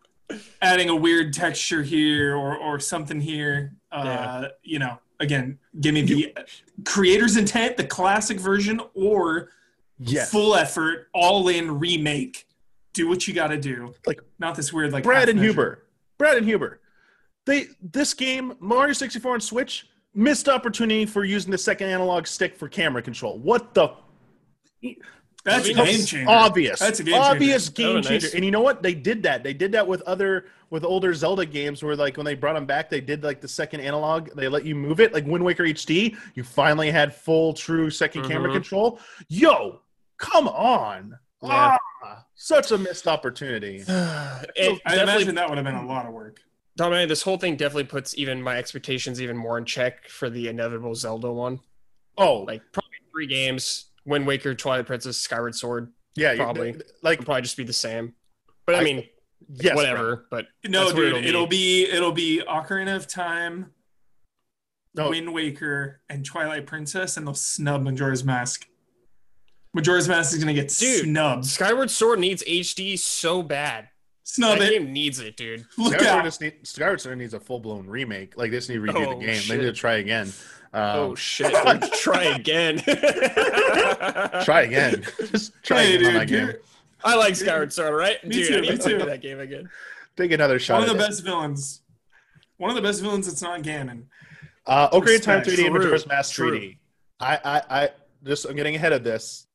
adding 0.62 0.90
a 0.90 0.96
weird 0.96 1.34
texture 1.34 1.84
here 1.84 2.36
or 2.36 2.58
or 2.58 2.80
something 2.80 3.20
here. 3.22 3.74
Uh, 3.92 4.04
Yeah. 4.06 4.48
You 4.64 4.80
know, 4.80 5.00
again, 5.20 5.60
give 5.80 5.94
me 5.94 6.02
the 6.04 6.34
creator's 6.86 7.36
intent, 7.38 7.76
the 7.78 7.84
classic 7.84 8.40
version, 8.40 8.80
or 8.94 9.50
yes. 10.00 10.32
full 10.32 10.56
effort, 10.56 11.10
all 11.14 11.50
in 11.50 11.80
remake. 11.80 12.48
Do 12.94 13.08
what 13.10 13.28
you 13.28 13.34
got 13.34 13.48
to 13.48 13.60
do. 13.60 13.94
Like- 14.08 14.22
not 14.40 14.56
this 14.56 14.72
weird 14.72 14.94
like 14.94 15.04
Brad 15.04 15.28
and 15.28 15.38
measure. 15.38 15.52
Huber. 15.52 15.84
Brad 16.18 16.38
and 16.38 16.46
Huber. 16.46 16.80
They 17.46 17.68
this 17.82 18.14
game 18.14 18.54
Mario 18.60 18.94
64 18.94 19.34
on 19.34 19.42
Switch 19.42 19.86
missed 20.14 20.50
opportunity 20.50 21.06
for 21.06 21.24
using 21.24 21.52
the 21.52 21.58
second 21.58 21.90
analog 21.90 22.28
stick 22.28 22.56
for 22.56 22.68
camera 22.68 23.02
control. 23.02 23.38
What 23.40 23.74
the 23.74 23.90
That's 25.46 25.66
a 25.68 25.74
game 25.74 25.78
nice. 25.78 26.06
changer. 26.08 26.30
obvious. 26.30 26.80
That's 26.80 27.00
a 27.00 27.04
game 27.04 27.16
obvious 27.16 27.68
That 27.68 27.76
game 27.76 27.94
would 27.96 28.04
changer. 28.04 28.28
nice. 28.28 28.34
And 28.36 28.44
you 28.44 28.52
know 28.52 28.62
what? 28.62 28.82
They 28.84 28.94
did 28.94 29.24
that. 29.24 29.44
They 29.44 29.54
did 29.54 29.72
that 29.74 29.88
with 29.88 30.02
other 30.04 30.46
with 30.72 30.84
older 30.84 31.14
Zelda 31.14 31.46
games 31.46 31.82
where 31.82 31.96
like 31.96 32.18
when 32.18 32.26
they 32.26 32.36
brought 32.36 32.54
them 32.54 32.66
back, 32.66 32.90
they 32.90 33.02
did 33.02 33.24
like 33.24 33.42
the 33.42 33.48
second 33.48 33.82
analog. 33.82 34.30
They 34.36 34.48
let 34.48 34.66
you 34.66 34.76
move 34.76 35.00
it. 35.00 35.14
Like 35.14 35.26
Wind 35.26 35.44
Waker 35.44 35.64
HD, 35.64 36.16
you 36.36 36.44
finally 36.44 36.92
had 36.92 37.14
full 37.16 37.54
true 37.54 37.90
2nd 37.90 38.28
camera 38.28 38.50
Mhm. 38.50 38.54
control. 38.54 39.00
Yo, 39.30 39.82
come 40.18 40.48
on. 40.48 41.18
Yeah. 41.42 41.78
Ah, 42.04 42.26
such 42.36 42.72
a 42.72 42.78
missed 42.78 43.08
opportunity. 43.08 43.78
it 43.88 44.82
I 44.86 45.02
imagine 45.02 45.36
that 45.36 45.48
would 45.50 45.58
have 45.58 45.66
been 45.66 45.76
a 45.76 45.86
lot 45.86 46.06
of 46.06 46.14
work. 46.14 46.42
Dominic, 46.80 47.10
this 47.10 47.22
whole 47.24 47.38
thing 47.38 47.58
definitely 47.58 47.84
puts 47.84 48.18
even 48.18 48.42
my 48.42 48.58
expectations 48.58 49.22
even 49.22 49.36
more 49.36 49.58
in 49.58 49.66
check 49.66 50.08
for 50.08 50.30
the 50.30 50.48
inevitable 50.48 50.96
Zelda 50.96 51.30
one. 51.32 51.60
Oh, 52.18 52.40
Like 52.48 52.62
probably 52.72 52.90
three 53.12 53.28
games: 53.28 53.88
Wind 54.06 54.26
Waker, 54.26 54.56
Twilight 54.56 54.86
Princess, 54.86 55.18
Skyward 55.18 55.56
Sword. 55.56 55.92
yeah, 56.16 56.36
probably. 56.38 56.76
like 57.02 57.20
Would 57.20 57.26
probably 57.26 57.42
just 57.42 57.58
be 57.58 57.66
the 57.66 57.74
same. 57.74 58.14
But 58.66 58.76
I, 58.76 58.80
I- 58.80 58.84
mean, 58.86 59.04
yes, 59.50 59.76
whatever. 59.76 60.26
But 60.32 60.46
No, 60.66 60.94
dude, 60.94 61.16
it'll 61.18 61.24
it'll, 61.30 61.48
be. 61.48 61.86
be. 61.86 61.92
it'll 61.92 62.12
be 62.14 62.42
Ocarina 62.48 62.96
of 62.96 63.08
Time, 63.08 63.72
No, 64.96 65.10
Wind 65.10 65.34
Waker, 65.34 66.00
and 66.10 66.26
Twilight 66.26 66.66
Princess, 66.66 67.18
and 67.18 67.28
they'll 67.28 67.34
snub 67.34 67.84
Majora's 67.84 68.24
Mask. 68.24 68.66
Majora's 69.74 70.08
Mask 70.08 70.34
is 70.34 70.40
gonna 70.40 70.54
get 70.54 70.70
Dude, 70.70 71.04
snubbed. 71.04 71.46
Skyward 71.46 71.92
Sword 71.92 72.20
needs 72.20 72.42
HD 72.44 72.98
so 72.98 73.44
bad. 73.44 73.90
Snub 74.32 74.60
that 74.60 74.72
it. 74.72 74.80
game 74.80 74.94
needs 74.94 75.20
it, 75.20 75.36
dude. 75.38 75.66
Look 75.78 75.94
Skyward 75.94 76.02
Sword, 76.02 76.20
out. 76.20 76.24
just 76.24 76.42
need, 76.42 76.54
Skyward 76.64 77.02
Sword 77.02 77.18
needs 77.18 77.34
a 77.34 77.40
full 77.40 77.60
blown 77.60 77.88
remake. 77.88 78.38
Like 78.38 78.52
they 78.52 78.58
just 78.58 78.70
need 78.70 78.76
to 78.76 78.82
redo 78.82 79.08
Oh, 79.08 79.20
the 79.20 79.26
game. 79.26 79.42
They 79.48 79.58
need 79.58 79.64
to 79.64 79.74
try 79.74 79.94
again. 79.96 80.32
oh 80.74 81.10
Um, 81.10 81.16
shit! 81.16 81.52
dude. 81.52 81.92
Try 81.94 82.24
again. 82.26 82.78
try 84.44 84.62
again. 84.70 85.04
just 85.32 85.54
try 85.64 85.84
Hey, 85.84 85.96
again 85.96 86.06
on 86.08 86.14
dude, 86.14 86.22
that 86.22 86.28
game. 86.28 86.54
I 87.04 87.16
like 87.16 87.36
Skyward 87.36 87.72
Sword, 87.74 87.96
right? 87.96 88.24
Me 88.24 88.36
dude, 88.36 88.48
too, 88.48 88.58
I 88.58 88.62
need 88.62 88.70
me 88.72 88.78
to 88.78 88.84
too. 88.90 88.98
play 88.98 89.06
that 89.08 89.22
game 89.22 89.40
again. 89.40 89.70
Take 90.18 90.32
another 90.32 90.60
shot. 90.60 90.82
one 90.82 90.90
of 90.90 90.90
the 90.90 91.04
at 91.04 91.06
it. 91.08 91.10
best 91.10 91.24
villains. 91.24 91.82
One 92.58 92.70
of 92.70 92.76
the 92.76 92.82
best 92.82 93.02
villains 93.02 93.26
that's 93.28 93.42
not 93.42 93.62
Ganon. 93.62 94.04
Uh, 94.68 94.90
Ocarina 94.90 95.16
of 95.16 95.22
Time 95.22 95.40
Respect. 95.40 95.58
3D 95.60 95.66
and 95.66 95.74
True, 95.76 95.84
Majora's 95.86 96.06
Mask 96.08 96.34
true. 96.36 96.60
3D. 96.60 96.78
I, 97.22 97.40
I, 97.44 97.84
I 97.84 97.90
just 98.26 98.46
I'm 98.46 98.56
getting 98.56 98.76
ahead 98.76 98.92
of 98.92 99.04
this. 99.04 99.48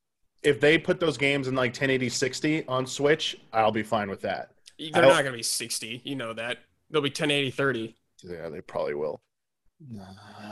If 0.43 0.59
they 0.61 0.79
put 0.79 0.99
those 1.01 1.17
games 1.17 1.47
in 1.49 1.55
like 1.55 1.71
1080 1.71 2.09
60 2.09 2.67
on 2.67 2.87
Switch, 2.87 3.37
I'll 3.53 3.71
be 3.71 3.83
fine 3.83 4.09
with 4.11 4.23
that. 4.23 4.51
They're 4.79 5.03
not 5.03 5.25
gonna 5.25 5.37
be 5.37 5.43
60. 5.43 6.03
You 6.05 6.17
know 6.17 6.33
that. 6.33 6.59
They'll 6.91 7.03
be 7.03 7.09
1080 7.09 7.51
30. 7.51 7.97
Yeah, 8.23 8.49
they 8.49 8.61
probably 8.61 8.95
will. 8.95 9.21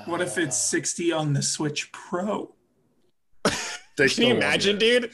What 0.07 0.21
if 0.21 0.37
it's 0.39 0.57
60 0.57 1.13
on 1.13 1.33
the 1.33 1.43
Switch 1.43 1.91
Pro? 1.93 2.55
They 3.99 4.09
Can 4.09 4.25
you 4.27 4.35
imagine, 4.35 4.79
dude? 4.79 5.11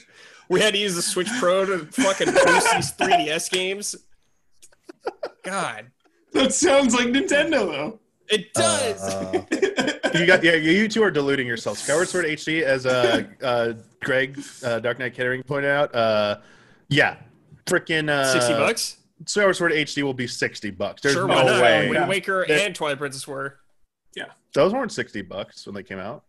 We 0.49 0.61
had 0.61 0.73
to 0.75 0.79
use 0.79 0.95
the 0.95 1.03
Switch 1.03 1.29
Pro 1.41 1.65
to 1.67 1.79
fucking 1.87 2.29
boost 2.33 2.73
these 2.73 2.93
3DS 2.93 3.51
games. 3.51 3.97
God, 5.43 5.91
That 6.33 6.55
sounds 6.55 6.95
like 6.95 7.09
Nintendo, 7.09 7.51
though. 7.67 8.01
it 8.31 8.53
does. 8.55 9.03
Uh, 9.03 9.45
you 10.19 10.27
got 10.27 10.45
yeah. 10.45 10.55
You 10.55 10.87
two 10.89 11.03
are 11.03 11.11
deluding 11.11 11.47
yourselves. 11.47 11.81
Skyward 11.83 12.09
Sword 12.09 12.27
HD, 12.27 12.63
as 12.63 12.87
uh, 12.87 13.25
uh, 13.43 13.73
Greg 14.01 14.41
uh, 14.65 14.79
Dark 14.79 15.01
Knight 15.01 15.15
Kettering 15.15 15.43
pointed 15.43 15.71
out. 15.71 15.93
Uh, 15.95 16.39
yeah, 16.89 17.17
freaking 17.67 18.09
uh, 18.09 18.33
60 18.33 18.53
bucks? 18.55 18.98
Skyward 19.27 19.57
Sword 19.57 19.73
HD 19.73 20.03
will 20.03 20.15
be 20.15 20.27
60 20.27 20.71
bucks. 20.71 21.03
There's 21.03 21.15
sure, 21.15 21.27
no 21.27 21.45
way. 21.45 21.89
Wind 21.89 22.09
Waker 22.09 22.45
There- 22.47 22.67
and 22.67 22.75
Twilight 22.75 22.99
Princess 22.99 23.27
were. 23.27 23.59
Yeah, 24.17 24.27
those 24.55 24.73
weren't 24.73 24.93
60 24.93 25.23
bucks 25.23 25.67
when 25.67 25.75
they 25.75 25.83
came 25.83 25.99
out. 25.99 26.25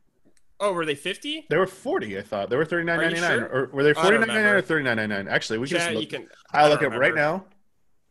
Oh, 0.59 0.73
were 0.73 0.85
they 0.85 0.95
50? 0.95 1.45
They 1.49 1.57
were 1.57 1.65
40, 1.65 2.17
I 2.17 2.21
thought. 2.21 2.49
They 2.49 2.57
were 2.57 2.65
39.99 2.65 3.17
sure? 3.17 3.45
or 3.47 3.69
were 3.71 3.83
they 3.83 3.93
49.99 3.93 4.53
or 4.53 4.61
39.99? 4.61 5.29
Actually, 5.29 5.59
we 5.59 5.67
can 5.67 5.77
Yeah, 5.77 5.83
just 5.83 5.93
look. 5.95 6.01
you 6.03 6.07
can 6.19 6.27
I'll 6.51 6.65
I 6.65 6.69
look 6.69 6.81
don't 6.81 6.93
up 6.93 6.99
right 6.99 7.15
now. 7.15 7.45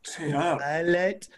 Pay 0.16 0.32
up. 0.32 0.58
Twilight 0.58 1.28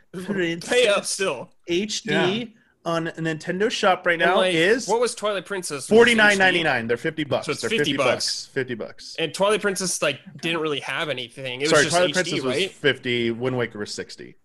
pay 0.61 0.87
up 0.87 1.05
still. 1.05 1.50
HD 1.68 2.53
on 2.84 3.08
a 3.08 3.12
Nintendo 3.12 3.70
Shop 3.70 4.06
right 4.06 4.18
now 4.18 4.36
like, 4.38 4.54
is 4.54 4.88
what 4.88 5.00
was 5.00 5.14
Twilight 5.14 5.44
Princess? 5.46 5.86
forty 5.86 6.14
nine 6.14 6.38
ninety 6.38 6.62
nine. 6.62 6.86
They're 6.86 6.96
fifty 6.96 7.24
bucks. 7.24 7.46
So 7.46 7.52
it's 7.52 7.60
They're 7.60 7.70
50 7.70 7.96
bucks. 7.96 8.46
Fifty 8.46 8.74
bucks. 8.74 9.16
And 9.18 9.34
Twilight 9.34 9.60
Princess 9.60 10.00
like 10.02 10.20
didn't 10.40 10.60
really 10.60 10.80
have 10.80 11.08
anything. 11.08 11.60
It 11.60 11.68
Sorry, 11.68 11.84
was 11.84 11.92
just 11.92 11.96
Twilight 11.96 12.10
HD, 12.10 12.14
Princess 12.14 12.42
was 12.42 12.56
right? 12.56 12.70
fifty. 12.70 13.30
Wind 13.30 13.56
Waker 13.58 13.78
was 13.78 13.92
sixty. 13.92 14.36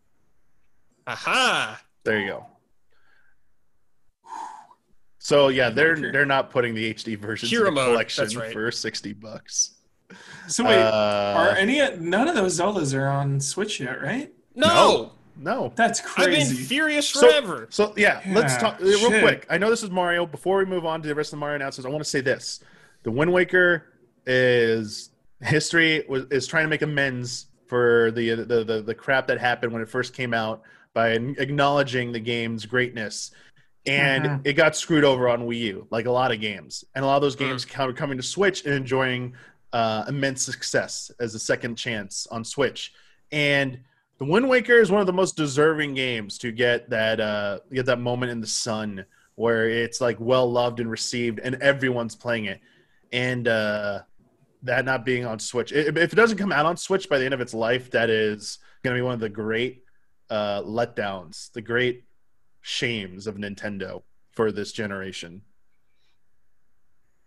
Aha! 1.08 1.82
There 2.04 2.20
you 2.20 2.28
go. 2.28 2.46
So 5.20 5.48
yeah, 5.48 5.70
they're 5.72 5.96
they're 6.12 6.26
not 6.26 6.52
putting 6.52 6.76
the 6.76 6.94
HD 6.94 7.18
versions 7.18 7.50
Hero 7.52 7.70
in 7.70 7.74
the 7.74 7.82
mode, 7.82 7.92
collection 7.94 8.28
right. 8.38 8.52
for 8.54 8.72
sixty 8.72 9.14
bucks. 9.14 9.72
So 10.48 10.64
wait, 10.64 10.76
Uh, 10.78 11.34
are 11.36 11.50
any 11.50 11.80
none 11.98 12.28
of 12.28 12.36
those 12.36 12.60
Zeldas 12.60 12.94
are 12.94 13.08
on 13.08 13.40
Switch 13.40 13.80
yet, 13.80 14.02
right? 14.04 14.32
No, 14.54 15.14
no. 15.38 15.74
That's 15.76 16.00
crazy. 16.02 16.42
I've 16.42 16.48
been 16.58 16.66
furious 16.66 17.10
So- 17.10 17.22
forever. 17.28 17.68
So 17.70 17.94
yeah, 17.98 18.22
let's 18.28 18.58
talk 18.58 18.82
uh, 18.82 18.86
real 18.86 19.10
shit. 19.12 19.22
quick. 19.22 19.46
I 19.50 19.58
know 19.58 19.70
this 19.70 19.84
is 19.84 19.90
Mario. 19.92 20.26
Before 20.26 20.58
we 20.58 20.66
move 20.66 20.86
on 20.86 21.02
to 21.02 21.08
the 21.08 21.16
rest 21.16 21.28
of 21.34 21.38
the 21.38 21.42
Mario 21.42 21.56
announcements, 21.56 21.86
I 21.86 21.90
want 21.90 22.04
to 22.04 22.10
say 22.10 22.22
this: 22.22 22.60
the 23.04 23.12
Wind 23.12 23.32
Waker 23.32 23.86
is 24.26 25.10
history 25.42 26.04
was 26.08 26.26
is 26.32 26.48
trying 26.48 26.64
to 26.66 26.70
make 26.70 26.82
amends 26.82 27.48
for 27.68 28.12
the 28.12 28.36
the 28.36 28.64
the, 28.64 28.82
the 28.82 28.96
crap 28.96 29.28
that 29.28 29.40
happened 29.40 29.72
when 29.74 29.82
it 29.82 29.90
first 29.90 30.14
came 30.14 30.34
out 30.34 30.62
by 30.94 31.10
acknowledging 31.10 32.12
the 32.12 32.20
game's 32.20 32.66
greatness. 32.66 33.32
And 33.88 34.26
Mhm. 34.26 34.42
it 34.48 34.54
got 34.54 34.76
screwed 34.76 35.04
over 35.04 35.30
on 35.30 35.42
Wii 35.46 35.60
U, 35.60 35.88
like 35.92 36.08
a 36.08 36.12
lot 36.12 36.32
of 36.32 36.42
games, 36.42 36.84
and 36.96 37.04
a 37.04 37.08
lot 37.08 37.18
of 37.18 37.22
those 37.22 37.36
Mhm. 37.36 37.40
games 37.40 37.68
are 37.78 37.94
coming 37.94 38.18
to 38.18 38.24
Switch 38.24 38.66
and 38.66 38.74
enjoying 38.74 39.36
uh, 39.74 40.06
immense 40.08 40.42
success 40.42 41.12
as 41.20 41.36
a 41.36 41.40
second 41.40 41.76
chance 41.76 42.26
on 42.32 42.44
Switch. 42.46 42.94
And 43.32 43.80
the 44.18 44.26
Wind 44.26 44.48
Waker 44.48 44.74
is 44.80 44.92
one 44.92 45.02
of 45.02 45.08
the 45.08 45.14
most 45.14 45.36
deserving 45.36 45.94
games 45.94 46.38
to 46.40 46.52
get 46.52 46.90
that 46.90 47.20
uh, 47.20 47.60
get 47.74 47.86
that 47.88 48.00
moment 48.00 48.32
in 48.32 48.42
the 48.42 48.48
sun 48.48 49.06
where 49.36 49.70
it's 49.70 50.00
like 50.00 50.18
well 50.20 50.50
loved 50.50 50.80
and 50.80 50.90
received, 50.90 51.40
and 51.40 51.56
everyone's 51.56 52.16
playing 52.16 52.46
it. 52.46 52.62
And 53.12 53.48
uh, 53.48 54.02
that 54.64 54.86
not 54.86 55.06
being 55.06 55.26
on 55.26 55.40
Switch, 55.40 55.72
if 55.74 55.96
it 55.98 56.16
doesn't 56.16 56.38
come 56.38 56.52
out 56.52 56.66
on 56.66 56.78
Switch 56.78 57.10
by 57.10 57.20
the 57.20 57.26
end 57.26 57.34
of 57.34 57.42
its 57.42 57.54
life, 57.54 57.92
that 57.92 58.10
is 58.10 58.60
going 58.84 58.96
to 58.96 58.98
be 59.00 59.04
one 59.04 59.14
of 59.14 59.20
the 59.20 59.30
great 59.30 59.84
uh, 60.30 60.62
letdowns, 60.62 61.52
the 61.52 61.62
great 61.62 62.06
shames 62.62 63.28
of 63.28 63.36
Nintendo 63.36 64.04
for 64.32 64.52
this 64.52 64.72
generation. 64.72 65.42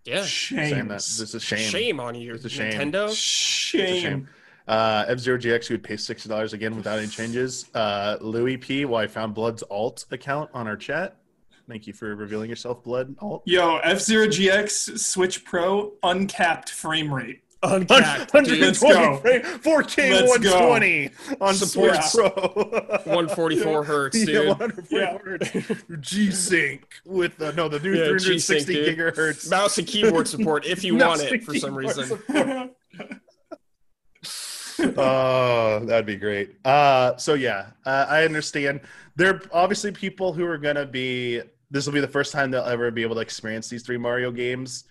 Yeah, 0.04 0.22
Saying 0.24 0.88
that 0.88 1.02
Shames. 1.02 1.18
this 1.18 1.20
is 1.20 1.34
a 1.34 1.40
shame. 1.40 1.58
shame, 1.70 2.00
on 2.00 2.14
you, 2.14 2.34
It's 2.34 2.44
a 2.44 2.48
shame. 2.48 2.72
Nintendo. 2.72 3.14
Shame. 3.14 4.02
shame. 4.02 4.28
Uh, 4.68 5.04
F 5.08 5.18
Zero 5.18 5.38
GX 5.38 5.66
who 5.66 5.74
would 5.74 5.82
pay 5.82 5.96
sixty 5.96 6.28
dollars 6.28 6.52
again 6.52 6.76
without 6.76 6.98
any 6.98 7.08
changes. 7.08 7.66
Uh, 7.74 8.16
Louis 8.20 8.56
P. 8.58 8.84
Well, 8.84 9.00
I 9.00 9.06
found 9.06 9.34
Blood's 9.34 9.62
alt 9.64 10.04
account 10.10 10.50
on 10.52 10.68
our 10.68 10.76
chat. 10.76 11.16
Thank 11.68 11.86
you 11.86 11.92
for 11.92 12.14
revealing 12.14 12.48
yourself, 12.50 12.82
Blood 12.84 13.14
alt. 13.18 13.42
Yo, 13.46 13.78
F 13.78 14.00
Zero 14.00 14.26
GX 14.26 14.98
Switch 14.98 15.44
Pro 15.44 15.92
uncapped 16.02 16.70
frame 16.70 17.12
rate. 17.12 17.40
Uncapped, 17.62 18.30
dude. 18.44 18.60
let's 18.60 18.78
go. 18.80 19.16
frame, 19.16 19.42
4K 19.42 20.10
Let's 20.12 20.30
120 20.30 21.10
on 21.40 21.54
Support 21.54 22.04
Switch 22.04 22.24
Pro. 22.24 22.28
144 23.04 23.84
hertz, 23.84 24.16
Yeah, 24.16 24.24
dude. 24.26 24.48
144 24.48 24.98
Yeah. 25.00 25.18
hertz. 25.18 25.82
G 26.00 26.30
Sync 26.30 26.84
with 27.04 27.42
uh, 27.42 27.50
no 27.52 27.68
the 27.68 27.80
new 27.80 27.94
Yeah, 27.94 28.04
360 28.16 28.54
G-Sync, 28.54 28.66
dude. 28.68 28.96
gigahertz. 28.98 29.50
Mouse 29.50 29.76
and 29.76 29.88
keyboard 29.88 30.28
support 30.28 30.66
if 30.66 30.84
you 30.84 30.94
want 30.98 31.20
it 31.20 31.42
for 31.42 31.54
some 31.56 31.74
reason. 31.74 32.20
Oh, 34.80 35.80
that'd 35.84 36.06
be 36.06 36.16
great. 36.16 36.56
Uh, 36.64 37.16
so 37.16 37.34
yeah, 37.34 37.70
uh, 37.86 38.06
I 38.08 38.24
understand. 38.24 38.80
There 39.16 39.34
are 39.34 39.42
obviously 39.52 39.92
people 39.92 40.32
who 40.32 40.44
are 40.46 40.58
gonna 40.58 40.86
be. 40.86 41.40
This 41.70 41.86
will 41.86 41.92
be 41.92 42.00
the 42.00 42.08
first 42.08 42.32
time 42.32 42.50
they'll 42.50 42.62
ever 42.64 42.90
be 42.90 43.02
able 43.02 43.16
to 43.16 43.20
experience 43.20 43.68
these 43.68 43.82
three 43.82 43.98
Mario 43.98 44.30
games, 44.30 44.84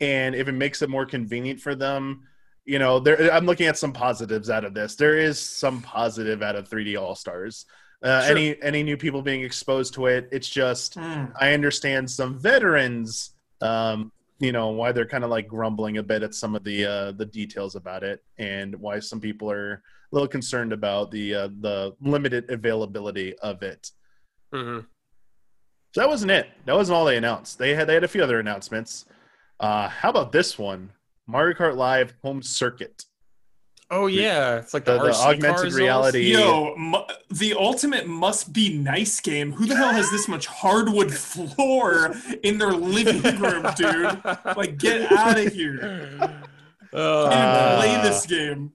and 0.00 0.34
if 0.34 0.48
it 0.48 0.52
makes 0.52 0.82
it 0.82 0.88
more 0.90 1.06
convenient 1.06 1.60
for 1.60 1.74
them, 1.74 2.22
you 2.64 2.78
know, 2.78 2.98
there. 2.98 3.32
I'm 3.32 3.46
looking 3.46 3.66
at 3.66 3.78
some 3.78 3.92
positives 3.92 4.50
out 4.50 4.64
of 4.64 4.74
this. 4.74 4.96
There 4.96 5.16
is 5.18 5.38
some 5.38 5.80
positive 5.82 6.42
out 6.42 6.56
of 6.56 6.68
3D 6.68 7.00
All 7.00 7.14
Stars. 7.14 7.66
Uh, 8.02 8.22
Sure. 8.22 8.30
Any 8.36 8.62
any 8.62 8.82
new 8.82 8.96
people 8.96 9.22
being 9.22 9.42
exposed 9.42 9.94
to 9.94 10.06
it, 10.06 10.28
it's 10.32 10.48
just 10.48 10.94
Hmm. 10.94 11.26
I 11.40 11.52
understand 11.54 12.10
some 12.10 12.38
veterans, 12.38 13.30
um, 13.60 14.12
you 14.44 14.52
know, 14.52 14.68
why 14.68 14.92
they're 14.92 15.06
kind 15.06 15.24
of 15.24 15.30
like 15.30 15.48
grumbling 15.48 15.98
a 15.98 16.02
bit 16.02 16.22
at 16.22 16.34
some 16.34 16.54
of 16.54 16.64
the 16.64 16.84
uh, 16.84 17.12
the 17.12 17.26
details 17.26 17.74
about 17.74 18.02
it, 18.02 18.22
and 18.38 18.74
why 18.76 19.00
some 19.00 19.20
people 19.20 19.50
are 19.50 19.72
a 19.74 19.80
little 20.12 20.28
concerned 20.28 20.72
about 20.72 21.10
the 21.10 21.34
uh, 21.34 21.48
the 21.60 21.94
limited 22.00 22.50
availability 22.50 23.36
of 23.38 23.62
it. 23.62 23.90
Mm-hmm. 24.54 24.80
So 25.92 26.00
that 26.00 26.08
wasn't 26.08 26.32
it. 26.32 26.48
That 26.66 26.76
wasn't 26.76 26.96
all 26.96 27.04
they 27.04 27.16
announced. 27.16 27.58
They 27.58 27.74
had 27.74 27.86
they 27.88 27.94
had 27.94 28.04
a 28.04 28.08
few 28.08 28.22
other 28.22 28.40
announcements. 28.40 29.06
Uh, 29.60 29.88
how 29.88 30.10
about 30.10 30.32
this 30.32 30.58
one? 30.58 30.90
Mario 31.26 31.56
Kart 31.56 31.76
Live 31.76 32.12
Home 32.22 32.42
Circuit. 32.42 33.04
Oh 33.90 34.06
yeah, 34.06 34.56
it's 34.58 34.72
like 34.74 34.84
the, 34.84 34.98
The- 34.98 35.08
the 35.08 35.14
augmented 35.14 35.56
cars 35.60 35.74
reality- 35.74 36.32
Yo, 36.32 36.74
mu- 36.76 36.98
the 37.30 37.54
ultimate 37.54 38.06
must 38.06 38.52
be 38.52 38.76
nice 38.76 39.20
game. 39.20 39.52
Who 39.52 39.66
the 39.66 39.76
hell 39.76 39.90
has 39.92 40.10
this 40.10 40.26
much 40.26 40.46
hardwood 40.46 41.12
floor 41.12 42.14
in 42.42 42.58
their 42.58 42.72
living 42.72 43.22
room, 43.40 43.66
dude? 43.76 44.20
Like, 44.56 44.78
get 44.78 45.12
out 45.12 45.38
of 45.38 45.52
here. 45.52 46.18
Oh, 46.92 47.28
Can't 47.30 47.50
Uh, 47.50 47.76
play 47.80 48.02
this 48.08 48.24
game. 48.26 48.72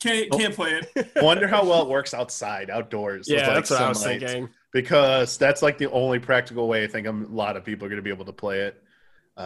Can't 0.00 0.30
can't 0.32 0.54
play 0.54 0.80
it. 0.94 1.10
Wonder 1.16 1.46
how 1.46 1.62
well 1.64 1.82
it 1.82 1.88
works 1.88 2.14
outside, 2.14 2.70
outdoors. 2.70 3.28
with, 3.28 3.36
yeah, 3.38 3.46
like, 3.48 3.54
that's 3.56 3.70
what 3.70 3.82
I 3.82 3.88
was 3.90 4.00
sunlight. 4.00 4.20
thinking. 4.20 4.48
Because 4.72 5.36
that's 5.36 5.60
like 5.62 5.76
the 5.76 5.90
only 5.90 6.18
practical 6.20 6.68
way 6.68 6.84
I 6.84 6.86
think 6.86 7.06
a 7.06 7.10
lot 7.10 7.56
of 7.56 7.64
people 7.64 7.84
are 7.84 7.88
going 7.90 7.98
to 7.98 8.02
be 8.02 8.10
able 8.10 8.24
to 8.26 8.32
play 8.32 8.60
it. 8.60 8.82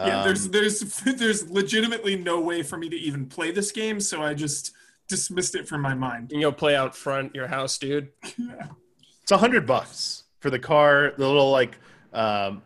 Yeah, 0.01 0.17
there's 0.17 0.45
Um, 0.45 0.51
there's 0.51 0.79
there's 1.05 1.49
legitimately 1.49 2.15
no 2.17 2.39
way 2.39 2.63
for 2.63 2.77
me 2.77 2.89
to 2.89 2.95
even 2.97 3.25
play 3.27 3.51
this 3.51 3.71
game, 3.71 3.99
so 3.99 4.21
I 4.21 4.33
just 4.33 4.71
dismissed 5.07 5.55
it 5.55 5.67
from 5.67 5.81
my 5.81 5.93
mind. 5.93 6.31
You 6.31 6.35
can 6.35 6.41
go 6.41 6.51
play 6.51 6.75
out 6.75 6.95
front 6.95 7.35
your 7.35 7.47
house, 7.47 7.77
dude. 7.77 8.09
it's 8.23 9.31
a 9.31 9.37
hundred 9.37 9.65
bucks 9.65 10.23
for 10.39 10.49
the 10.49 10.59
car, 10.59 11.13
the 11.17 11.27
little 11.27 11.51
like 11.51 11.77
um, 12.13 12.61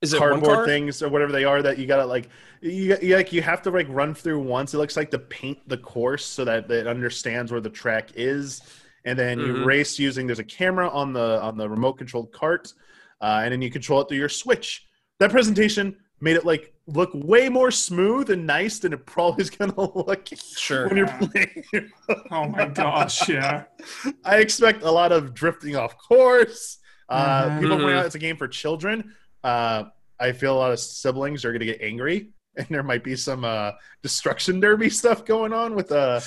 Is 0.00 0.12
it 0.12 0.18
cardboard 0.18 0.44
car? 0.44 0.64
things 0.64 1.02
or 1.02 1.08
whatever 1.08 1.32
they 1.32 1.44
are 1.44 1.62
that 1.62 1.78
you 1.78 1.86
gotta 1.86 2.06
like 2.06 2.28
you, 2.60 2.96
you 3.02 3.16
like 3.16 3.32
you 3.32 3.42
have 3.42 3.62
to 3.62 3.70
like 3.70 3.86
run 3.88 4.14
through 4.14 4.40
once. 4.40 4.74
It 4.74 4.78
looks 4.78 4.96
like 4.96 5.10
to 5.12 5.18
paint 5.18 5.58
the 5.68 5.78
course 5.78 6.24
so 6.24 6.44
that 6.44 6.70
it 6.70 6.86
understands 6.86 7.52
where 7.52 7.60
the 7.60 7.70
track 7.70 8.10
is, 8.14 8.62
and 9.04 9.18
then 9.18 9.40
you 9.40 9.54
Mhm. 9.54 9.64
race 9.64 9.98
using. 9.98 10.26
There's 10.26 10.38
a 10.38 10.44
camera 10.44 10.88
on 10.88 11.12
the 11.12 11.40
on 11.42 11.56
the 11.56 11.68
remote 11.68 11.94
controlled 11.94 12.32
cart, 12.32 12.72
uh, 13.20 13.40
and 13.44 13.52
then 13.52 13.62
you 13.62 13.70
control 13.70 14.00
it 14.02 14.08
through 14.08 14.18
your 14.18 14.28
Switch. 14.28 14.86
That 15.20 15.30
presentation 15.30 15.96
made 16.24 16.36
it 16.36 16.44
like 16.44 16.72
look 16.86 17.10
way 17.14 17.48
more 17.48 17.70
smooth 17.70 18.30
and 18.30 18.46
nice 18.46 18.78
than 18.78 18.92
it 18.92 19.04
probably 19.06 19.42
is 19.42 19.50
gonna 19.50 19.74
look 20.06 20.26
Sure. 20.34 20.88
when 20.88 20.96
you're 20.96 21.06
playing. 21.06 21.64
Oh 22.30 22.46
my 22.48 22.66
gosh, 22.66 23.28
yeah. 23.28 23.64
I 24.24 24.38
expect 24.38 24.82
a 24.82 24.90
lot 24.90 25.12
of 25.12 25.34
drifting 25.34 25.76
off 25.76 25.96
course. 25.98 26.78
Uh, 27.08 27.48
Mhm. 27.48 27.60
People 27.60 27.78
point 27.78 27.96
out 27.96 28.06
it's 28.06 28.14
a 28.14 28.18
game 28.18 28.36
for 28.36 28.48
children. 28.48 29.14
Uh, 29.42 29.84
I 30.18 30.32
feel 30.32 30.54
a 30.54 30.58
lot 30.58 30.72
of 30.72 30.78
siblings 30.80 31.44
are 31.44 31.50
going 31.52 31.60
to 31.60 31.66
get 31.66 31.80
angry, 31.82 32.30
and 32.56 32.66
there 32.70 32.82
might 32.82 33.04
be 33.04 33.14
some 33.16 33.44
uh, 33.44 33.72
destruction 34.02 34.58
derby 34.60 34.88
stuff 34.88 35.24
going 35.26 35.52
on 35.52 35.74
with 35.74 35.92
uh, 35.92 36.20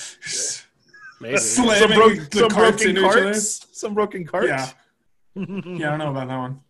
Maybe. 1.20 1.38
Slam- 1.38 1.80
some, 1.80 1.94
bro- 1.94 2.16
some 2.32 2.50
carts 2.50 2.84
broken 2.84 2.90
into 2.90 3.02
carts. 3.02 3.68
Some 3.72 3.94
broken 3.96 4.24
carts. 4.26 4.48
Yeah. 4.50 4.70
Yeah, 5.36 5.94
I 5.94 5.98
don't 5.98 5.98
know 6.00 6.12
about 6.12 6.28
that 6.28 6.38
one. 6.38 6.62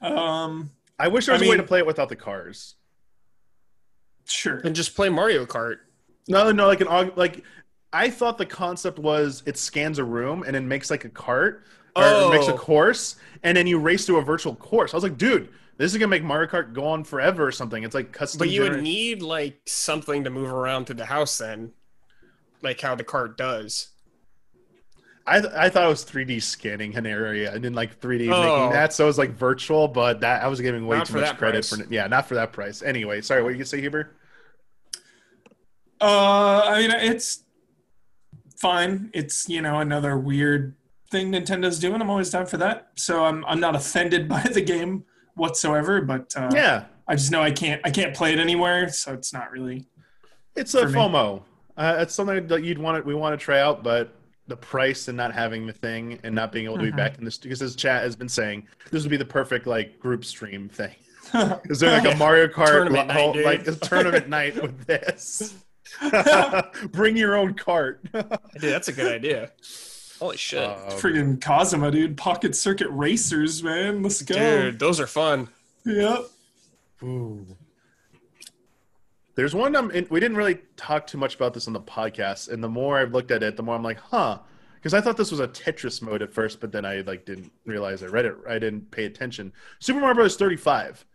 Um, 0.00 0.70
I 0.98 1.08
wish 1.08 1.26
there 1.26 1.34
was 1.34 1.42
a 1.42 1.48
way 1.48 1.56
to 1.56 1.62
play 1.62 1.78
it 1.78 1.86
without 1.86 2.08
the 2.08 2.16
cars. 2.16 2.74
sure. 4.24 4.58
And 4.58 4.74
just 4.74 4.94
play 4.96 5.08
Mario 5.08 5.46
Kart. 5.46 5.76
No, 6.28 6.50
no, 6.52 6.66
like 6.66 6.80
an 6.80 6.88
aug- 6.88 7.16
like. 7.16 7.44
I 7.90 8.10
thought 8.10 8.36
the 8.36 8.44
concept 8.44 8.98
was 8.98 9.42
it 9.46 9.56
scans 9.56 9.98
a 9.98 10.04
room 10.04 10.44
and 10.46 10.54
it 10.54 10.60
makes 10.60 10.90
like 10.90 11.06
a 11.06 11.08
cart 11.08 11.64
or 11.96 12.02
Oh. 12.04 12.30
makes 12.30 12.46
a 12.46 12.52
oh. 12.52 12.58
course, 12.58 13.16
and 13.42 13.56
then 13.56 13.66
you 13.66 13.78
race 13.78 14.04
through 14.04 14.18
a 14.18 14.22
virtual 14.22 14.54
course. 14.54 14.92
I 14.92 14.96
was 14.98 15.04
like, 15.04 15.16
dude, 15.16 15.48
this 15.78 15.92
is 15.92 15.96
gonna 15.98 16.08
make 16.08 16.22
Mario 16.22 16.50
Kart 16.50 16.74
go 16.74 16.84
on 16.86 17.02
forever 17.04 17.46
or 17.46 17.52
something. 17.52 17.82
It's 17.84 17.94
like 17.94 18.12
custom. 18.12 18.40
But 18.40 18.50
you 18.50 18.62
would 18.62 18.82
need 18.82 19.22
like 19.22 19.60
something 19.66 20.24
to 20.24 20.30
move 20.30 20.52
around 20.52 20.84
through 20.84 20.96
the 20.96 21.06
house 21.06 21.38
then. 21.38 21.72
Like 22.60 22.80
how 22.80 22.94
the 22.94 23.04
cart 23.04 23.38
does. 23.38 23.88
I, 25.28 25.40
th- 25.40 25.52
I 25.54 25.68
thought 25.68 25.84
it 25.84 25.88
was 25.88 26.04
3D 26.04 26.40
scanning 26.42 26.96
an 26.96 27.06
area 27.06 27.52
and 27.52 27.62
then 27.64 27.74
like 27.74 28.00
3D 28.00 28.32
Oh. 28.32 28.42
making 28.60 28.72
that, 28.72 28.92
so 28.92 29.04
it 29.04 29.08
was 29.08 29.18
like 29.18 29.30
virtual. 29.32 29.86
But 29.88 30.20
that 30.20 30.42
I 30.42 30.48
was 30.48 30.60
giving 30.60 30.86
way 30.86 30.98
Not 30.98 31.06
too 31.06 31.20
much 31.20 31.36
credit 31.36 31.68
price. 31.68 31.76
for. 31.82 31.92
Yeah, 31.92 32.06
not 32.06 32.26
for 32.26 32.34
that 32.36 32.52
price. 32.52 32.82
Anyway, 32.82 33.20
sorry, 33.20 33.42
what 33.42 33.50
did 33.50 33.58
you 33.58 33.64
say, 33.64 33.80
Huber? 33.80 34.16
Uh, 36.00 36.62
I 36.64 36.80
mean, 36.80 36.90
it's 36.92 37.44
fine. 38.56 39.10
It's 39.14 39.48
you 39.48 39.60
know 39.62 39.80
another 39.80 40.16
weird 40.18 40.74
thing 41.10 41.32
Nintendo's 41.32 41.78
doing. 41.78 42.00
I'm 42.00 42.10
always 42.10 42.30
down 42.30 42.46
for 42.46 42.56
that. 42.58 42.90
So 42.96 43.24
I'm 43.24 43.44
I'm 43.46 43.60
not 43.60 43.74
offended 43.74 44.28
by 44.30 44.42
the 44.42 44.60
game 44.60 45.04
whatsoever. 45.34 46.00
But 46.00 46.32
uh, 46.36 46.50
yeah, 46.54 46.84
I 47.06 47.14
just 47.16 47.30
know 47.32 47.42
I 47.42 47.50
can't 47.50 47.80
I 47.84 47.90
can't 47.90 48.14
play 48.14 48.32
it 48.32 48.38
anywhere. 48.38 48.88
So 48.90 49.12
it's 49.12 49.32
not 49.32 49.50
really. 49.50 49.86
it's 50.56 50.74
a. 50.74 50.84
FOMO. 50.86 51.42
Uh, 51.76 51.96
it's 52.00 52.12
something 52.14 52.46
that 52.48 52.64
you'd 52.64 52.78
want 52.78 52.98
it. 52.98 53.06
we 53.06 53.14
want 53.14 53.38
to 53.38 53.44
try 53.44 53.60
out, 53.60 53.84
but 53.84 54.12
the 54.48 54.56
price 54.56 55.08
and 55.08 55.16
not 55.16 55.32
having 55.32 55.66
the 55.66 55.72
thing 55.72 56.18
and 56.24 56.34
not 56.34 56.50
being 56.52 56.64
able 56.64 56.78
to 56.78 56.82
be 56.84 56.90
Mhm. 56.92 56.96
back 56.96 57.18
in 57.18 57.24
this 57.24 57.38
because 57.38 57.62
as 57.62 57.76
chat 57.76 58.02
has 58.02 58.16
been 58.16 58.28
saying, 58.28 58.66
this 58.90 59.02
would 59.02 59.10
be 59.10 59.16
the 59.16 59.24
perfect 59.24 59.66
like 59.66 60.00
group 60.00 60.24
stream 60.24 60.68
thing. 60.68 60.94
Is 61.66 61.78
there 61.80 61.90
like 62.00 62.12
a 62.12 62.16
Mario 62.16 62.46
Kart 62.48 62.66
Tournament 62.68 63.08
lo- 63.08 63.32
night, 63.34 63.44
like 63.44 63.66
a 63.68 63.72
tournament 63.86 64.28
night 64.28 64.60
with 64.60 64.86
this? 64.86 65.54
Bring 66.92 67.16
your 67.16 67.36
own 67.36 67.54
cart. 67.54 68.00
Dude, 68.12 68.24
that's 68.60 68.88
a 68.88 68.92
good 68.92 69.12
idea. 69.12 69.52
Holy 70.18 70.36
shit. 70.36 70.64
Um, 70.64 70.76
Friggin' 70.98 71.40
Kazuma, 71.40 71.90
dude. 71.90 72.16
Pocket 72.16 72.56
Circuit 72.56 72.88
Racers, 72.90 73.62
man. 73.62 74.02
Let's 74.02 74.22
go. 74.22 74.34
Dude, 74.34 74.78
those 74.78 74.98
are 75.00 75.06
fun. 75.06 75.48
Yep. 75.84 76.24
Ooh. 77.04 77.46
There's 79.38 79.54
one 79.54 79.76
I'm 79.76 79.92
in, 79.92 80.04
we 80.10 80.18
didn't 80.18 80.36
really 80.36 80.58
talk 80.76 81.06
too 81.06 81.16
much 81.16 81.36
about 81.36 81.54
this 81.54 81.68
on 81.68 81.72
the 81.72 81.80
podcast, 81.80 82.48
and 82.48 82.62
the 82.62 82.68
more 82.68 82.98
I've 82.98 83.12
looked 83.12 83.30
at 83.30 83.44
it, 83.44 83.56
the 83.56 83.62
more 83.62 83.76
I'm 83.76 83.84
like, 83.84 84.00
huh, 84.00 84.40
because 84.74 84.94
I 84.94 85.00
thought 85.00 85.16
this 85.16 85.30
was 85.30 85.38
a 85.38 85.46
Tetris 85.46 86.02
mode 86.02 86.22
at 86.22 86.32
first, 86.34 86.58
but 86.58 86.72
then 86.72 86.84
I 86.84 87.02
like 87.02 87.24
didn't 87.24 87.52
realize 87.64 88.02
I 88.02 88.06
read 88.06 88.24
it, 88.24 88.34
I 88.48 88.58
didn't 88.58 88.90
pay 88.90 89.04
attention. 89.04 89.52
Super 89.78 90.00
Mario 90.00 90.16
Bros. 90.16 90.34
35, 90.36 91.06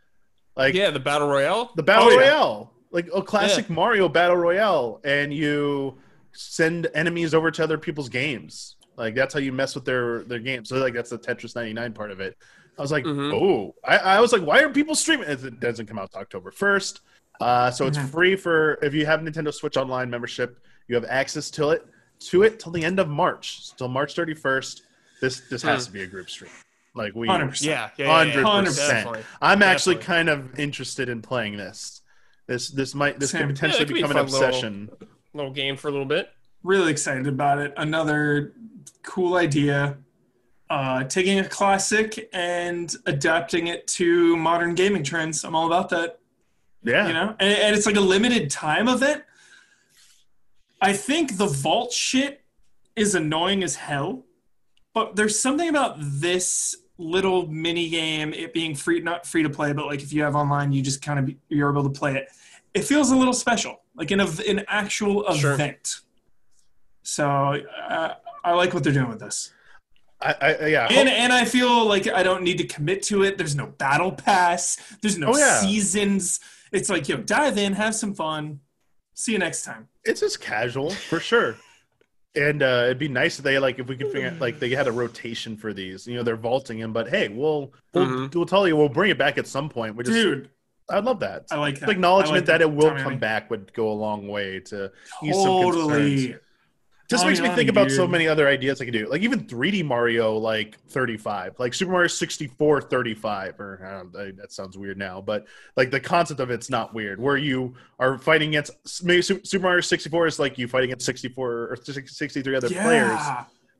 like 0.56 0.74
Yeah, 0.74 0.90
the 0.90 1.02
battle 1.02 1.28
royale. 1.28 1.74
the 1.76 1.84
battle 1.84 2.08
Oh, 2.08 2.12
yeah. 2.12 2.18
royale, 2.30 2.74
like 2.92 3.10
a 3.14 3.22
classic 3.22 3.70
Mario 3.70 4.08
battle 4.08 4.38
royale, 4.38 5.02
and 5.04 5.34
you 5.34 5.98
send 6.32 6.88
enemies 6.96 7.34
over 7.34 7.52
to 7.52 7.62
other 7.62 7.78
people's 7.78 8.08
games. 8.08 8.78
Like 8.96 9.16
that's 9.16 9.34
how 9.34 9.42
you 9.42 9.52
mess 9.52 9.76
with 9.76 9.84
their 9.84 10.24
their 10.24 10.40
game. 10.40 10.64
So 10.64 10.78
like 10.78 10.94
that's 10.94 11.10
the 11.10 11.20
Tetris 11.20 11.56
99 11.58 11.92
part 11.92 12.10
of 12.12 12.22
it. 12.22 12.38
I 12.78 12.82
was 12.82 12.92
like, 12.94 13.04
Mhm. 13.04 13.34
oh, 13.34 13.76
I, 13.84 13.98
I 13.98 14.20
was 14.22 14.32
like, 14.32 14.44
why 14.44 14.62
are 14.62 14.70
people 14.70 14.96
streaming? 14.96 15.30
It 15.30 15.60
doesn't 15.60 15.88
come 15.88 16.00
out 16.00 16.12
to 16.14 16.20
October 16.20 16.52
1st. 16.52 17.02
Uh, 17.42 17.72
so 17.72 17.88
it's 17.88 17.98
Mhm. 17.98 18.10
free 18.10 18.36
for 18.36 18.78
if 18.82 18.94
you 18.94 19.06
have 19.06 19.22
Nintendo 19.22 19.54
Switch 19.54 19.76
Online 19.78 20.10
membership, 20.10 20.60
you 20.88 20.96
have 20.96 21.06
access 21.06 21.50
to 21.52 21.70
it 21.72 21.86
to 22.20 22.44
it 22.44 22.60
till 22.60 22.72
the 22.72 22.84
end 22.86 23.00
of 23.00 23.10
March, 23.10 23.76
till 23.76 23.88
March 23.90 24.16
31st. 24.16 24.84
This 25.22 25.42
this 25.50 25.62
has 25.64 25.86
Hmm. 25.86 25.88
to 25.88 25.94
be 26.00 26.04
a 26.04 26.08
group 26.08 26.30
stream. 26.30 26.52
Like 26.96 27.16
we, 27.16 27.28
100%. 27.28 27.64
Yeah, 27.68 27.90
yeah, 27.98 28.06
yeah, 28.06 28.24
yeah, 28.36 28.44
100%. 28.44 29.26
I'm 29.42 29.64
actually 29.64 29.96
Definitely. 29.96 30.16
kind 30.16 30.30
of 30.30 30.60
interested 30.60 31.10
in 31.10 31.22
playing 31.22 31.58
this. 31.58 32.02
This 32.48 32.70
this 32.70 32.94
might 32.94 33.20
this 33.20 33.32
Same. 33.32 33.48
could 33.48 33.56
potentially 33.56 33.80
Yeah, 33.80 33.84
it 33.84 33.88
could 33.88 33.94
be 33.96 34.02
become 34.02 34.12
an 34.12 34.18
fun 34.18 34.26
little- 34.28 34.48
obsession. 34.48 34.90
Little 35.34 35.52
game 35.52 35.76
for 35.76 35.88
a 35.88 35.92
little 35.92 36.06
bit. 36.06 36.30
Really 36.62 36.92
excited 36.92 37.26
about 37.28 37.58
it. 37.60 37.74
Another 37.78 38.54
cool 39.02 39.36
idea. 39.36 39.98
Uh, 40.70 41.04
taking 41.04 41.40
a 41.40 41.48
classic 41.48 42.30
and 42.34 42.96
adapting 43.06 43.68
it 43.68 43.86
to 43.88 44.36
modern 44.38 44.76
gaming 44.76 45.04
trends. 45.04 45.44
I'm 45.44 45.56
all 45.56 45.68
about 45.68 45.90
that. 45.90 46.20
Yeah, 46.84 47.08
you 47.08 47.14
know 47.14 47.36
and, 47.40 47.60
and 47.60 47.76
it's 47.76 47.86
like 47.86 47.96
a 47.96 48.02
limited 48.02 48.50
time 48.50 48.88
event 48.88 49.24
i 50.82 50.94
think 50.94 51.38
the 51.38 51.46
vault 51.48 51.92
shit 51.94 52.42
is 52.96 53.16
annoying 53.16 53.64
as 53.64 53.76
hell 53.76 54.26
but 54.94 55.16
there's 55.16 55.40
something 55.40 55.70
about 55.70 55.96
this 56.00 56.76
little 56.98 57.48
mini 57.48 57.90
game 57.90 58.34
it 58.34 58.54
being 58.54 58.76
free 58.76 59.00
not 59.00 59.26
free 59.26 59.44
to 59.44 59.50
play 59.50 59.74
but 59.74 59.86
like 59.86 60.02
if 60.04 60.14
you 60.14 60.22
have 60.24 60.36
online 60.36 60.72
you 60.72 60.82
just 60.82 61.02
kind 61.02 61.20
of 61.20 61.26
be, 61.26 61.38
you're 61.50 61.72
able 61.72 61.84
to 61.84 61.90
play 61.90 62.16
it 62.16 62.28
it 62.74 62.84
feels 62.84 63.12
a 63.12 63.16
little 63.16 63.34
special 63.34 63.82
like 63.96 64.12
an, 64.12 64.20
ev- 64.20 64.42
an 64.48 64.64
actual 64.68 65.24
Sure. 65.36 65.54
event 65.54 66.02
so 67.02 67.26
uh, 67.90 68.14
i 68.44 68.52
like 68.54 68.74
what 68.74 68.84
they're 68.84 68.94
doing 68.94 69.10
with 69.10 69.20
this 69.20 69.52
I, 70.22 70.36
I 70.40 70.68
yeah. 70.68 70.88
and 70.90 71.10
and 71.10 71.34
I 71.34 71.44
feel 71.44 71.86
like 71.86 72.08
I 72.08 72.24
don't 72.24 72.44
need 72.44 72.58
to 72.60 72.64
commit 72.66 73.04
to 73.04 73.24
it. 73.24 73.38
There's 73.38 73.58
no 73.58 73.68
battle 73.68 74.14
pass. 74.14 74.78
There's 75.02 75.18
no 75.18 75.32
Oh, 75.34 75.38
yeah. 75.38 75.60
seasons. 75.60 76.40
It's 76.74 76.90
like 76.90 77.08
yo, 77.08 77.18
dive 77.18 77.58
in, 77.58 77.74
have 77.74 77.96
some 77.96 78.14
fun. 78.14 78.60
See 79.14 79.32
you 79.34 79.38
next 79.40 79.64
time. 79.64 79.88
it's 80.04 80.22
just 80.22 80.42
casual 80.42 80.90
for 80.90 81.20
sure. 81.20 81.56
And 82.36 82.64
uh, 82.64 82.82
it'd 82.86 82.98
be 82.98 83.08
nice 83.08 83.38
if 83.38 83.44
they 83.44 83.60
like 83.60 83.78
if 83.78 83.88
we 83.88 83.96
could 83.96 84.12
figure 84.12 84.28
out 84.30 84.40
like 84.40 84.60
they 84.60 84.70
had 84.72 84.88
a 84.88 84.92
rotation 84.92 85.56
for 85.56 85.72
these. 85.72 86.08
You 86.08 86.16
know, 86.16 86.24
they're 86.24 86.36
vaulting 86.36 86.80
them, 86.80 86.92
but 86.92 87.08
hey, 87.08 87.28
we'll 87.30 87.72
we'll, 87.94 88.06
Mhm. 88.08 88.34
we'll 88.36 88.48
tell 88.48 88.68
you 88.68 88.76
we'll 88.76 88.90
bring 88.90 89.12
it 89.12 89.20
back 89.20 89.38
at 89.38 89.46
some 89.46 89.70
point. 89.70 89.96
We 89.96 90.04
just 90.04 90.16
Dude, 90.16 90.50
I'd 90.90 91.06
love 91.06 91.20
that. 91.20 91.46
I 91.52 91.58
like 91.58 91.80
that. 91.80 91.86
The 91.86 91.92
acknowledgement 91.92 92.34
I 92.34 92.40
like 92.40 92.46
that 92.48 92.62
it 92.62 92.72
will 92.72 92.90
Tommy 92.90 93.04
come 93.04 93.20
back 93.20 93.52
would 93.52 93.72
go 93.74 93.92
a 93.92 93.94
long 93.94 94.28
way 94.28 94.60
to 94.62 94.92
ease 95.24 95.36
some 95.36 95.72
concerns. 95.72 96.36
Totally. 97.22 97.36
Just 97.36 97.42
makes 97.44 97.52
me 97.52 97.56
think 97.56 97.76
Lee, 97.76 97.82
about 97.82 97.92
so 97.92 98.08
many 98.08 98.28
other 98.28 98.48
ideas 98.48 98.82
I 98.82 98.86
could 98.86 98.94
do. 98.94 99.08
Like 99.10 99.22
even 99.22 99.46
3D 99.46 99.86
Mario 99.86 100.38
like 100.38 100.80
35, 100.90 101.60
like 101.60 101.74
Super 101.74 101.92
Mario 101.92 102.08
64 102.08 102.82
35 102.82 103.60
or 103.60 103.86
I 103.86 103.92
don't 103.98 104.14
know, 104.14 104.32
that 104.42 104.52
sounds 104.52 104.78
weird 104.78 104.98
now, 104.98 105.22
but 105.22 105.46
like 105.76 105.92
the 105.92 106.00
concept 106.00 106.40
of 106.40 106.52
it's 106.52 106.70
not 106.70 106.94
weird 106.94 107.20
where 107.20 107.38
you 107.38 107.76
are 108.00 108.18
fighting 108.18 108.50
against 108.50 109.04
maybe 109.04 109.22
Super 109.22 109.60
Mario 109.60 109.82
64 109.82 110.28
is 110.28 110.40
like 110.40 110.58
you 110.58 110.68
fighting 110.68 110.90
against 110.90 111.06
64 111.06 111.52
or 111.52 111.78
63 111.78 112.56
other 112.56 112.70
players. 112.70 113.20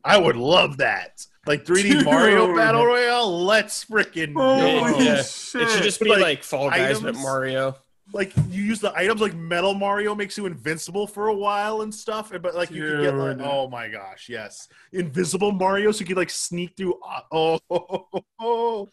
I 0.06 0.18
would 0.18 0.36
love 0.36 0.78
that. 0.78 1.26
Like 1.46 1.66
3D 1.66 2.06
Mario 2.06 2.56
Battle 2.56 2.86
Royale, 2.86 3.44
let's 3.46 3.86
freaking 3.86 4.34
Holy 4.34 4.94
go. 4.94 5.00
Yeah. 5.00 5.22
shit. 5.22 5.62
It 5.62 5.70
should 5.70 5.84
just 5.84 6.00
be 6.00 6.10
Like, 6.10 6.22
like, 6.22 6.44
Fall 6.44 6.70
Guys 6.70 7.00
but? 7.00 7.16
Mario. 7.16 7.76
Like 8.14 8.32
you 8.50 8.64
use 8.64 8.80
the 8.80 8.94
items 8.96 9.20
like 9.20 9.34
Metal 9.34 9.74
Mario 9.74 10.14
makes 10.14 10.38
you 10.38 10.46
invincible 10.46 11.08
for 11.08 11.28
a 11.28 11.34
while 11.36 11.82
and 11.82 11.94
stuff, 11.94 12.32
but 12.42 12.54
like 12.56 12.70
you 12.72 12.84
can 12.86 13.02
get 13.02 13.16
like 13.16 13.40
oh 13.42 13.68
my 13.68 13.88
gosh, 13.90 14.30
yes, 14.30 14.68
Invisible 14.92 15.52
Mario, 15.52 15.92
so 15.92 16.02
you 16.02 16.06
can 16.06 16.16
like 16.16 16.30
sneak 16.30 16.78
through. 16.78 17.00
Oh, 17.32 17.60
oh, 17.70 18.08
oh, 18.40 18.90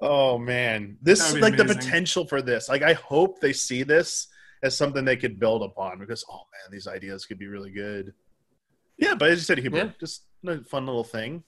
oh 0.00 0.38
man, 0.38 0.96
this 1.02 1.32
be 1.34 1.40
like 1.40 1.56
the 1.56 1.64
potential 1.64 2.26
for 2.26 2.40
this. 2.40 2.68
Like 2.68 2.82
I 2.82 2.92
hope 2.94 3.40
they 3.40 3.52
see 3.52 3.82
this 3.82 4.28
as 4.62 4.76
something 4.76 5.04
they 5.04 5.16
could 5.16 5.38
build 5.40 5.62
upon 5.62 5.98
because 5.98 6.24
oh 6.30 6.36
man, 6.52 6.70
these 6.72 6.86
ideas 6.86 7.26
could 7.26 7.38
be 7.38 7.46
really 7.48 7.70
good. 7.72 8.14
Yeah, 8.98 9.14
but 9.14 9.30
as 9.30 9.38
you 9.38 9.44
said, 9.44 9.58
Huber, 9.58 9.76
Yeah. 9.76 9.90
just 10.00 10.24
a 10.46 10.62
fun 10.64 10.86
little 10.86 11.04
thing. 11.04 11.42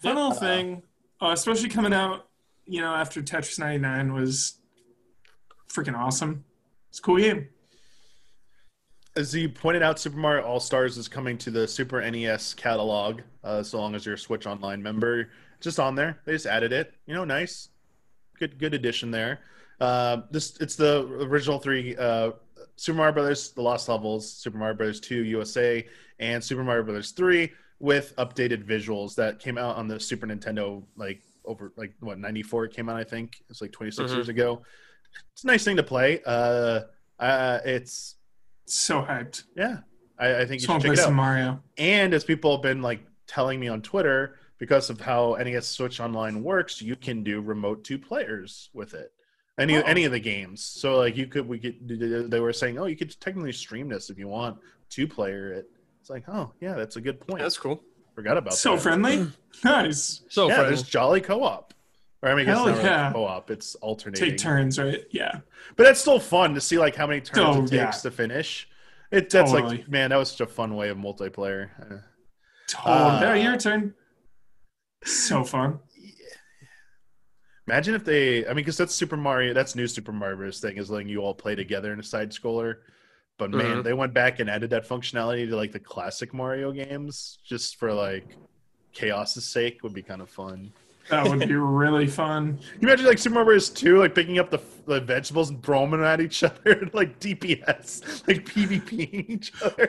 Fun 0.00 0.14
little 0.16 0.30
Uh, 0.32 0.34
thing, 0.34 0.82
uh, 1.22 1.30
especially 1.30 1.68
coming 1.68 1.92
out, 1.92 2.28
you 2.66 2.80
know, 2.80 2.94
after 2.94 3.22
Tetris 3.22 3.58
99 3.58 4.12
was 4.12 4.60
freaking 5.74 5.98
awesome. 5.98 6.44
It's 6.90 6.98
a 6.98 7.02
cool 7.02 7.18
game. 7.18 7.48
As 9.16 9.34
you 9.34 9.48
pointed 9.48 9.82
out, 9.82 9.98
Super 9.98 10.16
Mario 10.16 10.44
All 10.44 10.60
Stars 10.60 10.96
is 10.98 11.06
coming 11.06 11.38
to 11.38 11.50
the 11.50 11.68
Super 11.68 12.00
NES 12.08 12.54
catalog. 12.54 13.20
Uh, 13.44 13.62
so 13.62 13.78
long 13.78 13.94
as 13.94 14.04
you're 14.04 14.16
a 14.16 14.18
Switch 14.18 14.46
Online 14.46 14.82
member, 14.82 15.30
just 15.60 15.78
on 15.78 15.94
there. 15.94 16.20
They 16.24 16.32
just 16.32 16.46
added 16.46 16.72
it. 16.72 16.94
You 17.06 17.14
know, 17.14 17.24
nice, 17.24 17.68
good, 18.38 18.58
good 18.58 18.74
addition 18.74 19.10
there. 19.10 19.40
Uh, 19.80 20.22
this 20.30 20.56
it's 20.60 20.74
the 20.76 21.02
original 21.06 21.58
three: 21.60 21.96
uh, 21.96 22.32
Super 22.76 22.96
Mario 22.96 23.12
Brothers, 23.14 23.52
The 23.52 23.62
Lost 23.62 23.88
Levels, 23.88 24.32
Super 24.32 24.58
Mario 24.58 24.74
Brothers 24.74 25.00
2 25.00 25.22
USA, 25.24 25.86
and 26.18 26.42
Super 26.42 26.64
Mario 26.64 26.82
Brothers 26.82 27.12
3 27.12 27.52
with 27.80 28.14
updated 28.16 28.64
visuals 28.64 29.14
that 29.16 29.38
came 29.38 29.58
out 29.58 29.76
on 29.76 29.86
the 29.86 29.98
Super 30.00 30.26
Nintendo 30.26 30.82
like 30.96 31.22
over 31.44 31.72
like 31.76 31.92
what 32.00 32.18
94 32.18 32.64
it 32.66 32.72
came 32.72 32.88
out 32.88 32.96
I 32.96 33.04
think 33.04 33.42
it's 33.50 33.60
like 33.60 33.72
26 33.72 34.10
Mhm. 34.10 34.14
years 34.14 34.28
ago. 34.28 34.62
It's 35.32 35.44
a 35.44 35.46
nice 35.46 35.64
thing 35.64 35.76
to 35.76 35.82
play. 35.82 36.20
Uh, 36.24 36.80
uh, 37.18 37.60
it's 37.64 38.16
So 38.66 39.02
hyped. 39.02 39.44
yeah, 39.56 39.78
I, 40.18 40.34
I 40.42 40.46
think 40.46 40.60
you 40.62 40.66
Just 40.66 40.68
want 40.68 40.82
should 40.82 40.88
check 40.90 40.96
play 40.96 41.02
it 41.02 41.06
some 41.06 41.12
out. 41.14 41.22
Mario. 41.22 41.62
And 41.78 42.14
as 42.14 42.24
people 42.24 42.52
have 42.52 42.62
been 42.62 42.82
like 42.82 43.04
telling 43.26 43.58
me 43.60 43.68
on 43.68 43.82
Twitter, 43.82 44.36
because 44.58 44.88
of 44.90 45.00
how 45.00 45.34
NES 45.34 45.66
Switch 45.66 45.98
Online 46.00 46.42
works, 46.42 46.80
you 46.80 46.94
can 46.96 47.22
do 47.24 47.40
remote 47.40 47.82
two 47.84 47.98
players 47.98 48.70
with 48.72 48.94
it. 48.94 49.12
Any 49.58 49.76
Oh. 49.76 49.82
any 49.82 50.04
of 50.04 50.12
the 50.12 50.20
games. 50.20 50.62
So 50.64 50.96
like 50.98 51.16
you 51.16 51.26
could 51.26 51.46
we 51.48 51.58
could 51.58 52.28
they 52.30 52.40
were 52.40 52.52
saying, 52.52 52.78
oh, 52.78 52.86
you 52.86 52.96
could 52.96 53.18
technically 53.20 53.52
stream 53.52 53.88
this 53.88 54.08
if 54.10 54.18
you 54.18 54.28
want 54.28 54.58
two 54.90 55.06
player 55.08 55.52
it. 55.52 55.66
It's 56.00 56.10
like, 56.10 56.24
oh 56.28 56.52
yeah, 56.60 56.74
that's 56.74 56.96
a 56.96 57.00
good 57.00 57.20
point. 57.20 57.42
That's 57.42 57.58
cool. 57.58 57.82
Forgot 58.14 58.36
about 58.36 58.54
So 58.54 58.74
that. 58.76 58.82
friendly. 58.82 59.26
nice. 59.64 60.22
So 60.28 60.46
yeah, 60.48 60.54
friendly. 60.54 60.70
there's 60.74 60.82
Jolly 60.88 61.20
Co-op. 61.20 61.73
Or 62.24 62.30
I 62.30 62.34
mean, 62.34 62.48
it's 62.48 62.56
Hell 62.58 62.66
not 62.68 62.78
really 62.78 63.12
co-op. 63.12 63.50
It's 63.50 63.74
alternating. 63.76 64.30
Take 64.30 64.38
turns, 64.38 64.78
right? 64.78 65.04
Yeah. 65.10 65.40
But 65.76 65.84
that's 65.84 66.00
still 66.00 66.18
fun 66.18 66.54
to 66.54 66.60
see 66.60 66.78
like 66.78 66.96
how 66.96 67.06
many 67.06 67.20
turns 67.20 67.38
Oh, 67.38 67.58
it 67.64 67.68
takes 67.68 67.72
yeah. 67.72 67.90
to 67.90 68.10
finish. 68.10 68.66
It 69.10 69.28
that's 69.28 69.52
Totally. 69.52 69.78
like 69.78 69.88
man, 69.90 70.08
that 70.08 70.16
was 70.16 70.30
such 70.30 70.40
a 70.40 70.46
fun 70.46 70.74
way 70.74 70.88
of 70.88 70.96
multiplayer. 70.96 71.68
Uh, 71.78 71.96
Totally. 72.66 72.94
Uh, 72.94 73.20
There, 73.20 73.36
your 73.36 73.56
turn. 73.58 73.92
So 75.04 75.44
fun. 75.44 75.80
Imagine 77.66 77.94
if 77.94 78.04
they, 78.04 78.44
I 78.44 78.48
mean, 78.48 78.56
because 78.56 78.76
that's 78.78 78.94
Super 78.94 79.16
Mario, 79.18 79.52
that's 79.54 79.74
new 79.74 79.86
Super 79.86 80.12
Mario 80.12 80.36
Bros. 80.36 80.60
thing 80.60 80.76
is 80.78 80.90
letting 80.90 81.08
you 81.08 81.20
all 81.20 81.34
play 81.34 81.54
together 81.54 81.92
in 81.92 82.00
a 82.00 82.02
side 82.02 82.30
scroller. 82.30 82.76
But 83.38 83.50
man, 83.50 83.78
Mhm. 83.78 83.84
they 83.84 83.92
went 83.92 84.14
back 84.14 84.38
and 84.40 84.48
added 84.48 84.70
that 84.70 84.86
functionality 84.88 85.48
to 85.48 85.56
like 85.56 85.72
the 85.72 85.80
classic 85.80 86.32
Mario 86.32 86.72
games 86.72 87.38
just 87.44 87.76
for 87.76 87.92
like 87.92 88.36
chaos's 88.92 89.44
sake 89.46 89.82
would 89.82 89.92
be 89.94 90.02
kind 90.02 90.22
of 90.22 90.30
fun. 90.30 90.72
That 91.10 91.28
would 91.28 91.40
be 91.46 91.54
really 91.54 92.06
fun. 92.06 92.56
Can 92.58 92.80
you 92.80 92.88
imagine 92.88 93.06
like 93.06 93.18
Super 93.18 93.34
Mario 93.34 93.46
Bros. 93.46 93.68
2, 93.70 93.98
like 93.98 94.14
picking 94.14 94.38
up 94.38 94.50
the, 94.50 94.60
the 94.86 95.00
vegetables 95.00 95.50
and 95.50 95.62
throwing 95.62 95.90
them 95.90 96.02
at 96.02 96.20
each 96.20 96.42
other, 96.42 96.88
like 96.94 97.20
DPS, 97.20 98.26
like 98.26 98.44
PvPing 98.46 99.28
each 99.28 99.52
other. 99.62 99.88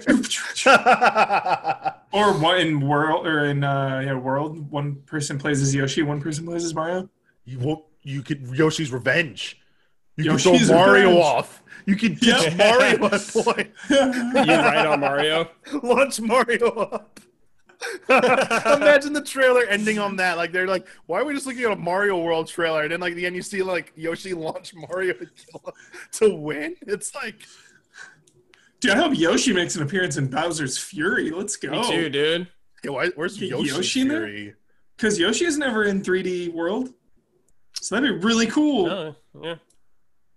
Or 2.11 2.33
one 2.37 2.59
in 2.59 2.79
world 2.79 3.27
or 3.27 3.45
in 3.45 3.63
uh 3.63 4.01
yeah, 4.05 4.13
world, 4.13 4.71
one 4.71 4.95
person 5.05 5.37
plays 5.37 5.61
as 5.61 5.75
Yoshi, 5.75 6.01
one 6.01 6.21
person 6.21 6.45
plays 6.45 6.63
as 6.63 6.73
Mario. 6.73 7.09
you 7.43 7.59
won't, 7.59 7.83
you 8.03 8.21
could 8.21 8.41
Yoshi's 8.55 8.91
Revenge. 8.91 9.59
You 10.15 10.31
Yoshi's 10.31 10.45
could 10.59 10.67
throw 10.67 10.77
Mario 10.77 11.07
Revenge. 11.09 11.25
off. 11.25 11.63
You 11.85 11.95
could 11.97 12.19
ditch 12.19 12.43
Yep. 12.43 12.55
Mario 12.55 13.05
at 13.07 13.27
point. 13.33 13.69
you 13.89 13.97
right 13.99 14.85
on 14.85 14.99
Mario. 15.01 15.49
launch 15.83 16.21
Mario 16.21 16.67
up. 16.69 17.19
Imagine 18.09 19.13
the 19.13 19.23
trailer 19.23 19.63
ending 19.63 19.99
on 19.99 20.15
that. 20.17 20.37
Like 20.37 20.51
they're 20.51 20.67
like, 20.67 20.87
why 21.05 21.19
are 21.19 21.25
we 21.25 21.33
just 21.33 21.45
looking 21.45 21.63
at 21.63 21.71
a 21.71 21.75
Mario 21.75 22.17
World 22.21 22.47
trailer? 22.47 22.83
And 22.83 22.91
then 22.91 22.99
like 22.99 23.15
the 23.15 23.25
end, 23.25 23.35
you 23.35 23.41
see 23.41 23.63
like 23.63 23.91
Yoshi 23.95 24.33
launch 24.33 24.73
Mario 24.73 25.13
to 25.13 25.25
kill 25.25 25.73
to 26.13 26.35
win. 26.35 26.75
It's 26.81 27.13
like, 27.15 27.35
Dude, 28.79 28.91
I 28.91 28.97
hope 28.97 29.17
Yoshi 29.17 29.53
makes 29.53 29.75
an 29.75 29.81
appearance 29.81 30.17
in 30.17 30.27
Bowser's 30.27 30.77
Fury. 30.77 31.31
Let's 31.31 31.55
go. 31.55 31.71
Me 31.71 31.89
too, 31.89 32.09
dude. 32.09 32.47
yeah, 32.83 32.91
why, 32.91 33.07
where's 33.15 33.41
Yoshi, 33.41 33.69
Yoshi 33.69 34.01
in 34.01 34.07
there? 34.09 34.27
Fury? 34.27 34.53
Because 34.95 35.19
Yoshi 35.19 35.45
is 35.45 35.57
never 35.57 35.85
in 35.85 36.01
3D 36.01 36.53
World. 36.53 36.93
So 37.81 37.95
that'd 37.95 38.21
be 38.21 38.25
really 38.25 38.47
cool. 38.47 38.85
No, 38.85 39.15
yeah. 39.41 39.55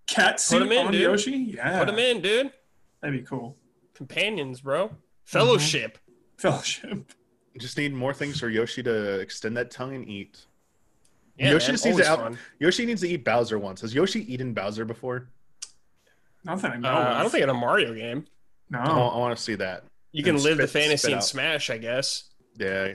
Cat 0.06 0.40
suit 0.40 0.62
him 0.62 0.72
in, 0.72 0.86
on 0.86 0.92
dude. 0.92 1.02
Yoshi? 1.02 1.32
Yeah. 1.32 1.78
Put 1.78 1.90
him 1.90 1.98
in, 1.98 2.20
dude. 2.22 2.52
That'd 3.00 3.20
be 3.20 3.26
cool. 3.26 3.56
Companions, 3.94 4.60
bro. 4.60 4.86
Mm-hmm. 4.88 4.94
Fellowship. 5.24 5.98
Fellowship. 6.38 7.12
Just 7.58 7.76
need 7.76 7.92
more 7.92 8.14
things 8.14 8.40
for 8.40 8.48
Yoshi 8.48 8.82
to 8.82 9.20
extend 9.20 9.56
that 9.56 9.70
tongue 9.70 9.94
and 9.94 10.08
eat. 10.08 10.46
Yeah, 11.38 11.50
Yoshi 11.50 11.68
man, 11.68 11.74
just 11.74 11.84
needs 11.84 11.98
to 11.98 12.08
out- 12.10 12.36
Yoshi 12.58 12.86
needs 12.86 13.00
to 13.02 13.08
eat 13.08 13.24
Bowser 13.24 13.58
once. 13.58 13.80
Has 13.82 13.94
Yoshi 13.94 14.32
eaten 14.32 14.54
Bowser 14.54 14.84
before? 14.84 15.28
Not 16.44 16.60
that 16.62 16.72
I 16.72 16.76
know. 16.76 16.88
Uh, 16.88 17.14
I 17.16 17.22
don't 17.22 17.30
think 17.30 17.42
in 17.42 17.50
a 17.50 17.54
Mario 17.54 17.94
game. 17.94 18.26
No. 18.70 18.78
I, 18.80 19.18
want 19.18 19.36
to 19.36 19.42
see 19.42 19.54
that. 19.56 19.84
You 20.12 20.22
can 20.22 20.36
And 20.36 20.44
live 20.44 20.58
the 20.58 20.66
fantasy 20.66 21.12
in. 21.12 21.20
Smash, 21.20 21.70
I 21.70 21.78
guess. 21.78 22.24
Yeah, 22.58 22.94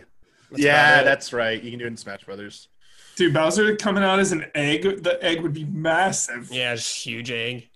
That's 0.52 0.64
yeah, 0.64 1.04
that's 1.04 1.34
right. 1.34 1.62
You 1.62 1.70
can 1.72 1.80
do 1.80 1.86
it 1.86 1.90
in 1.90 1.98
Smash 1.98 2.24
Brothers. 2.26 2.68
Dude, 3.16 3.34
Bowser 3.34 3.76
coming 3.76 4.04
out 4.04 4.20
as 4.20 4.32
an 4.32 4.46
egg, 4.56 5.04
the 5.04 5.24
egg 5.24 5.42
would 5.42 5.54
be 5.54 5.66
massive. 5.66 6.50
Yeah, 6.52 6.76
just 6.76 7.04
huge 7.06 7.32
egg. 7.32 7.70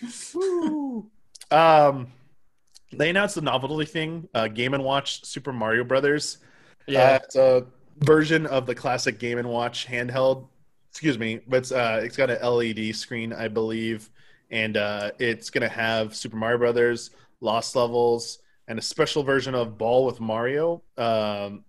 Um, 1.50 2.08
they 2.92 3.10
announced 3.10 3.34
the 3.34 3.40
novelty 3.42 3.84
thing, 3.84 4.28
uh, 4.34 4.48
Game 4.48 4.74
and 4.74 4.82
Watch 4.84 5.24
Super 5.24 5.52
Mario 5.52 5.84
Brothers. 5.84 6.38
Uh, 6.88 6.92
Yeah. 6.92 7.16
it's 7.16 7.36
a 7.36 7.66
version 7.98 8.46
of 8.46 8.66
the 8.66 8.74
classic 8.74 9.18
Game 9.18 9.38
and 9.38 9.48
Watch 9.48 9.86
handheld. 9.86 10.48
Excuse 10.90 11.18
me, 11.18 11.40
but 11.46 11.58
it's 11.58 11.72
uh, 11.72 12.00
it's 12.02 12.16
got 12.16 12.30
an 12.30 12.38
LED 12.42 12.94
screen, 12.94 13.32
I 13.32 13.48
believe, 13.48 14.08
and 14.50 14.76
uh, 14.76 15.10
it's 15.18 15.50
gonna 15.50 15.68
have 15.68 16.16
Super 16.16 16.36
Mario 16.36 16.58
Brothers, 16.58 17.10
Lost 17.40 17.76
Levels, 17.76 18.38
and 18.68 18.78
a 18.78 18.82
special 18.82 19.22
version 19.22 19.54
of 19.54 19.76
Ball 19.78 20.04
with 20.06 20.18
Mario. 20.20 20.82
Um, 20.96 21.64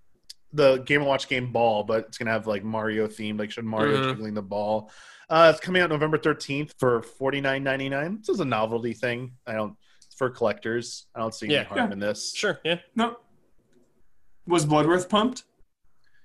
the 0.54 0.78
Game 0.78 1.02
and 1.02 1.08
Watch 1.08 1.28
game 1.28 1.52
Ball, 1.52 1.84
but 1.84 2.06
it's 2.08 2.18
gonna 2.18 2.32
have 2.32 2.48
like 2.48 2.64
Mario 2.64 3.08
themed, 3.08 3.38
like 3.40 3.52
should 3.52 3.66
Mario 3.66 3.98
Mhm. 4.02 4.10
jiggling 4.12 4.34
the 4.34 4.42
ball. 4.42 4.90
Uh, 5.30 5.52
it's 5.54 5.64
coming 5.64 5.82
out 5.82 5.90
November 5.92 6.18
thirteenth 6.18 6.74
for 6.80 7.04
forty 7.04 7.40
nine 7.42 7.64
ninety 7.64 7.88
nine. 7.90 8.18
This 8.20 8.30
is 8.30 8.40
a 8.40 8.46
novelty 8.46 8.94
thing. 8.94 9.34
I 9.46 9.54
don't 9.54 9.76
for 10.20 10.30
collectors. 10.30 11.08
I 11.16 11.20
don't 11.20 11.34
see 11.34 11.48
any 11.48 11.56
Yeah. 11.56 11.64
harm 11.64 11.92
in 11.92 11.98
this. 12.00 12.34
Sure, 12.36 12.60
yeah. 12.64 12.76
No. 12.96 13.18
Was 14.46 14.66
Bloodworth 14.66 15.10
pumped? 15.10 15.44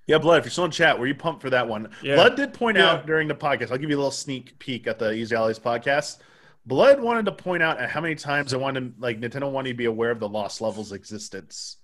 Yeah, 0.06 0.18
Blood, 0.18 0.38
if 0.40 0.44
you're 0.44 0.50
still 0.50 0.66
in 0.66 0.70
chat, 0.70 0.98
were 0.98 1.06
you 1.06 1.14
pumped 1.14 1.40
for 1.40 1.48
that 1.50 1.66
one? 1.66 1.88
Yeah. 2.02 2.16
Blood 2.16 2.36
did 2.36 2.52
point 2.52 2.76
Yeah. 2.76 2.90
out 2.90 3.06
during 3.06 3.28
the 3.28 3.34
podcast, 3.34 3.70
I'll 3.70 3.78
give 3.78 3.88
you 3.88 3.96
a 3.96 4.02
little 4.04 4.10
sneak 4.10 4.58
peek 4.58 4.86
at 4.86 4.98
the 4.98 5.12
Easy 5.12 5.34
Allies 5.34 5.58
podcast. 5.58 6.18
Blood 6.66 7.00
wanted 7.00 7.24
to 7.26 7.32
point 7.32 7.62
out 7.62 7.78
at 7.78 7.88
how 7.88 8.00
many 8.00 8.14
times 8.14 8.52
I 8.52 8.56
wanted, 8.58 8.94
like, 8.98 9.20
Nintendo 9.20 9.50
wanted 9.50 9.70
to 9.70 9.74
be 9.76 9.84
aware 9.86 10.10
of 10.10 10.18
the 10.20 10.28
Lost 10.28 10.60
Levels 10.60 10.92
existence. 10.92 11.76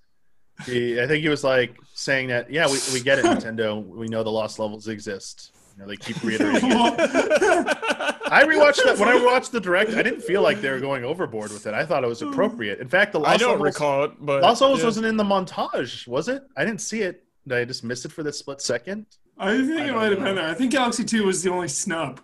He, 0.66 1.00
I 1.00 1.06
think 1.06 1.22
he 1.22 1.28
was 1.30 1.44
like 1.44 1.76
saying 1.94 2.28
that, 2.28 2.50
yeah, 2.50 2.66
we, 2.66 2.78
we 2.92 3.00
get 3.00 3.18
it, 3.18 3.24
Nintendo. 3.26 3.82
We 3.86 4.08
know 4.08 4.22
the 4.22 4.30
Lost 4.32 4.58
Levels 4.58 4.88
exist. 4.88 5.52
You 5.76 5.82
know, 5.82 5.88
they 5.88 5.96
keep 5.96 6.22
reiterating 6.22 6.70
it. 6.72 7.78
I 8.30 8.44
rewatched 8.44 8.84
that 8.84 8.98
when 8.98 9.08
I 9.08 9.22
watched 9.24 9.52
the 9.52 9.60
direct. 9.60 9.92
I 9.92 10.02
didn't 10.02 10.22
feel 10.22 10.42
like 10.42 10.60
they 10.60 10.70
were 10.70 10.80
going 10.80 11.04
overboard 11.04 11.50
with 11.52 11.66
it. 11.66 11.74
I 11.74 11.84
thought 11.84 12.04
it 12.04 12.06
was 12.06 12.22
appropriate. 12.22 12.78
In 12.80 12.88
fact, 12.88 13.12
the 13.12 13.20
Lost 13.20 13.34
I 13.34 13.36
don't 13.36 13.52
Levels, 13.60 13.74
recall 13.74 14.04
it, 14.04 14.12
but 14.20 14.42
Lost 14.42 14.60
Levels 14.60 14.80
yeah. 14.80 14.86
wasn't 14.86 15.06
in 15.06 15.16
the 15.16 15.24
montage, 15.24 16.06
was 16.06 16.28
it? 16.28 16.42
I 16.56 16.64
didn't 16.64 16.80
see 16.80 17.00
it. 17.02 17.24
Did 17.46 17.58
I 17.58 17.64
just 17.64 17.82
miss 17.84 18.04
it 18.04 18.12
for 18.12 18.22
the 18.22 18.32
split 18.32 18.60
second? 18.60 19.06
I 19.38 19.56
think 19.56 19.72
I 19.80 19.88
it 19.88 19.94
might 19.94 20.10
have 20.12 20.22
been 20.22 20.36
there. 20.36 20.48
I 20.48 20.54
think 20.54 20.70
Galaxy 20.72 21.04
2 21.04 21.24
was 21.24 21.42
the 21.42 21.50
only 21.50 21.68
snub. 21.68 22.20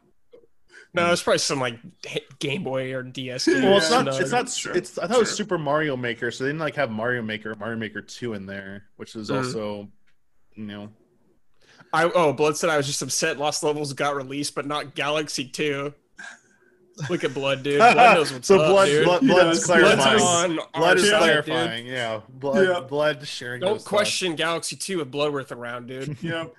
No, 0.95 1.13
it's 1.13 1.23
probably 1.23 1.39
some 1.39 1.61
like 1.61 1.79
Game 2.39 2.63
Boy 2.63 2.95
or 2.95 3.03
DS 3.03 3.45
game. 3.47 3.63
Well, 3.65 3.77
it's 3.79 3.91
not. 3.91 4.09
It's 4.09 4.31
not. 4.31 4.49
Sure, 4.49 4.75
It's. 4.75 4.97
I 4.99 5.07
thought 5.07 5.17
it 5.17 5.21
was. 5.21 5.37
Super 5.37 5.59
Mario 5.59 5.95
Maker, 5.97 6.31
so 6.31 6.45
they 6.45 6.49
didn't 6.49 6.61
like 6.61 6.75
have 6.77 6.91
Mario 6.91 7.21
Maker, 7.21 7.55
Mario 7.55 7.77
Maker 7.77 8.01
Two 8.01 8.33
in 8.33 8.47
there, 8.47 8.85
which 8.97 9.15
is 9.15 9.29
Mhm. 9.29 9.37
also, 9.37 9.89
you 10.55 10.65
know, 10.65 10.89
I 11.97 12.11
oh, 12.14 12.32
Blood 12.32 12.57
said 12.57 12.68
I 12.70 12.76
was 12.76 12.86
just 12.86 13.01
upset 13.03 13.38
Lost 13.38 13.62
Levels 13.62 13.92
got 13.92 14.14
released, 14.16 14.55
but 14.55 14.66
not 14.66 14.94
Galaxy 14.94 15.47
Two. 15.47 15.94
Look 17.11 17.24
at 17.24 17.34
Blood, 17.34 17.62
dude. 17.62 17.78
Blood 17.78 17.97
knows 18.16 18.32
what's 18.32 18.49
so 18.49 18.59
up, 18.61 18.70
blood, 18.70 18.86
dude. 18.86 19.05
blood, 19.05 19.20
He 19.22 19.26
blood's 19.28 19.59
does. 19.61 19.66
Blood's 19.66 20.03
clarifying. 20.03 20.59
on 20.59 20.66
Blood 20.74 20.97
is 20.99 21.11
side, 21.11 21.18
clarifying. 21.18 21.86
Yeah, 21.86 22.20
blood, 22.28 22.66
Yeah. 22.68 22.80
blood 22.80 23.26
sharing. 23.26 23.61
Don't 23.61 23.72
those 23.74 23.78
thoughts. 23.82 23.88
question 23.88 24.34
Galaxy 24.34 24.76
Two 24.76 24.99
with 24.99 25.11
Bloodworth 25.11 25.53
around, 25.53 25.88
dude. 25.88 26.16
Yep. 26.22 26.55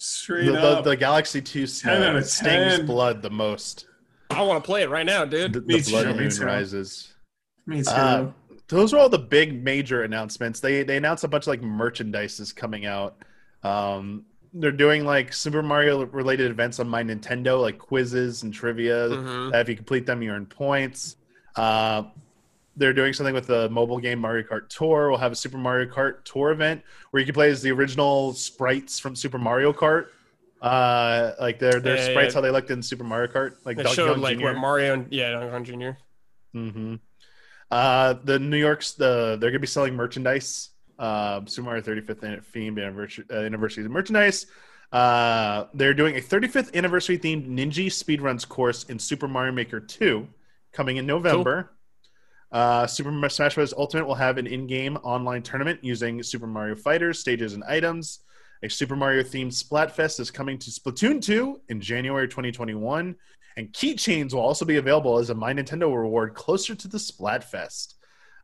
Straight 0.00 0.46
The, 0.46 0.52
the, 0.52 0.60
up. 0.78 0.84
the 0.84 0.96
Galaxy 0.96 1.40
Two 1.42 1.64
uh, 1.64 1.66
stings 2.22 2.76
10. 2.76 2.86
blood 2.86 3.20
the 3.22 3.30
most. 3.30 3.86
I 4.30 4.42
want 4.42 4.62
to 4.62 4.66
play 4.66 4.82
it 4.82 4.90
right 4.90 5.06
now, 5.06 5.24
dude. 5.24 5.52
The, 5.54 5.60
the 5.60 5.80
blood 5.90 6.16
moon 6.16 6.30
rises. 6.40 7.14
Me 7.66 7.82
too. 7.82 7.90
Uh, 7.90 8.30
those 8.68 8.92
are 8.92 8.98
all 8.98 9.08
the 9.08 9.18
big 9.18 9.62
major 9.64 10.02
announcements. 10.02 10.60
They 10.60 10.82
they 10.82 10.96
announced 10.98 11.24
a 11.24 11.28
bunch 11.28 11.44
of 11.44 11.48
like 11.48 11.62
merchandise 11.62 12.38
is 12.38 12.52
coming 12.52 12.84
out. 12.86 13.16
Um, 13.62 14.24
they're 14.54 14.72
doing 14.72 15.04
like 15.04 15.32
Super 15.32 15.62
Mario 15.62 16.04
related 16.06 16.50
events 16.50 16.80
on 16.80 16.88
My 16.88 17.02
Nintendo, 17.02 17.60
like 17.60 17.78
quizzes 17.78 18.42
and 18.42 18.52
trivia. 18.52 19.08
Mhm. 19.08 19.52
That 19.52 19.60
if 19.62 19.68
you 19.68 19.76
complete 19.76 20.06
them, 20.06 20.22
you 20.22 20.30
earn 20.30 20.46
points. 20.46 21.16
Uh, 21.56 22.04
they're 22.76 22.92
doing 22.92 23.12
something 23.12 23.34
with 23.34 23.46
the 23.48 23.68
mobile 23.70 23.98
game 23.98 24.20
Mario 24.20 24.46
Kart 24.46 24.68
Tour. 24.68 25.08
We'll 25.10 25.18
have 25.18 25.32
a 25.32 25.36
Super 25.36 25.58
Mario 25.58 25.86
Kart 25.92 26.24
Tour 26.24 26.50
event 26.52 26.82
where 27.10 27.20
you 27.20 27.26
can 27.26 27.34
play 27.34 27.50
as 27.50 27.60
the 27.60 27.72
original 27.72 28.32
sprites 28.34 28.98
from 28.98 29.16
Super 29.16 29.38
Mario 29.38 29.72
Kart. 29.72 30.06
Uh, 30.62 31.32
like 31.40 31.58
their 31.58 31.80
their 31.80 31.96
Yeah, 31.96 32.04
sprites 32.10 32.34
yeah. 32.34 32.38
how 32.38 32.40
they 32.40 32.50
looked 32.50 32.70
in 32.70 32.82
Super 32.82 33.04
Mario 33.04 33.30
Kart, 33.30 33.54
like 33.64 33.76
They 33.76 33.82
Donkey 33.84 33.96
showed 33.96 34.14
Kong 34.14 34.22
like 34.22 34.38
Jr. 34.38 34.44
what 34.44 34.56
Mario 34.56 34.94
and 34.94 35.12
yeah, 35.12 35.30
Donkey 35.32 35.50
Kong 35.50 35.64
Jr. 35.64 35.90
hmm 36.52 36.94
Uh, 37.70 38.14
the 38.24 38.38
New 38.38 38.56
York's 38.56 38.92
the 38.92 39.36
they're 39.40 39.50
gonna 39.50 39.58
be 39.60 39.66
selling 39.66 39.94
merchandise. 39.94 40.70
Uh, 40.98 41.42
Super 41.46 41.66
Mario 41.66 41.82
35th 41.82 42.22
an- 42.22 42.42
themed 42.54 42.82
anniversary 42.82 43.24
uh, 43.30 43.36
anniversary 43.36 43.86
merchandise. 43.88 44.46
Uh, 44.90 45.64
they're 45.74 45.94
doing 45.94 46.16
a 46.16 46.20
35th 46.20 46.74
anniversary 46.74 47.18
themed 47.18 47.46
Ninji 47.46 47.86
speedruns 47.86 48.48
course 48.48 48.84
in 48.84 48.98
Super 48.98 49.28
Mario 49.28 49.52
Maker 49.52 49.80
2 49.80 50.26
coming 50.72 50.96
in 50.96 51.06
November. 51.06 51.70
Uh, 52.50 52.86
Super 52.86 53.28
Smash 53.28 53.56
Bros. 53.56 53.74
Ultimate 53.74 54.06
will 54.06 54.14
have 54.14 54.38
an 54.38 54.46
in-game 54.46 54.96
online 54.98 55.42
tournament 55.42 55.80
using 55.82 56.22
Super 56.22 56.46
Mario 56.46 56.74
Fighters, 56.74 57.18
stages, 57.18 57.52
and 57.52 57.62
items. 57.64 58.20
A 58.62 58.68
Super 58.68 58.96
Mario 58.96 59.22
themed 59.22 59.52
Splatfest 59.52 60.18
is 60.18 60.30
coming 60.30 60.58
to 60.58 60.70
Splatoon 60.70 61.22
2 61.22 61.60
in 61.68 61.80
January 61.80 62.26
2021, 62.26 63.14
and 63.56 63.72
keychains 63.72 64.32
will 64.32 64.40
also 64.40 64.64
be 64.64 64.76
available 64.76 65.18
as 65.18 65.30
a 65.30 65.34
My 65.34 65.52
Nintendo 65.52 65.94
reward 65.94 66.34
closer 66.34 66.74
to 66.74 66.88
the 66.88 66.98
Splatfest. 66.98 67.94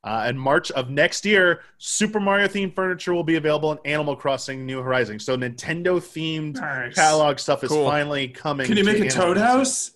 Uh, 0.05 0.27
in 0.29 0.37
March 0.37 0.71
of 0.73 0.91
next 0.91 1.25
year, 1.25 1.63
Super 1.79 2.21
Mario 2.21 2.47
themed 2.47 2.75
furniture 2.75 3.15
will 3.15 3.25
be 3.25 3.37
available 3.37 3.73
in 3.73 3.79
Animal 3.87 4.15
Crossing 4.15 4.67
New 4.67 4.83
Horizons. 4.83 5.25
So 5.25 5.35
Nintendo 5.35 5.99
themed 5.99 6.61
Nice. 6.61 6.95
catalog 6.95 7.39
stuff 7.39 7.65
is 7.65 7.71
Cool. 7.71 7.89
finally 7.89 8.29
coming. 8.29 8.67
Can 8.67 8.77
you 8.77 8.85
make 8.85 8.97
a 8.99 9.07
Animal 9.07 9.17
Toad 9.17 9.37
Crossing. 9.39 9.59
House? 9.59 9.91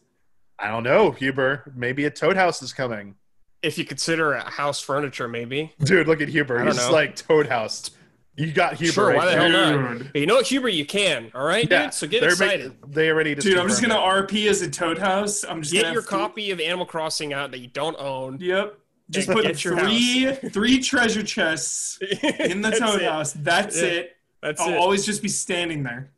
I 0.59 0.69
don't 0.69 0.83
know, 0.83 1.11
Huber. 1.11 1.71
Maybe 1.77 2.07
a 2.07 2.11
Toad 2.11 2.37
House 2.37 2.63
is 2.63 2.73
coming. 2.73 3.17
If 3.63 3.77
you 3.77 3.85
consider 3.85 4.33
it 4.35 4.45
house 4.45 4.81
furniture, 4.81 5.29
maybe. 5.29 5.75
Dude, 5.81 6.09
look 6.09 6.21
at 6.23 6.29
Huber. 6.29 6.65
He's 6.65 6.77
know. 6.79 6.91
like 6.91 7.15
Toad 7.15 7.47
House. 7.49 7.91
You 8.37 8.51
got 8.53 8.75
Huber. 8.75 8.93
Sure, 8.93 9.07
right 9.09 9.17
why 9.17 9.27
the 9.27 9.33
hell 9.33 9.49
not? 9.51 9.99
Dude. 9.99 10.13
But 10.13 10.21
you 10.21 10.27
know 10.27 10.37
what, 10.37 10.47
Huber, 10.47 10.69
you 10.69 10.87
can. 10.87 11.31
All 11.35 11.45
right, 11.45 11.69
Yeah, 11.71 11.83
dude. 11.85 11.93
So 11.95 12.07
get 12.07 12.21
they're 12.21 12.31
excited. 12.31 12.73
ma- 12.81 12.87
they 12.89 13.11
already 13.11 13.35
just 13.35 13.47
Dude, 13.47 13.59
I'm 13.59 13.69
just 13.69 13.83
gonna 13.83 13.95
RP 13.97 14.49
as 14.49 14.63
a 14.63 14.71
Toad 14.71 14.97
House. 14.97 15.45
I'm 15.45 15.61
just 15.61 15.75
get 15.75 15.83
gonna 15.83 15.93
your 15.95 16.03
have 16.03 16.09
th- 16.09 16.19
copy 16.21 16.51
of 16.53 16.61
Animal 16.61 16.87
Crossing 16.87 17.33
out 17.35 17.51
that 17.51 17.59
you 17.59 17.67
don't 17.67 17.97
own. 17.99 18.39
Yep. 18.41 18.79
Just 19.11 19.29
put 19.29 19.57
three 19.57 20.33
three 20.51 20.81
treasure 20.81 21.23
chests 21.23 21.99
in 22.41 22.61
the 22.61 22.69
That's 22.71 22.79
Toad. 22.81 23.03
House. 23.03 23.33
That's 23.33 23.81
Yeah. 23.81 23.89
it. 23.89 24.17
That's 24.43 24.61
I'll 24.61 24.69
it. 24.75 24.77
always 24.77 25.07
just 25.07 25.23
be 25.23 25.29
standing 25.29 25.83
there. 25.83 26.11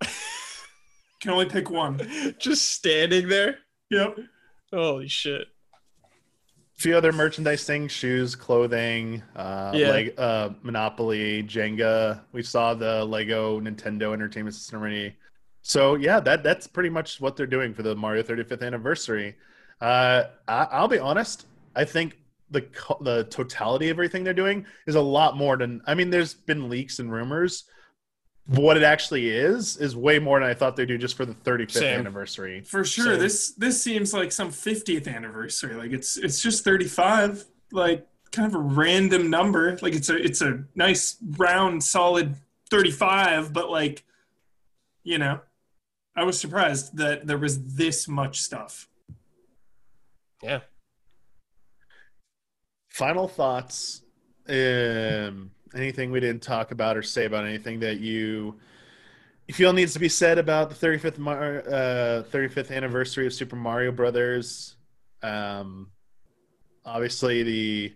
Can 1.20 1.30
only 1.30 1.46
pick 1.46 1.70
one. 1.70 1.98
Just 2.38 2.72
standing 2.72 3.28
there. 3.28 3.58
Yep. 3.90 4.18
Holy 4.72 5.08
shit. 5.08 5.42
A 6.02 6.78
few 6.80 6.94
other 6.96 7.10
merchandise 7.12 7.64
things: 7.64 7.90
shoes, 7.90 8.34
clothing, 8.36 9.22
uh, 9.34 9.72
Yeah. 9.74 9.88
leg, 9.90 10.14
uh, 10.18 10.50
Monopoly, 10.62 11.42
Jenga. 11.42 12.20
We 12.32 12.42
saw 12.42 12.74
the 12.74 13.02
Lego 13.04 13.60
Nintendo 13.60 14.12
Entertainment 14.12 14.54
System 14.54 14.80
already. 14.80 15.16
So 15.62 15.94
yeah, 15.94 16.20
that 16.20 16.42
that's 16.44 16.66
pretty 16.66 16.90
much 16.90 17.18
what 17.20 17.34
they're 17.34 17.46
doing 17.46 17.72
for 17.72 17.82
the 17.82 17.96
Mario 17.96 18.22
35th 18.22 18.62
anniversary. 18.62 19.36
Uh, 19.80 20.24
I, 20.46 20.64
I'll 20.70 20.86
be 20.88 20.98
honest. 20.98 21.46
I 21.74 21.84
think 21.84 22.18
the 22.50 22.66
the 23.00 23.24
totality 23.24 23.88
of 23.88 23.96
everything 23.96 24.24
they're 24.24 24.34
doing 24.34 24.66
is 24.86 24.94
a 24.94 25.00
lot 25.00 25.36
more 25.36 25.56
than. 25.56 25.82
I 25.86 25.94
mean, 25.94 26.10
there's 26.10 26.34
been 26.34 26.68
leaks 26.68 26.98
and 26.98 27.12
rumors. 27.12 27.64
But 28.48 28.60
what 28.60 28.76
it 28.76 28.84
actually 28.84 29.28
is 29.28 29.76
is 29.76 29.96
way 29.96 30.20
more 30.20 30.38
than 30.38 30.48
I 30.48 30.54
thought 30.54 30.76
they'd 30.76 30.86
do 30.86 30.96
just 30.96 31.16
for 31.16 31.26
the 31.26 31.34
35th 31.34 31.72
Same. 31.72 31.98
anniversary. 31.98 32.60
For 32.60 32.84
sure. 32.84 33.12
Same. 33.12 33.18
This 33.18 33.52
this 33.54 33.82
seems 33.82 34.14
like 34.14 34.30
some 34.30 34.50
50th 34.50 35.12
anniversary. 35.12 35.74
Like 35.74 35.90
it's 35.90 36.16
it's 36.16 36.40
just 36.40 36.62
35. 36.62 37.44
Like 37.72 38.06
kind 38.30 38.46
of 38.46 38.54
a 38.54 38.62
random 38.62 39.30
number. 39.30 39.76
Like 39.82 39.94
it's 39.94 40.10
a 40.10 40.16
it's 40.16 40.42
a 40.42 40.64
nice 40.76 41.16
round 41.36 41.82
solid 41.82 42.36
35, 42.70 43.52
but 43.52 43.68
like 43.68 44.04
you 45.02 45.18
know, 45.18 45.40
I 46.14 46.24
was 46.24 46.38
surprised 46.38 46.96
that 46.98 47.26
there 47.26 47.38
was 47.38 47.74
this 47.74 48.06
much 48.06 48.40
stuff. 48.40 48.88
Yeah. 50.42 50.60
Final 52.96 53.28
thoughts. 53.28 54.00
Um, 54.48 55.50
anything 55.74 56.10
we 56.10 56.20
didn't 56.20 56.42
talk 56.42 56.70
about 56.70 56.96
or 56.96 57.02
say 57.02 57.26
about 57.26 57.44
anything 57.44 57.80
that 57.80 58.00
you 58.00 58.58
you 59.46 59.52
feel 59.52 59.74
needs 59.74 59.92
to 59.92 59.98
be 59.98 60.08
said 60.08 60.38
about 60.38 60.70
the 60.70 60.74
35th 60.74 61.18
Mar- 61.18 61.62
uh, 61.66 62.22
35th 62.32 62.74
anniversary 62.74 63.26
of 63.26 63.34
Super 63.34 63.54
Mario 63.54 63.92
Brothers. 63.92 64.76
Um, 65.22 65.90
obviously, 66.86 67.42
the 67.42 67.94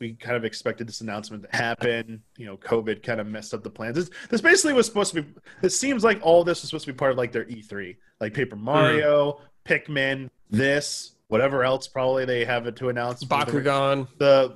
we 0.00 0.14
kind 0.14 0.36
of 0.36 0.44
expected 0.44 0.88
this 0.88 1.00
announcement 1.00 1.44
to 1.48 1.56
happen. 1.56 2.20
You 2.36 2.46
know, 2.46 2.56
COVID 2.56 3.04
kind 3.04 3.20
of 3.20 3.28
messed 3.28 3.54
up 3.54 3.62
the 3.62 3.70
plans. 3.70 3.94
This, 3.94 4.10
this 4.30 4.40
basically 4.40 4.72
was 4.72 4.86
supposed 4.86 5.14
to 5.14 5.22
be. 5.22 5.34
It 5.62 5.70
seems 5.70 6.02
like 6.02 6.18
all 6.22 6.42
this 6.42 6.60
was 6.60 6.70
supposed 6.70 6.86
to 6.86 6.92
be 6.92 6.96
part 6.96 7.12
of 7.12 7.18
like 7.18 7.30
their 7.30 7.44
E3, 7.44 7.96
like 8.20 8.34
Paper 8.34 8.56
Mario, 8.56 9.42
Pikmin, 9.64 10.28
this, 10.50 11.12
whatever 11.30 11.64
else 11.64 11.88
probably 11.88 12.24
they 12.24 12.44
have 12.44 12.66
it 12.66 12.76
to 12.76 12.88
announce. 12.90 13.22
for 13.24 13.28
the- 13.44 13.52
Bakugan. 13.52 14.06
the 14.18 14.54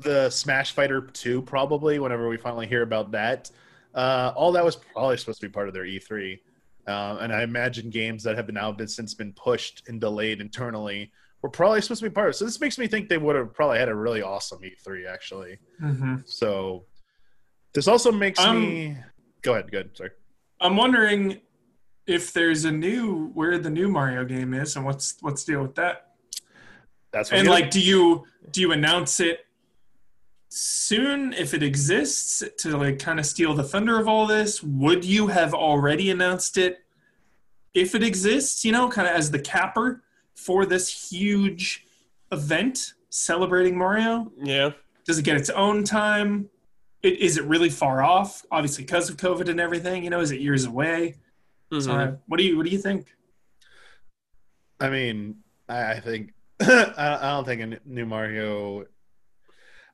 the 0.00 0.30
Smash 0.30 0.72
Fighter 0.72 1.00
2 1.02 1.42
probably 1.42 1.98
whenever 1.98 2.28
we 2.28 2.36
finally 2.38 2.66
hear 2.66 2.82
about 2.82 3.10
that. 3.12 3.50
Uh, 3.94 4.32
all 4.34 4.52
that 4.52 4.64
was 4.64 4.76
probably 4.76 5.16
supposed 5.18 5.40
to 5.40 5.46
be 5.48 5.52
part 5.52 5.68
of 5.68 5.74
their 5.74 5.84
E3. 5.84 6.38
Um, 6.86 7.18
and 7.18 7.32
I 7.32 7.42
imagine 7.42 7.90
games 7.90 8.22
that 8.24 8.36
have 8.36 8.46
been 8.46 8.54
now 8.54 8.72
been 8.72 8.88
since 8.88 9.14
been 9.14 9.32
pushed 9.34 9.82
and 9.88 10.00
delayed 10.00 10.40
internally 10.40 11.12
were 11.42 11.50
probably 11.50 11.80
supposed 11.80 12.02
to 12.02 12.08
be 12.08 12.14
part 12.14 12.28
of 12.28 12.34
it. 12.34 12.38
So 12.38 12.44
this 12.44 12.60
makes 12.60 12.78
me 12.78 12.86
think 12.86 13.08
they 13.08 13.18
would 13.18 13.36
have 13.36 13.52
probably 13.52 13.78
had 13.78 13.88
a 13.88 13.94
really 13.94 14.22
awesome 14.22 14.60
E3 14.60 15.06
actually. 15.12 15.58
Mm-hmm. 15.82 16.16
So 16.26 16.84
this 17.74 17.86
also 17.88 18.10
makes 18.12 18.38
Um, 18.40 18.60
me 18.60 18.96
go 19.42 19.52
ahead, 19.54 19.70
good. 19.70 19.96
Sorry. 19.96 20.10
I'm 20.60 20.76
wondering 20.76 21.40
if 22.06 22.32
there's 22.32 22.64
a 22.64 22.70
new 22.72 23.28
where 23.34 23.58
the 23.58 23.70
new 23.70 23.88
Mario 23.88 24.24
game 24.24 24.54
is 24.54 24.74
and 24.76 24.84
what's 24.84 25.16
what's 25.20 25.44
deal 25.44 25.62
with 25.62 25.74
that. 25.76 26.11
That's 27.12 27.30
what 27.30 27.40
And 27.40 27.48
like, 27.48 27.70
do 27.70 27.80
you 27.80 28.24
do 28.50 28.60
you 28.60 28.72
announce 28.72 29.20
it 29.20 29.46
soon 30.48 31.32
if 31.32 31.54
it 31.54 31.62
exists 31.62 32.42
to 32.58 32.76
like 32.76 32.98
kind 32.98 33.18
of 33.18 33.26
steal 33.26 33.54
the 33.54 33.62
thunder 33.62 33.98
of 33.98 34.08
all 34.08 34.26
this? 34.26 34.62
Would 34.62 35.04
you 35.04 35.28
have 35.28 35.54
already 35.54 36.10
announced 36.10 36.58
it 36.58 36.78
if 37.74 37.94
it 37.94 38.02
exists? 38.02 38.64
You 38.64 38.72
know, 38.72 38.88
kind 38.88 39.06
of 39.06 39.14
as 39.14 39.30
the 39.30 39.38
capper 39.38 40.02
for 40.34 40.66
this 40.66 41.10
huge 41.10 41.86
event 42.32 42.94
celebrating 43.10 43.76
Mario. 43.76 44.32
Yeah. 44.42 44.70
Does 45.04 45.18
it 45.18 45.24
get 45.24 45.36
its 45.36 45.50
own 45.50 45.84
time? 45.84 46.48
It, 47.02 47.18
is 47.18 47.36
it 47.36 47.44
really 47.44 47.70
far 47.70 48.02
off? 48.02 48.44
Obviously, 48.50 48.84
because 48.84 49.10
of 49.10 49.16
COVID 49.16 49.48
and 49.48 49.60
everything. 49.60 50.04
You 50.04 50.10
know, 50.10 50.20
is 50.20 50.30
it 50.30 50.40
years 50.40 50.64
away? 50.64 51.16
Mhm. 51.70 51.82
So, 51.82 51.92
uh, 51.92 52.12
what 52.26 52.38
do 52.38 52.44
you 52.44 52.56
what 52.56 52.64
do 52.64 52.72
you 52.72 52.78
think? 52.78 53.06
I 54.80 54.88
mean, 54.90 55.36
I, 55.68 55.92
I 55.92 56.00
think 56.00 56.32
I, 56.96 57.18
I 57.20 57.30
don't 57.32 57.44
think 57.44 57.60
a 57.60 57.78
new 57.88 58.06
Mario. 58.06 58.84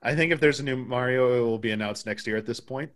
I 0.03 0.15
think 0.15 0.33
if 0.33 0.41
there's 0.41 0.61
a 0.61 0.63
new 0.63 0.77
Mario, 0.77 1.39
it 1.39 1.41
will 1.41 1.59
be 1.59 1.71
announced 1.73 2.07
next 2.07 2.27
year. 2.27 2.37
At 2.37 2.47
this 2.47 2.61
point, 2.61 2.91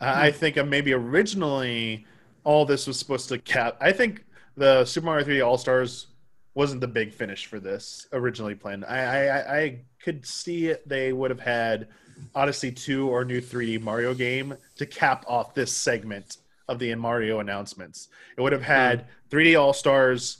I, 0.00 0.26
I 0.28 0.30
think 0.32 0.58
uh, 0.58 0.64
maybe 0.64 0.92
originally 0.92 2.06
all 2.44 2.64
this 2.66 2.86
was 2.86 2.98
supposed 2.98 3.28
to 3.30 3.38
cap. 3.38 3.76
I 3.80 3.92
think 3.92 4.24
the 4.56 4.84
Super 4.84 5.06
Mario 5.06 5.24
3D 5.24 5.46
All 5.46 5.56
Stars 5.58 6.08
wasn't 6.54 6.80
the 6.82 6.88
big 6.88 7.12
finish 7.14 7.46
for 7.46 7.58
this 7.60 8.06
originally 8.12 8.54
planned. 8.54 8.84
I 8.84 8.98
I, 8.98 9.24
I- 9.38 9.58
I 9.62 9.80
could 10.02 10.26
see 10.26 10.66
it. 10.66 10.86
They 10.88 11.12
would 11.12 11.30
have 11.30 11.40
had 11.40 11.88
Odyssey 12.34 12.70
2 12.72 13.08
or 13.08 13.24
new 13.24 13.40
3D 13.40 13.80
Mario 13.80 14.12
game 14.14 14.54
to 14.76 14.84
cap 14.84 15.24
off 15.28 15.54
this 15.54 15.72
segment 15.72 16.38
of 16.68 16.78
the 16.78 16.94
Mario 16.96 17.38
announcements. 17.40 18.08
It 18.36 18.40
would 18.42 18.52
have 18.52 18.62
had 18.62 19.06
3D 19.30 19.58
All 19.58 19.72
Stars, 19.72 20.38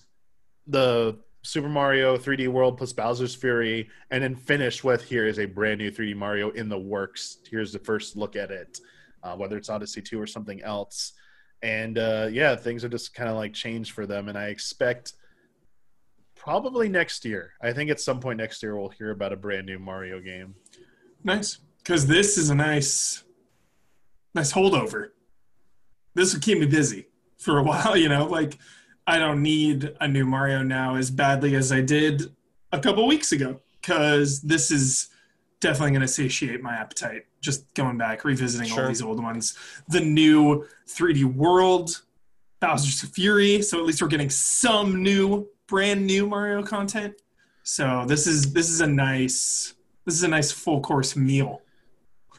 the 0.67 1.17
Super 1.43 1.69
Mario 1.69 2.17
3D 2.17 2.49
World 2.49 2.79
plus 2.79 2.93
Bowser's 2.93 3.35
Fury, 3.35 3.89
and 4.11 4.23
then 4.23 4.35
finish 4.37 4.85
with 4.85 5.03
here 5.03 5.27
is 5.27 5.39
a 5.39 5.45
brand 5.45 5.79
new 5.79 5.91
3D 5.91 6.15
Mario 6.15 6.51
in 6.51 6.69
the 6.69 6.79
works. 6.79 7.39
Here's 7.51 7.73
the 7.73 7.81
first 7.81 8.17
look 8.17 8.37
at 8.37 8.51
it, 8.51 8.79
uh, 9.23 9.35
whether 9.35 9.57
it's 9.57 9.69
Odyssey 9.69 10.03
2 10.03 10.21
or 10.21 10.27
something 10.27 10.63
else. 10.63 11.13
And 11.63 11.99
uh, 11.99 12.29
yeah, 12.31 12.55
things 12.55 12.85
are 12.85 12.89
just 12.89 13.15
kind 13.15 13.29
of 13.29 13.37
like 13.37 13.53
changed 13.53 13.93
for 13.93 14.07
them. 14.07 14.29
And 14.29 14.39
I 14.39 14.47
expect 14.47 15.15
probably 16.37 16.89
next 16.89 17.25
year, 17.25 17.53
I 17.61 17.73
think 17.73 17.91
at 17.91 18.01
some 18.01 18.21
point 18.21 18.39
next 18.39 18.63
year, 18.63 18.77
we'll 18.77 18.89
hear 18.89 19.11
about 19.11 19.33
a 19.33 19.37
brand 19.37 19.67
new 19.67 19.79
Mario 19.79 20.21
game. 20.21 20.55
Nice, 21.25 21.59
because 21.79 22.07
this 22.07 22.39
is 22.39 22.51
a 22.51 22.55
nice, 22.55 23.25
nice 24.35 24.53
holdover. 24.53 25.11
This 26.15 26.35
will 26.35 26.41
keep 26.41 26.59
me 26.59 26.67
busy 26.67 27.07
for 27.39 27.59
a 27.59 27.63
while. 27.65 27.97
You 27.97 28.09
know, 28.09 28.27
like 28.27 28.59
I 29.07 29.19
don't 29.19 29.43
need 29.43 29.95
a 30.01 30.09
new 30.09 30.25
Mario 30.25 30.63
now 30.63 30.95
as 30.97 31.11
badly 31.11 31.55
as 31.57 31.73
I 31.73 31.81
did 31.81 32.23
a 32.73 32.79
couple 32.79 33.07
weeks 33.07 33.33
ago, 33.33 33.61
because 33.81 34.41
this 34.43 34.71
is 34.71 35.09
definitely 35.61 35.91
going 35.91 36.03
to 36.03 36.09
satiate 36.09 36.63
my 36.63 36.75
appetite. 36.75 37.23
Just 37.41 37.73
going 37.75 37.99
back, 37.99 38.25
revisiting 38.25 38.69
Sure. 38.69 38.83
all 38.83 38.89
these 38.89 39.03
old 39.03 39.23
ones. 39.23 39.57
The 39.89 40.01
new 40.01 40.67
3D 40.89 41.25
World, 41.25 42.03
Bowser's 42.61 43.01
Fury. 43.11 43.63
So 43.63 43.79
at 43.79 43.85
least 43.85 44.01
we're 44.01 44.09
getting 44.09 44.31
some 44.31 45.03
new, 45.03 45.49
brand 45.67 46.07
new 46.07 46.27
Mario 46.27 46.63
content. 46.63 47.15
So 47.65 48.05
this 48.07 48.27
is 48.27 48.53
this 48.53 48.71
is 48.71 48.81
a 48.81 48.87
nice 48.87 49.75
this 50.05 50.15
is 50.15 50.23
a 50.25 50.29
nice 50.29 50.51
full 50.53 50.81
course 50.81 51.17
meal. 51.17 51.63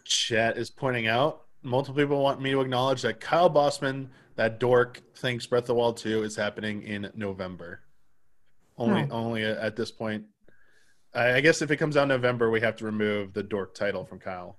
Chat 0.05 0.57
is 0.57 0.70
pointing 0.70 1.07
out 1.07 1.43
multiple 1.64 2.01
people 2.01 2.22
want 2.22 2.41
me 2.41 2.51
to 2.51 2.61
acknowledge 2.61 3.01
that 3.03 3.20
Kyle 3.20 3.49
Bosman, 3.49 4.09
that 4.36 4.59
dork, 4.59 5.01
thinks 5.15 5.45
Breath 5.45 5.63
of 5.63 5.67
the 5.67 5.75
Wild 5.75 5.97
2 5.97 6.23
is 6.23 6.36
happening 6.36 6.84
in 6.84 7.11
November. 7.15 7.81
Only, 8.77 9.07
only 9.11 9.43
at 9.43 9.75
this 9.75 9.91
point. 9.91 10.23
I 11.13 11.34
I 11.36 11.41
guess 11.41 11.61
if 11.61 11.69
it 11.69 11.77
comes 11.77 11.95
out 11.95 12.03
in 12.03 12.09
November, 12.09 12.49
we 12.49 12.59
have 12.61 12.75
to 12.77 12.86
remove 12.86 13.34
the 13.34 13.43
dork 13.43 13.75
title 13.75 14.03
from 14.03 14.19
Kyle. 14.19 14.57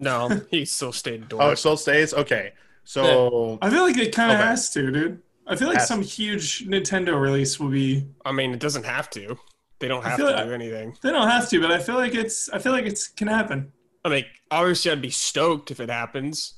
No, 0.00 0.28
he 0.50 0.64
still 0.64 0.92
stayed 0.92 1.28
dork. 1.28 1.42
Oh, 1.42 1.50
it 1.50 1.56
still 1.58 1.76
stays. 1.76 2.12
Okay, 2.12 2.52
so 2.82 3.58
I 3.62 3.70
feel 3.70 3.82
like 3.82 3.96
it 3.98 4.14
kind 4.14 4.32
of 4.32 4.38
Okay. 4.38 4.46
has 4.48 4.70
to, 4.70 4.90
dude. 4.90 5.22
I 5.46 5.54
feel 5.54 5.68
like 5.68 5.78
Has 5.78 5.86
some 5.86 6.02
to. 6.02 6.06
huge 6.08 6.66
Nintendo 6.66 7.20
release 7.20 7.60
will 7.60 7.68
be. 7.70 8.08
I 8.24 8.32
mean, 8.32 8.52
it 8.52 8.58
doesn't 8.58 8.84
have 8.84 9.08
to. 9.10 9.38
They 9.78 9.86
don't 9.86 10.02
have 10.02 10.18
to 10.18 10.24
like- 10.24 10.44
do 10.44 10.52
anything. 10.52 10.96
They 11.02 11.12
don't 11.12 11.28
have 11.28 11.48
to, 11.50 11.60
but 11.60 11.70
I 11.70 11.78
feel 11.78 11.94
like 11.94 12.16
it's. 12.16 12.48
I 12.48 12.58
feel 12.58 12.72
like 12.72 12.84
it's 12.86 13.06
can 13.06 13.28
happen. 13.28 13.70
I 14.04 14.08
mean, 14.08 14.24
obviously, 14.50 14.90
I'd 14.90 15.00
be 15.02 15.10
stoked 15.10 15.70
if 15.70 15.78
it 15.78 15.88
happens, 15.88 16.54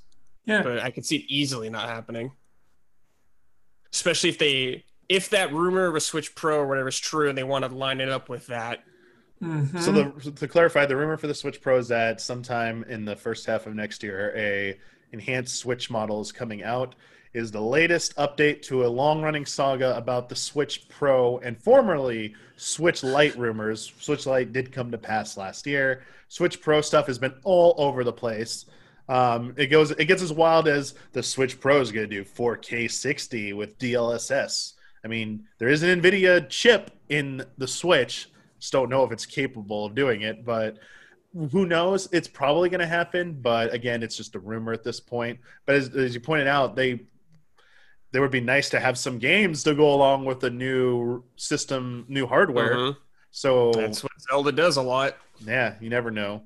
Yeah. 0.49 0.63
but 0.63 0.79
I 0.81 0.91
could 0.91 1.05
see 1.05 1.17
it 1.17 1.27
easily 1.29 1.69
not 1.71 1.89
happening. 1.89 2.33
Especially 3.93 4.31
if 4.31 4.39
they, 4.39 4.85
if 5.09 5.31
that 5.31 5.53
rumor 5.53 5.87
of 5.87 5.95
a 5.95 6.01
Switch 6.01 6.35
Pro 6.35 6.59
or 6.59 6.67
whatever 6.67 6.89
is 6.89 6.99
true, 6.99 7.29
and 7.29 7.37
they 7.37 7.45
want 7.45 7.65
to 7.65 7.75
line 7.75 8.01
it 8.01 8.09
up 8.09 8.29
with 8.29 8.47
that. 8.49 8.83
Mhm. 9.43 9.81
So 9.81 9.93
the, 9.93 10.31
to 10.33 10.49
clarify, 10.49 10.87
the 10.87 10.97
rumor 10.97 11.17
for 11.17 11.27
the 11.27 11.35
Switch 11.35 11.61
Pro 11.61 11.79
is 11.79 11.89
that 11.89 12.21
sometime 12.21 12.85
in 12.89 13.05
the 13.05 13.15
first 13.15 13.47
half 13.47 13.67
of 13.67 13.75
next 13.75 14.03
year, 14.03 14.33
a 14.37 14.79
enhanced 15.13 15.57
Switch 15.57 15.91
model 15.91 16.21
is 16.21 16.33
coming 16.33 16.63
out. 16.65 16.95
Is 17.35 17.51
the 17.51 17.61
latest 17.61 18.17
update 18.17 18.63
to 18.63 18.87
a 18.87 18.89
long-running 18.89 19.45
saga 19.47 19.95
about 19.97 20.29
the 20.31 20.35
Switch 20.35 20.89
Pro 20.89 21.39
and 21.39 21.63
formerly 21.63 22.35
Switch 22.57 23.05
Lite 23.05 23.37
rumors. 23.39 23.93
Switch 24.01 24.25
Lite 24.27 24.53
did 24.53 24.73
come 24.73 24.91
to 24.91 24.99
pass 24.99 25.37
last 25.37 25.67
year. 25.67 26.05
Switch 26.29 26.61
Pro 26.61 26.81
stuff 26.81 27.07
has 27.07 27.19
been 27.19 27.35
all 27.45 27.75
over 27.77 28.03
the 28.03 28.13
place. 28.13 28.65
Um, 29.09 29.55
it 29.57 29.67
goes, 29.67 29.91
it 29.93 30.05
gets 30.05 30.23
as 30.23 30.33
wild 30.33 30.69
as 30.69 30.95
the 31.13 31.23
Switch 31.23 31.59
Pro 31.61 31.81
is 31.81 31.91
going 31.93 32.09
to 32.09 32.15
do 32.17 32.25
4K 32.25 32.91
60 32.91 33.53
with 33.55 33.79
DLSS. 33.79 34.75
I 35.05 35.09
mean, 35.09 35.45
there 35.59 35.69
is 35.69 35.83
an 35.83 36.01
NVIDIA 36.01 36.49
chip 36.49 36.91
in 37.09 37.45
the 37.57 37.67
Switch. 37.67 38.29
Just 38.61 38.73
don't 38.73 38.91
know 38.91 39.05
if 39.05 39.13
it's 39.13 39.25
capable 39.25 39.87
of 39.87 39.95
doing 39.95 40.23
it, 40.23 40.45
but 40.45 40.79
who 41.53 41.67
knows? 41.67 42.09
It's 42.13 42.29
probably 42.29 42.69
going 42.69 42.81
to 42.81 42.87
happen, 42.87 43.39
but 43.41 43.73
again, 43.73 44.03
it's 44.03 44.17
just 44.17 44.35
a 44.35 44.41
rumor 44.41 44.73
at 44.73 44.83
this 44.83 44.99
point. 45.01 45.39
But 45.67 45.77
as, 45.77 45.95
as 45.95 46.15
you 46.15 46.21
pointed 46.21 46.49
out, 46.49 46.75
they 46.77 47.01
there 48.11 48.23
would 48.23 48.31
be 48.31 48.41
nice 48.41 48.71
to 48.71 48.81
have 48.81 48.97
some 48.97 49.19
games 49.19 49.63
to 49.65 49.75
go 49.75 49.93
along 49.93 50.25
with 50.25 50.41
the 50.41 50.49
new 50.49 51.23
system, 51.37 52.07
new 52.09 52.27
hardware. 52.27 52.75
Mhm. 52.75 52.97
So 53.31 53.71
That's 53.73 54.03
what 54.03 54.13
Zelda 54.31 54.51
does 54.51 54.79
a 54.79 54.83
lot. 54.83 55.17
yeah, 55.47 55.75
you 55.81 55.91
never 55.91 56.11
know. 56.11 56.45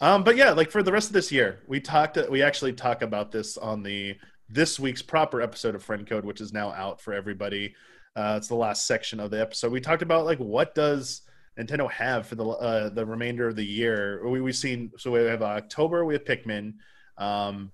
Um, 0.00 0.22
but 0.24 0.36
yeah, 0.36 0.50
like 0.52 0.70
for 0.70 0.82
the 0.82 0.92
rest 0.92 1.08
of 1.08 1.12
this 1.12 1.32
year, 1.32 1.60
we 1.66 1.80
talked. 1.80 2.18
We 2.30 2.42
actually 2.42 2.72
talk 2.72 3.02
about 3.02 3.32
this 3.32 3.56
on 3.56 3.82
the 3.82 4.16
this 4.48 4.78
week's 4.78 5.02
proper 5.02 5.40
episode 5.42 5.74
of 5.74 5.82
Friend 5.82 6.06
Code, 6.06 6.24
which 6.24 6.40
is 6.40 6.52
now 6.52 6.70
out 6.72 7.00
for 7.00 7.12
everybody. 7.12 7.74
Uh, 8.16 8.34
it's 8.36 8.48
the 8.48 8.54
last 8.54 8.86
section 8.86 9.20
of 9.20 9.30
the 9.30 9.40
episode. 9.40 9.72
We 9.72 9.80
talked 9.80 10.02
about 10.02 10.24
like 10.24 10.38
what 10.38 10.74
does 10.74 11.22
Nintendo 11.58 11.90
have 11.90 12.26
for 12.26 12.36
the 12.36 12.46
uh, 12.46 12.88
the 12.90 13.04
remainder 13.04 13.48
of 13.48 13.56
the 13.56 13.64
year. 13.66 14.26
We 14.28 14.40
we've 14.40 14.56
seen 14.56 14.92
so 14.98 15.10
we 15.10 15.20
have 15.20 15.42
October. 15.42 16.04
We 16.04 16.14
have 16.14 16.24
Pikmin. 16.24 16.74
Um, 17.16 17.72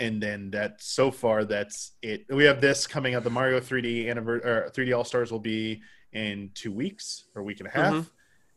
and 0.00 0.20
then 0.20 0.50
that 0.50 0.82
so 0.82 1.12
far 1.12 1.44
that's 1.44 1.92
it. 2.02 2.24
We 2.28 2.44
have 2.44 2.60
this 2.60 2.88
coming 2.88 3.14
out. 3.14 3.22
The 3.22 3.30
Mario 3.30 3.60
3D 3.60 4.10
anniversary 4.10 4.50
or 4.50 4.70
3D 4.74 4.96
All 4.96 5.04
Stars 5.04 5.30
will 5.30 5.38
be 5.38 5.82
in 6.12 6.50
two 6.54 6.72
weeks 6.72 7.24
or 7.36 7.42
a 7.42 7.44
week 7.44 7.60
and 7.60 7.68
a 7.68 7.70
half, 7.70 7.94
Mhm. 7.94 8.10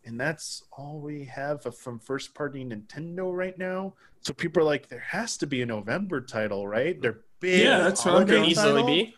And 0.05 0.19
that's 0.19 0.63
all 0.71 0.99
we 0.99 1.25
have 1.25 1.63
from 1.75 1.99
first 1.99 2.33
party 2.33 2.63
Nintendo 2.63 3.35
right 3.35 3.57
now. 3.57 3.93
So 4.21 4.33
people 4.33 4.61
are 4.61 4.65
like, 4.65 4.87
there 4.87 4.99
has 4.99 5.37
to 5.37 5.47
be 5.47 5.61
a 5.61 5.65
November 5.65 6.21
title, 6.21 6.67
right? 6.67 6.99
They're 7.01 7.21
big. 7.39 7.63
Yeah, 7.63 7.79
that's 7.79 8.05
what 8.05 8.27
Could 8.27 8.45
easily 8.45 8.83
be. 8.83 9.15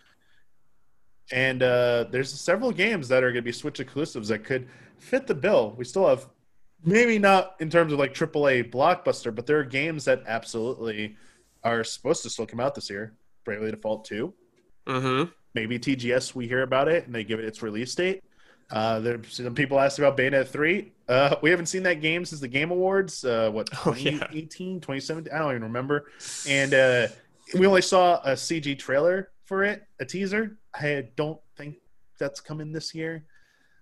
And 1.32 1.62
uh, 1.62 2.06
there's 2.10 2.32
several 2.32 2.72
games 2.72 3.08
that 3.10 3.24
are 3.24 3.32
going 3.32 3.36
to 3.36 3.42
be 3.42 3.52
Switch 3.52 3.80
exclusives 3.80 4.30
that 4.30 4.44
could 4.46 4.68
fit 4.98 5.28
the 5.28 5.36
bill. 5.36 5.76
We 5.78 5.84
still 5.84 6.08
have, 6.08 6.28
maybe 6.84 7.20
not 7.20 7.56
in 7.60 7.70
terms 7.70 7.92
of 7.92 8.00
like 8.00 8.14
AAA 8.14 8.72
blockbuster, 8.72 9.34
but 9.34 9.46
there 9.46 9.60
are 9.60 9.66
games 9.66 10.06
that 10.06 10.24
absolutely 10.26 11.18
are 11.64 11.84
supposed 11.84 12.24
to 12.24 12.30
still 12.30 12.46
come 12.46 12.62
out 12.62 12.76
this 12.76 12.90
year. 12.90 13.14
Bravely 13.44 13.72
Default 13.72 14.06
2. 14.06 14.34
Mm-hmm. 14.88 15.32
Maybe 15.54 15.80
TGS, 15.80 16.34
we 16.34 16.48
hear 16.48 16.64
about 16.64 16.88
it 16.88 17.06
and 17.06 17.14
they 17.14 17.24
give 17.24 17.40
it 17.40 17.46
its 17.46 17.62
release 17.62 17.94
date. 17.94 18.24
Uh, 18.70 19.00
there, 19.00 19.20
some 19.30 19.56
people 19.56 19.80
asked 19.80 19.98
about 19.98 20.18
Bayonetta 20.18 20.48
3. 20.48 20.92
Uh, 21.08 21.36
we 21.42 21.50
haven't 21.50 21.68
seen 21.68 21.84
that 21.84 22.02
game 22.02 22.26
since 22.26 22.42
the 22.42 22.48
Game 22.48 22.72
Awards. 22.72 23.24
Uh, 23.24 23.50
what, 23.52 23.70
Oh, 23.86 23.94
yeah. 23.94 24.12
2018, 24.12 24.82
2017? 24.82 25.34
I 25.34 25.40
don't 25.40 25.52
even 25.52 25.64
remember. 25.64 26.12
And 26.48 26.74
uh, 26.74 27.08
we 27.58 27.66
only 27.66 27.82
saw 27.82 28.20
a 28.24 28.32
CG 28.34 28.78
trailer 28.78 29.30
for 29.46 29.64
it, 29.64 29.88
a 30.00 30.06
teaser. 30.06 30.58
I 30.76 31.08
don't 31.16 31.40
think 31.56 31.78
that's 32.20 32.42
coming 32.42 32.72
this 32.74 32.94
year. 32.94 33.26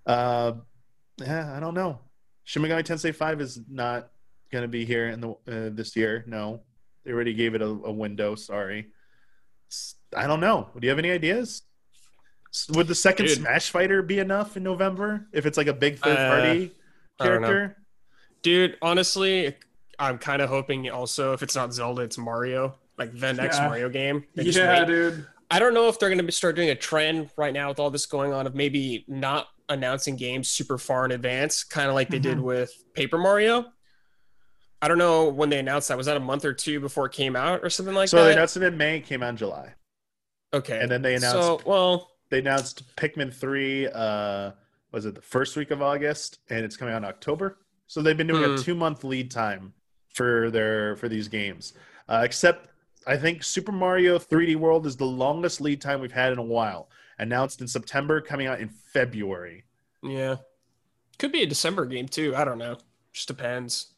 Uh, 0.05 0.53
yeah, 1.17 1.55
I 1.55 1.59
don't 1.59 1.73
know. 1.73 1.99
Shin 2.43 2.61
Megami 2.61 2.83
Tensei 2.83 3.13
5 3.13 3.41
is 3.41 3.61
not 3.69 4.09
going 4.51 4.61
to 4.61 4.67
be 4.67 4.85
here 4.85 5.09
in 5.09 5.19
the 5.19 5.29
uh, 5.29 5.69
this 5.73 5.95
year. 5.95 6.23
No, 6.27 6.61
they 7.03 7.11
already 7.11 7.33
gave 7.33 7.55
it 7.55 7.61
a, 7.61 7.65
a 7.65 7.91
window. 7.91 8.35
Sorry. 8.35 8.87
I 10.15 10.27
don't 10.27 10.39
know. 10.39 10.69
Do 10.79 10.85
you 10.85 10.89
have 10.89 10.99
any 10.99 11.09
ideas? 11.09 11.63
Would 12.69 12.87
the 12.87 12.95
second 12.95 13.27
Dude. 13.27 13.37
Smash 13.39 13.69
Fighter 13.69 14.01
be 14.01 14.19
enough 14.19 14.55
in 14.57 14.63
November 14.63 15.27
if 15.33 15.45
it's 15.45 15.57
like 15.57 15.67
a 15.67 15.73
big 15.73 15.99
third 15.99 16.17
Uh, 16.17 16.29
party 16.29 16.71
I 17.19 17.23
character? 17.23 17.77
Dude, 18.41 18.77
honestly, 18.81 19.55
I'm 19.99 20.17
kind 20.17 20.41
of 20.41 20.49
hoping 20.49 20.89
also 20.89 21.33
if 21.33 21.41
it's 21.43 21.55
not 21.55 21.73
Zelda, 21.73 22.03
it's 22.03 22.17
Mario, 22.17 22.75
like 22.97 23.17
the 23.17 23.33
next 23.33 23.57
Yeah. 23.57 23.67
Mario 23.67 23.89
game. 23.89 24.25
Yeah, 24.35 24.79
wait. 24.79 24.87
dude. 24.87 25.27
I 25.51 25.59
don't 25.59 25.73
know 25.73 25.87
if 25.89 25.99
they're 25.99 26.09
going 26.09 26.25
to 26.25 26.31
start 26.31 26.55
doing 26.55 26.69
a 26.69 26.75
trend 26.75 27.29
right 27.37 27.53
now 27.53 27.69
with 27.69 27.79
all 27.79 27.89
this 27.91 28.05
going 28.05 28.33
on 28.33 28.47
of 28.47 28.55
maybe 28.55 29.05
not 29.07 29.47
announcing 29.69 30.15
games 30.15 30.47
super 30.49 30.77
far 30.77 31.05
in 31.05 31.11
advance, 31.11 31.63
kind 31.63 31.87
of 31.87 31.95
like 31.95 32.09
they 32.09 32.19
did 32.19 32.37
Mhm. 32.37 32.43
with 32.43 32.71
Paper 32.93 33.17
Mario. 33.17 33.65
I 34.81 34.87
don't 34.87 34.97
know 34.97 35.29
when 35.29 35.49
they 35.49 35.57
announced 35.59 35.87
that. 35.87 35.97
Was 35.97 36.05
that 36.07 36.17
a 36.17 36.19
month 36.19 36.45
or 36.45 36.53
two 36.53 36.79
before 36.79 37.05
it 37.07 37.11
came 37.13 37.35
out 37.35 37.61
or 37.63 37.69
something 37.69 37.95
like 37.95 38.09
so 38.09 38.17
that? 38.17 38.21
So 38.21 38.25
they 38.27 38.33
announced 38.33 38.57
it 38.57 38.63
in 38.63 38.77
May, 38.77 38.99
came 39.01 39.23
out 39.23 39.29
in 39.29 39.37
July, 39.37 39.73
okay. 40.53 40.79
and 40.81 40.91
then 40.91 41.01
they 41.01 41.15
announced 41.15 41.37
So, 41.41 41.61
well, 41.65 42.11
they 42.29 42.39
announced 42.39 42.95
Pikmin 42.95 43.33
three. 43.33 43.87
Uh, 43.87 44.51
was 44.91 45.05
it 45.05 45.15
the 45.15 45.21
first 45.21 45.55
week 45.57 45.71
of 45.71 45.81
August, 45.81 46.39
and 46.49 46.63
it's 46.63 46.77
coming 46.77 46.93
out 46.93 46.97
in 46.97 47.05
October. 47.05 47.57
So 47.87 48.01
they've 48.01 48.17
been 48.17 48.27
doing 48.27 48.43
a 48.43 48.55
Hmm. 48.55 48.61
two 48.63 48.75
month 48.75 49.03
lead 49.03 49.29
time 49.31 49.73
for 50.13 50.49
their 50.51 50.95
for 50.95 51.09
these 51.09 51.27
games. 51.27 51.73
Uh, 52.07 52.21
except 52.23 52.69
I 53.07 53.17
think 53.17 53.43
Super 53.43 53.71
Mario 53.71 54.17
3D 54.17 54.55
World 54.55 54.87
is 54.87 54.95
the 54.95 55.05
longest 55.05 55.61
lead 55.61 55.81
time 55.81 56.01
we've 56.01 56.11
had 56.11 56.31
in 56.33 56.39
a 56.39 56.43
while. 56.43 56.89
Announced 57.19 57.61
in 57.61 57.67
September, 57.67 58.19
coming 58.21 58.47
out 58.47 58.59
in 58.59 58.69
February. 58.69 59.63
yeah. 60.03 60.37
Could 61.17 61.31
be 61.31 61.43
a 61.43 61.47
December 61.47 61.85
game 61.85 62.07
too. 62.09 62.35
I 62.35 62.43
don't 62.43 62.57
know. 62.57 62.77
Just 63.13 63.27
depends. 63.29 63.93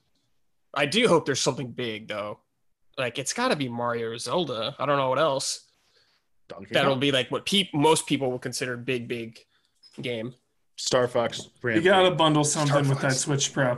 I 0.74 0.86
do 0.86 1.08
hope 1.08 1.26
there's 1.26 1.42
something 1.42 1.72
big 1.72 2.08
though. 2.08 2.40
Like 2.98 3.18
it's 3.18 3.34
got 3.34 3.48
to 3.50 3.56
be 3.56 3.70
Mario 3.70 4.10
or 4.10 4.18
Zelda. 4.20 4.76
I 4.78 4.86
don't 4.86 4.98
know 4.98 5.10
what 5.10 5.18
else. 5.20 5.67
Donkey 6.48 6.74
That'll 6.74 6.92
Kong, 6.94 7.00
be 7.00 7.12
like 7.12 7.30
what 7.32 7.46
peop- 7.46 7.74
most 7.74 8.08
people 8.08 8.32
will 8.32 8.40
consider 8.40 8.78
big, 8.78 9.08
big 9.08 9.40
game. 10.02 10.34
Star 10.78 11.08
Fox. 11.08 11.50
Grand 11.62 11.84
You 11.84 11.90
gotta 11.90 12.12
bundle 12.12 12.44
something 12.44 12.70
Star 12.84 12.90
with 12.90 13.02
that 13.02 13.14
Switch 13.14 13.52
Pro. 13.52 13.78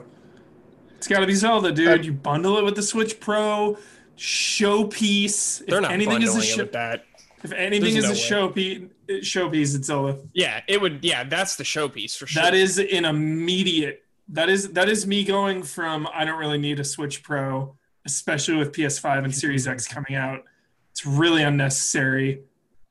It's 0.98 1.08
gotta 1.08 1.26
be 1.26 1.34
Zelda, 1.34 1.72
dude. 1.72 1.88
Um, 2.00 2.04
you 2.04 2.12
bundle 2.14 2.58
it 2.58 2.64
with 2.66 2.76
the 2.76 2.84
Switch 2.84 3.20
Pro 3.20 3.78
showpiece. 4.18 5.66
They're 5.66 5.78
if 5.78 5.82
not 5.84 5.92
anything 5.92 6.22
is 6.22 6.30
bundling 6.30 6.44
a 6.44 6.46
it 6.46 6.56
show, 6.56 6.64
with 6.64 6.72
that. 6.74 7.06
if 7.44 7.52
anything 7.54 7.94
There's 7.94 8.10
is 8.10 8.30
no 8.32 8.38
a 8.38 8.50
showpiece, 8.50 8.90
showpiece, 9.08 9.76
it's 9.76 9.88
Zelda. 9.88 10.20
Yeah, 10.34 10.62
it 10.68 10.82
would. 10.82 11.00
Yeah, 11.02 11.24
that's 11.24 11.56
the 11.56 11.64
showpiece 11.64 12.18
for 12.18 12.28
sure. 12.28 12.44
That 12.44 12.54
is 12.54 12.78
an 12.80 13.06
immediate. 13.06 14.04
That 14.28 14.50
is 14.50 14.74
that 14.74 14.90
is 14.90 15.08
me 15.08 15.24
going 15.24 15.64
from 15.64 16.08
I 16.14 16.26
don't 16.26 16.38
really 16.38 16.60
need 16.60 16.80
a 16.80 16.84
Switch 16.84 17.24
Pro, 17.24 17.76
especially 18.06 18.56
with 18.56 18.74
PS5 18.74 19.24
and 19.24 19.34
Series 19.34 19.68
X 19.68 19.88
coming 19.88 20.16
out. 20.16 20.44
It's 20.92 21.06
really 21.06 21.44
unnecessary. 21.44 22.42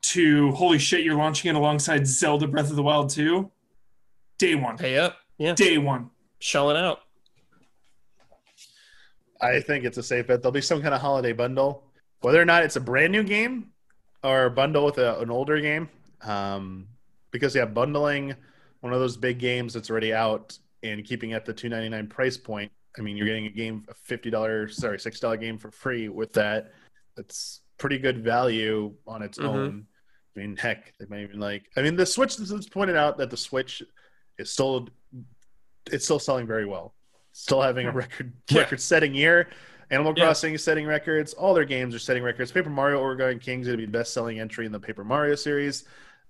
To 0.01 0.51
holy 0.51 0.79
shit, 0.79 1.03
you're 1.03 1.15
launching 1.15 1.49
it 1.49 1.55
alongside 1.57 2.07
Zelda 2.07 2.47
Breath 2.47 2.69
of 2.69 2.75
the 2.75 2.83
Wild 2.83 3.09
2. 3.09 3.49
Day 4.37 4.55
one. 4.55 4.77
pay 4.77 4.97
up. 4.97 5.17
Yeah, 5.37 5.53
Day 5.53 5.77
one. 5.77 6.09
shelling 6.39 6.77
out. 6.77 7.01
I 9.41 9.59
think 9.61 9.85
it's 9.85 9.97
a 9.97 10.03
safe 10.03 10.27
bet. 10.27 10.41
There'll 10.41 10.51
be 10.53 10.61
some 10.61 10.81
kind 10.81 10.93
of 10.93 11.01
holiday 11.01 11.33
bundle, 11.33 11.83
whether 12.21 12.41
or 12.41 12.45
not 12.45 12.63
it's 12.63 12.75
a 12.75 12.81
brand 12.81 13.11
new 13.11 13.23
game 13.23 13.71
or 14.23 14.45
a 14.45 14.51
bundle 14.51 14.85
with 14.85 14.97
a, 14.97 15.19
an 15.19 15.29
older 15.29 15.59
game. 15.61 15.89
Um, 16.21 16.87
because 17.31 17.55
yeah, 17.55 17.65
bundling 17.65 18.35
one 18.81 18.93
of 18.93 18.99
those 18.99 19.15
big 19.17 19.39
games 19.39 19.73
that's 19.73 19.89
already 19.89 20.13
out 20.13 20.57
and 20.83 21.03
keeping 21.05 21.33
at 21.33 21.45
the 21.45 21.53
two 21.53 21.69
ninety 21.69 21.89
nine 21.89 22.07
price 22.07 22.37
point 22.37 22.71
I 22.97 23.01
mean, 23.01 23.15
you're 23.15 23.27
getting 23.27 23.45
a 23.45 23.49
game, 23.51 23.85
a 23.89 23.93
fifty 23.93 24.29
dollars, 24.29 24.75
sorry, 24.77 24.99
six 24.99 25.19
dollar 25.19 25.37
game 25.37 25.57
for 25.57 25.71
free 25.71 26.09
with 26.09 26.33
that. 26.33 26.73
That's 27.15 27.61
pretty 27.77 27.97
good 27.97 28.23
value 28.23 28.93
on 29.07 29.21
its 29.21 29.37
Mhm. 29.37 29.45
own. 29.45 29.87
I 30.39 30.41
mean, 30.45 30.55
heck, 30.55 30.93
they 30.99 31.05
might 31.09 31.21
even 31.21 31.39
like. 31.39 31.63
I 31.75 31.81
mean, 31.81 31.95
the 31.95 32.05
Switch. 32.05 32.37
This 32.37 32.49
is 32.51 32.67
pointed 32.69 32.95
out 32.95 33.17
that 33.17 33.29
the 33.29 33.37
Switch 33.37 33.83
is 34.37 34.49
still, 34.49 34.87
it's 35.91 36.05
still 36.05 36.19
selling 36.19 36.47
very 36.47 36.65
well. 36.65 36.93
Still 37.33 37.61
having 37.61 37.87
a 37.87 37.91
record 37.91 38.31
Yeah. 38.49 38.59
record 38.59 38.79
setting 38.79 39.13
year. 39.13 39.49
Animal 39.91 40.13
Yeah. 40.15 40.25
Crossing 40.25 40.53
is 40.53 40.63
setting 40.63 40.85
records. 40.85 41.33
All 41.33 41.53
their 41.53 41.65
games 41.65 41.93
are 41.93 41.99
setting 41.99 42.23
records. 42.23 42.51
Paper 42.51 42.69
Mario 42.69 43.01
Origami 43.01 43.41
Kings 43.41 43.67
is 43.67 43.71
going 43.71 43.79
to 43.79 43.85
be 43.87 43.91
the 43.91 43.97
best 43.97 44.13
selling 44.13 44.39
entry 44.39 44.65
in 44.65 44.71
the 44.71 44.79
Paper 44.79 45.03
Mario 45.03 45.35
series. 45.35 45.85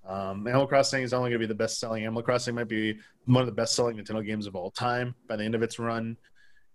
Um, 0.08 0.48
Animal 0.48 0.66
Crossing 0.66 1.04
is 1.04 1.14
only 1.14 1.30
going 1.30 1.40
to 1.42 1.48
be 1.48 1.52
the 1.54 1.56
best 1.56 1.80
selling. 1.80 2.04
Animal 2.04 2.24
Crossing 2.24 2.56
might 2.56 2.68
be 2.70 2.98
one 3.26 3.42
of 3.42 3.46
the 3.48 3.54
best 3.54 3.76
selling 3.76 3.98
Nintendo 3.98 4.26
games 4.26 4.48
of 4.48 4.56
all 4.56 4.72
time 4.72 5.14
by 5.28 5.36
the 5.36 5.44
end 5.44 5.54
of 5.56 5.62
its 5.62 5.78
run. 5.78 6.18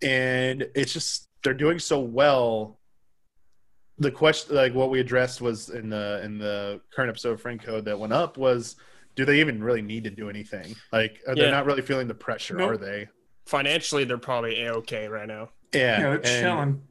And 0.01 0.69
it's 0.73 0.93
just 0.93 1.27
they're 1.43 1.53
doing 1.53 1.79
so 1.79 1.99
well. 1.99 2.79
The 3.97 4.11
question, 4.11 4.55
like 4.55 4.73
what 4.73 4.89
we 4.89 4.99
addressed, 4.99 5.39
was 5.41 5.69
in 5.69 5.89
the 5.89 6.21
in 6.23 6.37
the 6.37 6.81
current 6.93 7.09
episode 7.09 7.31
of 7.31 7.41
Friend 7.41 7.61
Code 7.61 7.85
that 7.85 7.97
went 7.97 8.11
up 8.13 8.37
was, 8.37 8.75
do 9.15 9.23
they 9.23 9.39
even 9.39 9.63
really 9.63 9.81
need 9.81 10.03
to 10.03 10.09
do 10.09 10.29
anything? 10.29 10.75
Like, 10.91 11.21
are 11.27 11.33
they 11.35 11.43
Yeah. 11.43 11.51
not 11.51 11.65
really 11.65 11.81
feeling 11.81 12.07
the 12.07 12.13
pressure? 12.13 12.55
Nope. 12.55 12.71
Are 12.71 12.77
they? 12.77 13.07
Financially, 13.45 14.03
they're 14.03 14.17
probably 14.17 14.63
a 14.65 14.73
okay 14.75 15.07
right 15.07 15.27
now. 15.27 15.49
Yeah, 15.73 15.79
Yeah, 15.81 15.99
they're 16.01 16.13
and- 16.15 16.25
chilling. 16.25 16.87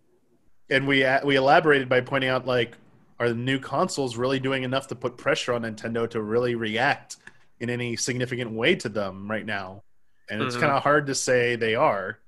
and 0.71 0.87
we 0.89 1.05
we 1.25 1.37
elaborated 1.37 1.89
by 1.91 2.01
pointing 2.01 2.31
out 2.31 2.47
like 2.47 2.77
are 3.21 3.29
the 3.29 3.35
new 3.35 3.59
consoles 3.59 4.17
really 4.17 4.41
doing 4.41 4.63
enough 4.63 4.89
to 4.89 4.95
put 4.95 5.17
pressure 5.19 5.53
on 5.53 5.63
Nintendo 5.63 6.09
to 6.11 6.23
really 6.23 6.55
react 6.55 7.17
in 7.61 7.69
any 7.71 7.97
significant 7.97 8.51
way 8.51 8.75
to 8.75 8.89
them 8.89 9.31
right 9.31 9.45
now 9.47 9.83
and 10.31 10.43
it's 10.43 10.57
Mhm. 10.57 10.61
kind 10.61 10.73
of 10.73 10.83
hard 10.83 11.07
to 11.07 11.15
say 11.15 11.55
they 11.55 11.75
are 11.75 12.19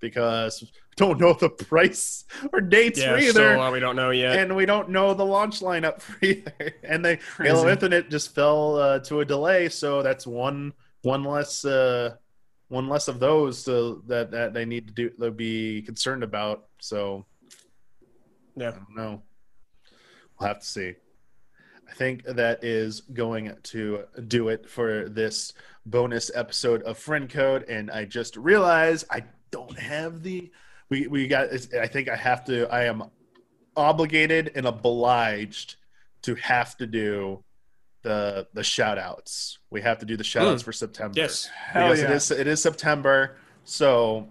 because 0.00 0.62
we 0.62 0.68
don't 0.96 1.18
know 1.20 1.32
the 1.32 1.48
price 1.48 2.24
or 2.52 2.60
dates 2.60 2.98
Yeah, 2.98 3.12
for 3.12 3.18
either 3.18 3.54
a 3.54 3.58
lot 3.58 3.72
we 3.72 3.80
don't 3.80 3.96
know 3.96 4.10
yet. 4.10 4.38
and 4.38 4.54
we 4.54 4.66
don't 4.66 4.90
know 4.90 5.14
the 5.14 5.24
launch 5.24 5.60
lineup 5.60 6.00
for 6.02 6.16
either 6.24 6.74
and 6.82 7.04
they 7.04 7.16
Crazy. 7.16 7.54
Halo 7.54 7.68
Infinite 7.68 8.10
just 8.10 8.34
fell 8.34 8.76
uh, 8.76 8.98
to 9.00 9.20
a 9.20 9.24
delay 9.24 9.68
so 9.68 10.02
that's 10.02 10.26
one 10.26 10.72
one 11.02 11.24
less 11.24 11.64
uh 11.64 12.14
one 12.68 12.88
less 12.88 13.08
of 13.08 13.20
those 13.20 13.64
to, 13.64 14.02
that 14.06 14.30
that 14.30 14.54
they 14.54 14.64
need 14.64 14.86
to 14.88 14.92
do 14.94 15.10
they'll 15.18 15.30
be 15.30 15.82
concerned 15.82 16.22
about 16.22 16.66
so 16.78 17.24
I 18.58 18.62
yeah. 18.64 18.70
don't 18.72 18.96
know. 18.96 19.22
We'll 20.38 20.48
have 20.48 20.60
to 20.60 20.66
see. 20.66 20.94
I 21.88 21.94
think 21.94 22.24
that 22.24 22.64
is 22.64 23.00
going 23.00 23.54
to 23.64 24.04
do 24.28 24.48
it 24.48 24.68
for 24.68 25.08
this 25.08 25.52
bonus 25.86 26.30
episode 26.34 26.82
of 26.82 26.98
Friend 26.98 27.28
Code. 27.28 27.64
And 27.68 27.90
I 27.90 28.04
just 28.04 28.36
realized 28.36 29.06
I 29.10 29.24
don't 29.50 29.78
have 29.78 30.22
the. 30.22 30.50
We 30.92 31.06
we 31.06 31.26
got. 31.26 31.48
I 31.74 31.86
think 31.86 32.10
I 32.10 32.16
have 32.16 32.44
to. 32.44 32.70
I 32.70 32.84
am 32.84 33.04
obligated 33.74 34.52
and 34.54 34.66
obliged 34.66 35.76
to 36.20 36.34
have 36.34 36.76
to 36.76 36.86
do 36.86 37.42
the 38.02 38.46
the 38.52 38.62
shout 38.62 38.98
outs. 38.98 39.58
We 39.70 39.80
have 39.80 40.00
to 40.00 40.04
do 40.04 40.18
the 40.18 40.24
shout 40.24 40.46
outs 40.46 40.62
for 40.62 40.70
September 40.70 41.14
Yes. 41.16 41.46
Hell 41.46 41.96
yeah. 41.96 42.04
it 42.04 42.10
is 42.10 42.30
it 42.30 42.46
is 42.46 42.60
September. 42.60 43.38
So, 43.64 44.28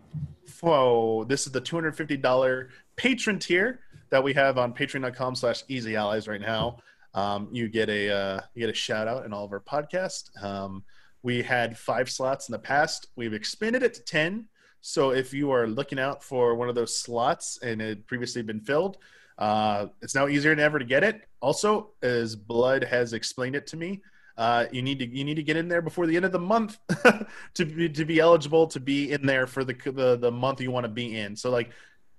whoa, 0.59 1.23
this 1.23 1.47
is 1.47 1.51
the 1.51 1.61
two 1.61 1.75
hundred 1.75 1.97
fifty 1.97 2.15
dollar 2.15 2.69
patron 2.95 3.39
tier 3.39 3.79
that 4.11 4.23
we 4.23 4.31
have 4.33 4.59
on 4.59 4.71
Patreon.com 4.71 5.33
slash 5.33 5.63
Easy 5.67 5.95
Allies 5.95 6.27
right 6.27 6.41
now. 6.41 6.77
Um, 7.15 7.49
you 7.51 7.69
get 7.69 7.89
a 7.89 8.15
uh, 8.15 8.39
you 8.53 8.59
get 8.59 8.69
a 8.69 8.77
shout 8.77 9.07
out 9.07 9.25
in 9.25 9.33
all 9.33 9.45
of 9.45 9.51
our 9.51 9.61
podcasts. 9.61 10.29
Um, 10.43 10.83
we 11.23 11.41
had 11.41 11.75
five 11.75 12.07
slots 12.07 12.49
in 12.49 12.53
the 12.53 12.59
past. 12.59 13.07
We've 13.15 13.33
expanded 13.33 13.81
it 13.81 13.95
to 13.95 14.03
ten. 14.03 14.45
So 14.81 15.11
if 15.11 15.33
you 15.33 15.51
are 15.51 15.67
looking 15.67 15.99
out 15.99 16.23
for 16.23 16.55
one 16.55 16.69
of 16.69 16.75
those 16.75 16.97
slots 16.97 17.59
and 17.61 17.81
it 17.81 18.07
previously 18.07 18.41
been 18.41 18.59
filled, 18.59 18.97
uh, 19.37 19.87
it's 20.01 20.15
now 20.15 20.27
easier 20.27 20.51
than 20.51 20.63
ever 20.63 20.79
to 20.79 20.85
get 20.85 21.03
it. 21.03 21.27
Also, 21.41 21.91
as 22.01 22.35
Blood 22.35 22.83
has 22.83 23.13
explained 23.13 23.55
it 23.55 23.67
to 23.67 23.77
me, 23.77 24.01
uh, 24.37 24.65
you 24.71 24.81
need 24.81 24.99
to 24.99 25.05
you 25.05 25.23
need 25.23 25.35
to 25.35 25.43
get 25.43 25.57
in 25.57 25.67
there 25.67 25.81
before 25.81 26.07
the 26.07 26.15
end 26.15 26.25
of 26.25 26.31
the 26.31 26.39
month 26.39 26.79
to 27.53 27.65
be 27.65 27.89
to 27.89 28.05
be 28.05 28.19
eligible 28.19 28.65
to 28.65 28.79
be 28.79 29.11
in 29.11 29.25
there 29.25 29.45
for 29.45 29.63
the 29.63 29.73
the, 29.91 30.17
the 30.17 30.31
month 30.31 30.61
you 30.61 30.71
want 30.71 30.83
to 30.83 30.91
be 30.91 31.17
in. 31.17 31.35
So 31.35 31.49
like 31.49 31.71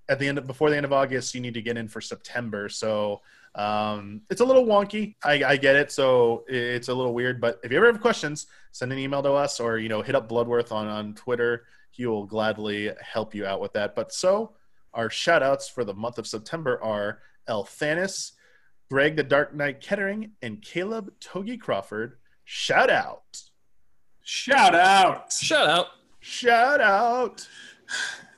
at 0.09 0.19
the 0.19 0.29
end 0.29 0.39
of 0.39 0.47
before 0.47 0.71
the 0.71 0.77
end 0.77 0.85
of 0.85 0.93
August, 0.93 1.35
you 1.35 1.41
need 1.41 1.55
to 1.55 1.63
get 1.63 1.77
in 1.77 1.89
for 1.89 2.01
September. 2.01 2.69
So 2.69 3.23
um, 3.55 4.23
it's 4.31 4.41
a 4.41 4.45
little 4.45 4.65
wonky. 4.65 5.15
I, 5.25 5.45
I 5.45 5.57
get 5.57 5.77
it. 5.77 5.93
So 5.93 6.45
it's 6.49 6.89
a 6.89 6.95
little 6.95 7.15
weird. 7.15 7.41
But 7.41 7.61
if 7.63 7.71
you 7.71 7.77
ever 7.77 7.87
have 7.87 8.01
questions, 8.01 8.47
send 8.73 8.93
an 8.93 8.99
email 8.99 9.23
to 9.23 9.33
us 9.33 9.61
or 9.61 9.79
you 9.79 9.89
know 9.89 10.03
hit 10.03 10.15
up 10.15 10.29
Bloodworth 10.29 10.73
on 10.73 10.87
on 10.89 11.15
Twitter. 11.15 11.65
He 11.93 12.07
will 12.07 12.26
gladly 12.26 12.90
help 13.01 13.34
you 13.34 13.47
out 13.47 13.61
with 13.61 13.74
that. 13.74 13.95
But 13.95 14.12
so 14.12 14.53
our 14.95 15.09
shout 15.09 15.43
outs 15.43 15.68
for 15.68 15.84
the 15.84 15.95
month 15.95 16.18
of 16.18 16.26
September 16.26 16.82
are 16.82 17.20
El 17.47 17.64
Thanis, 17.64 18.32
Greg 18.90 19.14
the 19.14 19.22
Dark 19.22 19.55
Knight 19.55 19.80
Kettering, 19.80 20.32
and 20.43 20.61
Caleb 20.61 21.12
Togi 21.20 21.57
Crawford. 21.57 22.16
Shout 22.45 22.90
out. 22.90 23.43
Shout 24.22 24.74
out. 24.74 25.32
Shout 25.32 25.68
out. 25.68 25.86
Shout 26.20 26.80
out. 26.80 27.47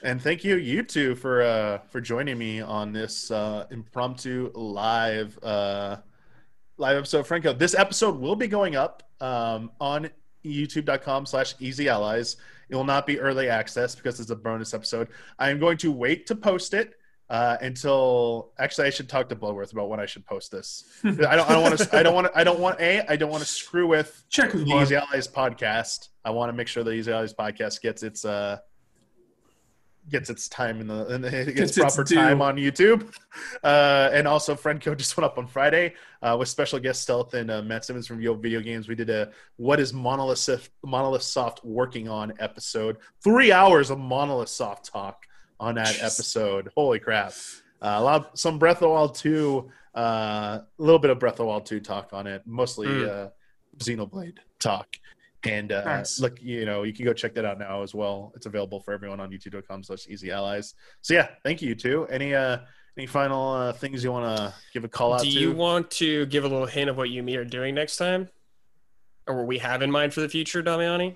And 0.00 0.22
thank 0.22 0.44
you, 0.44 0.54
you 0.54 0.84
two, 0.84 1.16
for 1.16 1.42
uh, 1.42 1.78
for 1.88 2.00
joining 2.00 2.38
me 2.38 2.60
on 2.60 2.92
this 2.92 3.32
uh, 3.32 3.66
impromptu 3.72 4.52
live 4.54 5.36
uh, 5.42 5.96
live 6.76 6.98
episode 6.98 7.26
Friend 7.26 7.42
Code. 7.42 7.58
This 7.58 7.74
episode 7.74 8.16
will 8.16 8.36
be 8.36 8.46
going 8.46 8.76
up 8.76 9.02
um, 9.20 9.72
on 9.80 10.08
youtube.com 10.44 11.26
slash 11.26 11.54
easy 11.60 11.88
allies. 11.88 12.36
It 12.68 12.76
will 12.76 12.84
not 12.84 13.06
be 13.06 13.18
early 13.18 13.48
access 13.48 13.94
because 13.94 14.20
it's 14.20 14.30
a 14.30 14.36
bonus 14.36 14.74
episode. 14.74 15.08
I 15.38 15.50
am 15.50 15.58
going 15.58 15.78
to 15.78 15.90
wait 15.90 16.26
to 16.26 16.34
post 16.34 16.74
it 16.74 16.94
uh, 17.30 17.56
until 17.60 18.52
actually 18.58 18.86
I 18.86 18.90
should 18.90 19.08
talk 19.08 19.28
to 19.28 19.36
Bloodworth 19.36 19.72
about 19.72 19.88
when 19.88 20.00
I 20.00 20.06
should 20.06 20.24
post 20.24 20.50
this. 20.50 20.84
I 21.04 21.10
don't 21.10 21.28
I 21.50 21.52
don't 21.52 21.62
want 21.62 21.78
to 21.78 21.96
I 21.96 22.02
don't 22.02 22.14
want 22.14 22.26
to 22.26 22.38
I 22.38 22.44
don't 22.44 22.60
want 22.60 22.80
a 22.80 23.10
I 23.10 23.16
don't 23.16 23.30
want 23.30 23.42
to 23.42 23.48
screw 23.48 23.86
with 23.86 24.24
Check 24.30 24.52
with 24.52 24.66
the 24.66 24.74
Easy 24.76 24.96
Allies 24.96 25.28
podcast. 25.28 26.08
I 26.24 26.30
want 26.30 26.50
to 26.50 26.54
make 26.54 26.68
sure 26.68 26.84
the 26.84 26.92
Easy 26.92 27.12
Allies 27.12 27.34
podcast 27.34 27.80
gets 27.80 28.02
its 28.02 28.24
uh 28.24 28.58
gets 30.10 30.30
its 30.30 30.48
time 30.48 30.80
in 30.80 30.86
the, 30.86 31.06
in 31.14 31.20
the 31.20 31.30
gets, 31.52 31.76
Gets 31.76 31.78
proper 31.78 32.04
time 32.04 32.40
on 32.42 32.56
YouTube. 32.56 33.12
Uh, 33.62 34.10
and 34.12 34.26
also, 34.26 34.54
Friend 34.54 34.80
Code 34.80 34.98
just 34.98 35.16
went 35.16 35.24
up 35.24 35.38
on 35.38 35.46
Friday 35.46 35.94
uh, 36.22 36.36
with 36.38 36.48
special 36.48 36.78
guest 36.78 37.02
Stealth 37.02 37.34
and 37.34 37.50
uh, 37.50 37.62
Matt 37.62 37.84
Simmons 37.84 38.06
from 38.06 38.20
Yo 38.20 38.34
Video 38.34 38.60
Games. 38.60 38.88
We 38.88 38.94
did 38.94 39.10
a 39.10 39.30
"What 39.56 39.80
is 39.80 39.92
Monolith 39.92 40.70
Monolith 40.84 41.22
Soft 41.22 41.64
working 41.64 42.08
on?" 42.08 42.32
episode. 42.38 42.98
Three 43.22 43.52
hours 43.52 43.90
of 43.90 43.98
Monolith 43.98 44.48
Soft 44.48 44.86
talk 44.86 45.26
on 45.60 45.74
that 45.76 45.88
Jeez. 45.88 46.02
episode. 46.04 46.70
Holy 46.76 46.98
crap! 46.98 47.32
Uh, 47.82 47.94
a 47.98 48.02
lot, 48.02 48.20
of, 48.32 48.38
some 48.38 48.58
Breath 48.58 48.76
of 48.76 48.80
the 48.80 48.88
Wild 48.88 49.14
two, 49.14 49.70
uh, 49.96 50.00
a 50.00 50.66
little 50.78 50.98
bit 50.98 51.10
of 51.10 51.18
Breath 51.18 51.34
of 51.34 51.38
the 51.38 51.44
Wild 51.46 51.66
two 51.66 51.80
talk 51.80 52.10
on 52.12 52.26
it. 52.26 52.42
Mostly 52.46 52.86
Mm. 52.88 53.08
uh, 53.08 53.28
Xenoblade 53.78 54.38
talk. 54.58 54.88
And 55.44 55.70
uh, 55.70 55.84
Nice. 55.84 56.18
look, 56.20 56.42
you 56.42 56.64
know, 56.64 56.82
you 56.82 56.92
can 56.92 57.04
go 57.04 57.12
check 57.12 57.32
that 57.34 57.44
out 57.44 57.58
now 57.58 57.82
as 57.82 57.94
well. 57.94 58.32
It's 58.34 58.46
available 58.46 58.80
for 58.80 58.92
everyone 58.92 59.20
on 59.20 59.30
youtube.com 59.30 59.84
slash 59.84 60.06
easy 60.08 60.30
allies. 60.32 60.74
So 61.00 61.14
yeah, 61.14 61.28
thank 61.44 61.62
you, 61.62 61.68
you 61.68 61.74
two. 61.76 62.06
Any 62.06 62.34
uh 62.34 62.58
any 62.96 63.06
final 63.06 63.52
uh, 63.52 63.72
things 63.72 64.02
you 64.02 64.10
want 64.10 64.36
to 64.36 64.52
give 64.74 64.82
a 64.82 64.88
call 64.88 65.12
out 65.14 65.20
Do 65.22 65.30
to? 65.30 65.38
you 65.38 65.52
want 65.52 65.88
to 65.92 66.26
give 66.26 66.42
a 66.44 66.48
little 66.48 66.66
hint 66.66 66.90
of 66.90 66.96
what 66.96 67.10
you 67.10 67.18
and 67.20 67.26
me 67.26 67.36
are 67.36 67.44
doing 67.44 67.76
next 67.76 67.96
time? 67.96 68.28
Or 69.28 69.36
what 69.36 69.46
we 69.46 69.58
have 69.58 69.82
in 69.82 69.90
mind 69.92 70.12
for 70.12 70.20
the 70.20 70.28
future, 70.28 70.64
Damiani? 70.64 71.14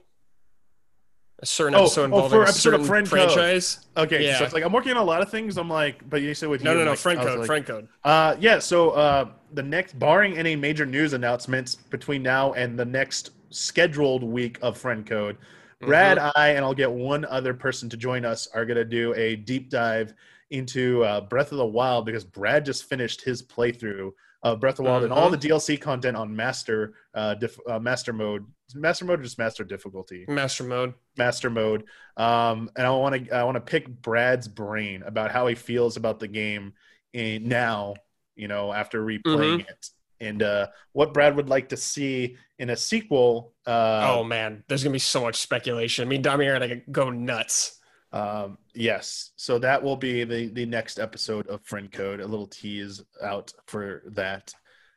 A 1.41 1.47
certain 1.47 1.75
Oh, 1.75 1.81
episode 1.87 2.03
oh, 2.03 2.05
involving 2.05 2.31
for 2.31 2.45
a 2.45 2.49
episode 2.49 2.75
of 2.75 2.81
certain 2.83 2.87
Friend 2.87 3.09
Code. 3.09 3.33
franchise? 3.33 3.87
okay, 3.97 4.25
yeah. 4.25 4.39
so 4.39 4.45
it's 4.45 4.55
like 4.55 4.62
I'm 4.62 4.73
working 4.73 4.93
on 4.93 4.99
a 4.99 5.03
lot 5.03 5.23
of 5.23 5.31
things. 5.31 5.57
I'm 5.59 5.68
like, 5.68 6.09
but 6.09 6.23
you 6.23 6.35
said 6.35 6.49
with 6.49 6.62
No, 6.62 6.70
you, 6.70 6.79
no, 6.79 6.85
no, 6.85 6.91
like, 6.91 6.99
friend 7.01 7.18
I 7.18 7.25
code, 7.25 7.39
like- 7.41 7.47
friend 7.47 7.66
code. 7.66 7.89
Uh, 8.05 8.37
yeah. 8.39 8.61
So 8.61 8.91
uh, 8.91 9.31
the 9.53 9.62
next, 9.64 9.99
barring 9.99 10.39
any 10.39 10.55
major 10.55 10.87
news 10.87 11.14
announcements 11.14 11.75
between 11.75 12.23
now 12.23 12.53
and 12.53 12.79
the 12.79 12.85
next 12.85 13.31
scheduled 13.53 14.23
week 14.25 14.59
of 14.63 14.77
Friend 14.79 15.07
Code, 15.07 15.37
Brad, 15.81 16.19
Mhm. 16.19 16.33
I, 16.37 16.49
and 16.51 16.65
I'll 16.65 16.75
get 16.75 16.91
one 16.91 17.25
other 17.25 17.55
person 17.55 17.89
to 17.91 17.97
join 17.97 18.25
us 18.25 18.47
are 18.55 18.65
gonna 18.65 18.85
do 18.85 19.13
a 19.15 19.37
deep 19.37 19.69
dive 19.71 20.15
into 20.51 21.03
uh, 21.05 21.21
Breath 21.23 21.51
of 21.53 21.59
the 21.59 21.67
Wild 21.67 22.05
because 22.07 22.25
Brad 22.25 22.65
just 22.65 22.85
finished 22.85 23.23
his 23.23 23.43
playthrough 23.43 24.13
of 24.43 24.61
Breath 24.61 24.75
of 24.75 24.85
the 24.85 24.91
Wild 24.91 25.05
and 25.05 25.13
all 25.13 25.31
the 25.31 25.39
DLC 25.39 25.81
content 25.81 26.17
on 26.17 26.35
Master 26.35 26.95
uh, 27.15 27.35
diff- 27.35 27.59
uh, 27.69 27.79
Master 27.79 28.13
mode, 28.13 28.45
Master 28.75 29.05
mode 29.05 29.21
or 29.21 29.23
just 29.23 29.39
Master 29.39 29.65
difficulty? 29.65 30.25
Master 30.29 30.65
mode. 30.65 30.95
master 31.17 31.49
mode. 31.51 31.85
Um 32.17 32.71
and 32.77 32.87
i 32.87 32.91
want 32.91 33.27
to 33.27 33.35
i 33.37 33.45
want 33.45 33.55
to 33.57 33.61
pick 33.61 33.87
brad's 34.03 34.49
brain 34.49 35.03
about 35.05 35.31
how 35.31 35.47
he 35.47 35.55
feels 35.55 35.97
about 35.97 36.21
the 36.21 36.29
game 36.29 36.73
in, 37.13 37.49
now 37.49 37.95
you 38.35 38.49
know 38.49 38.73
after 38.73 39.03
replaying 39.05 39.61
it 39.61 39.91
and 40.23 40.43
uh 40.43 40.66
what 40.93 41.12
brad 41.12 41.37
would 41.37 41.49
like 41.49 41.68
to 41.68 41.77
see 41.77 42.37
in 42.59 42.70
a 42.70 42.77
sequel 42.77 43.53
uh 43.66 44.07
oh 44.16 44.25
man, 44.25 44.62
there's 44.68 44.83
gonna 44.83 44.93
be 44.93 44.99
so 44.99 45.20
much 45.23 45.37
speculation. 45.37 46.07
I 46.07 46.09
mean, 46.09 46.23
Damiani 46.23 46.55
and 46.55 46.64
I 46.64 46.68
could 46.68 46.85
go 46.91 47.11
nuts. 47.11 47.79
um 48.12 48.59
yes 48.75 49.33
so 49.37 49.59
that 49.59 49.83
will 49.83 49.97
be 49.97 50.25
the 50.25 50.49
the 50.49 50.66
next 50.66 50.99
episode 50.99 51.47
of 51.49 51.61
friend 51.64 51.91
code 51.93 52.20
a 52.20 52.27
little 52.27 52.47
tease 52.47 53.03
out 53.23 53.53
for 53.66 54.03
that 54.07 54.53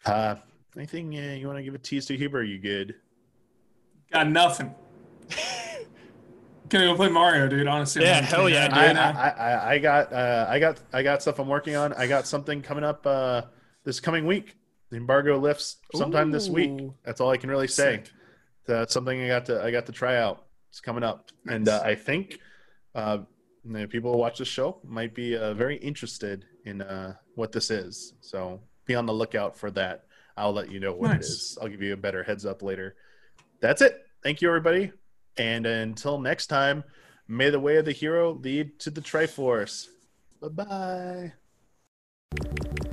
uh 0.06 0.36
anything 0.76 1.18
uh, 1.18 1.34
you 1.40 1.48
want 1.48 1.58
to 1.58 1.64
give 1.64 1.76
a 1.76 1.78
tease 1.90 2.06
to 2.08 2.16
huber 2.18 2.40
are 2.40 2.44
you 2.44 2.60
good 2.60 2.96
Got 4.12 4.30
nothing. 4.30 4.74
Gonna 6.70 6.86
go 6.86 6.96
play 6.96 7.10
Mario, 7.10 7.48
dude. 7.48 7.68
Honestly, 7.68 8.04
Yeah, 8.04 8.18
I'm 8.20 8.24
hell 8.24 8.42
gonna- 8.44 8.56
yeah, 8.56 8.70
I, 8.72 8.88
dude. 8.88 8.98
I, 8.98 9.30
I, 9.30 9.72
I 9.74 9.78
got 9.80 10.14
uh, 10.14 10.46
I 10.50 10.60
got 10.60 10.80
I 10.94 11.04
got 11.04 11.22
stuff 11.22 11.38
I'm 11.40 11.48
working 11.48 11.76
on. 11.76 11.94
I 11.94 12.08
got 12.08 12.26
something 12.28 12.62
coming 12.62 12.84
up 12.84 13.06
uh, 13.06 13.44
this 13.84 14.00
coming 14.00 14.26
week. 14.26 14.56
The 14.96 15.02
embargo 15.02 15.38
lifts 15.38 15.76
sometime 15.94 16.32
this 16.32 16.48
week. 16.48 16.72
That's 17.04 17.20
all 17.20 17.30
I 17.30 17.36
can 17.36 17.50
really 17.50 17.68
say. 17.68 18.04
Something 18.88 19.22
I 19.22 19.28
got 19.28 19.46
to 19.48 19.62
I 19.62 19.70
got 19.70 19.88
to 19.88 19.92
try 19.92 20.16
out. 20.16 20.46
It's 20.70 20.80
coming 20.80 21.04
up, 21.04 21.32
and 21.46 21.68
uh, 21.68 21.82
I 21.84 21.96
think 21.96 22.40
uh, 22.96 23.18
the 23.66 23.88
people 23.88 24.14
who 24.14 24.18
watch 24.18 24.38
the 24.38 24.46
show 24.46 24.80
might 24.86 25.14
be 25.14 25.36
uh, 25.36 25.54
very 25.54 25.76
interested 25.80 26.46
in 26.64 26.82
uh, 26.82 27.16
what 27.36 27.52
this 27.52 27.72
is. 27.72 28.14
So 28.22 28.62
be 28.86 28.96
on 28.96 29.06
the 29.06 29.12
lookout 29.12 29.58
for 29.58 29.70
that. 29.72 30.06
I'll 30.38 30.54
let 30.54 30.72
you 30.72 30.80
know 30.80 30.94
what 30.94 31.12
it 31.12 31.16
Nice. 31.16 31.28
is. 31.28 31.58
I'll 31.62 31.68
give 31.68 31.82
you 31.82 31.92
a 31.92 31.98
better 31.98 32.24
heads 32.24 32.46
up 32.46 32.62
later. 32.62 32.96
That's 33.60 33.82
it. 33.82 34.02
Thank 34.24 34.42
you, 34.42 34.48
everybody. 34.48 34.94
And 35.36 35.66
until 35.66 36.22
next 36.22 36.48
time, 36.48 36.86
may 37.28 37.50
the 37.50 37.60
way 37.60 37.76
of 37.76 37.84
the 37.84 37.92
hero 37.92 38.32
lead 38.32 38.80
to 38.80 38.92
the 38.92 39.02
Triforce. 39.02 39.88
Bye 40.42 41.34
bye. 42.40 42.85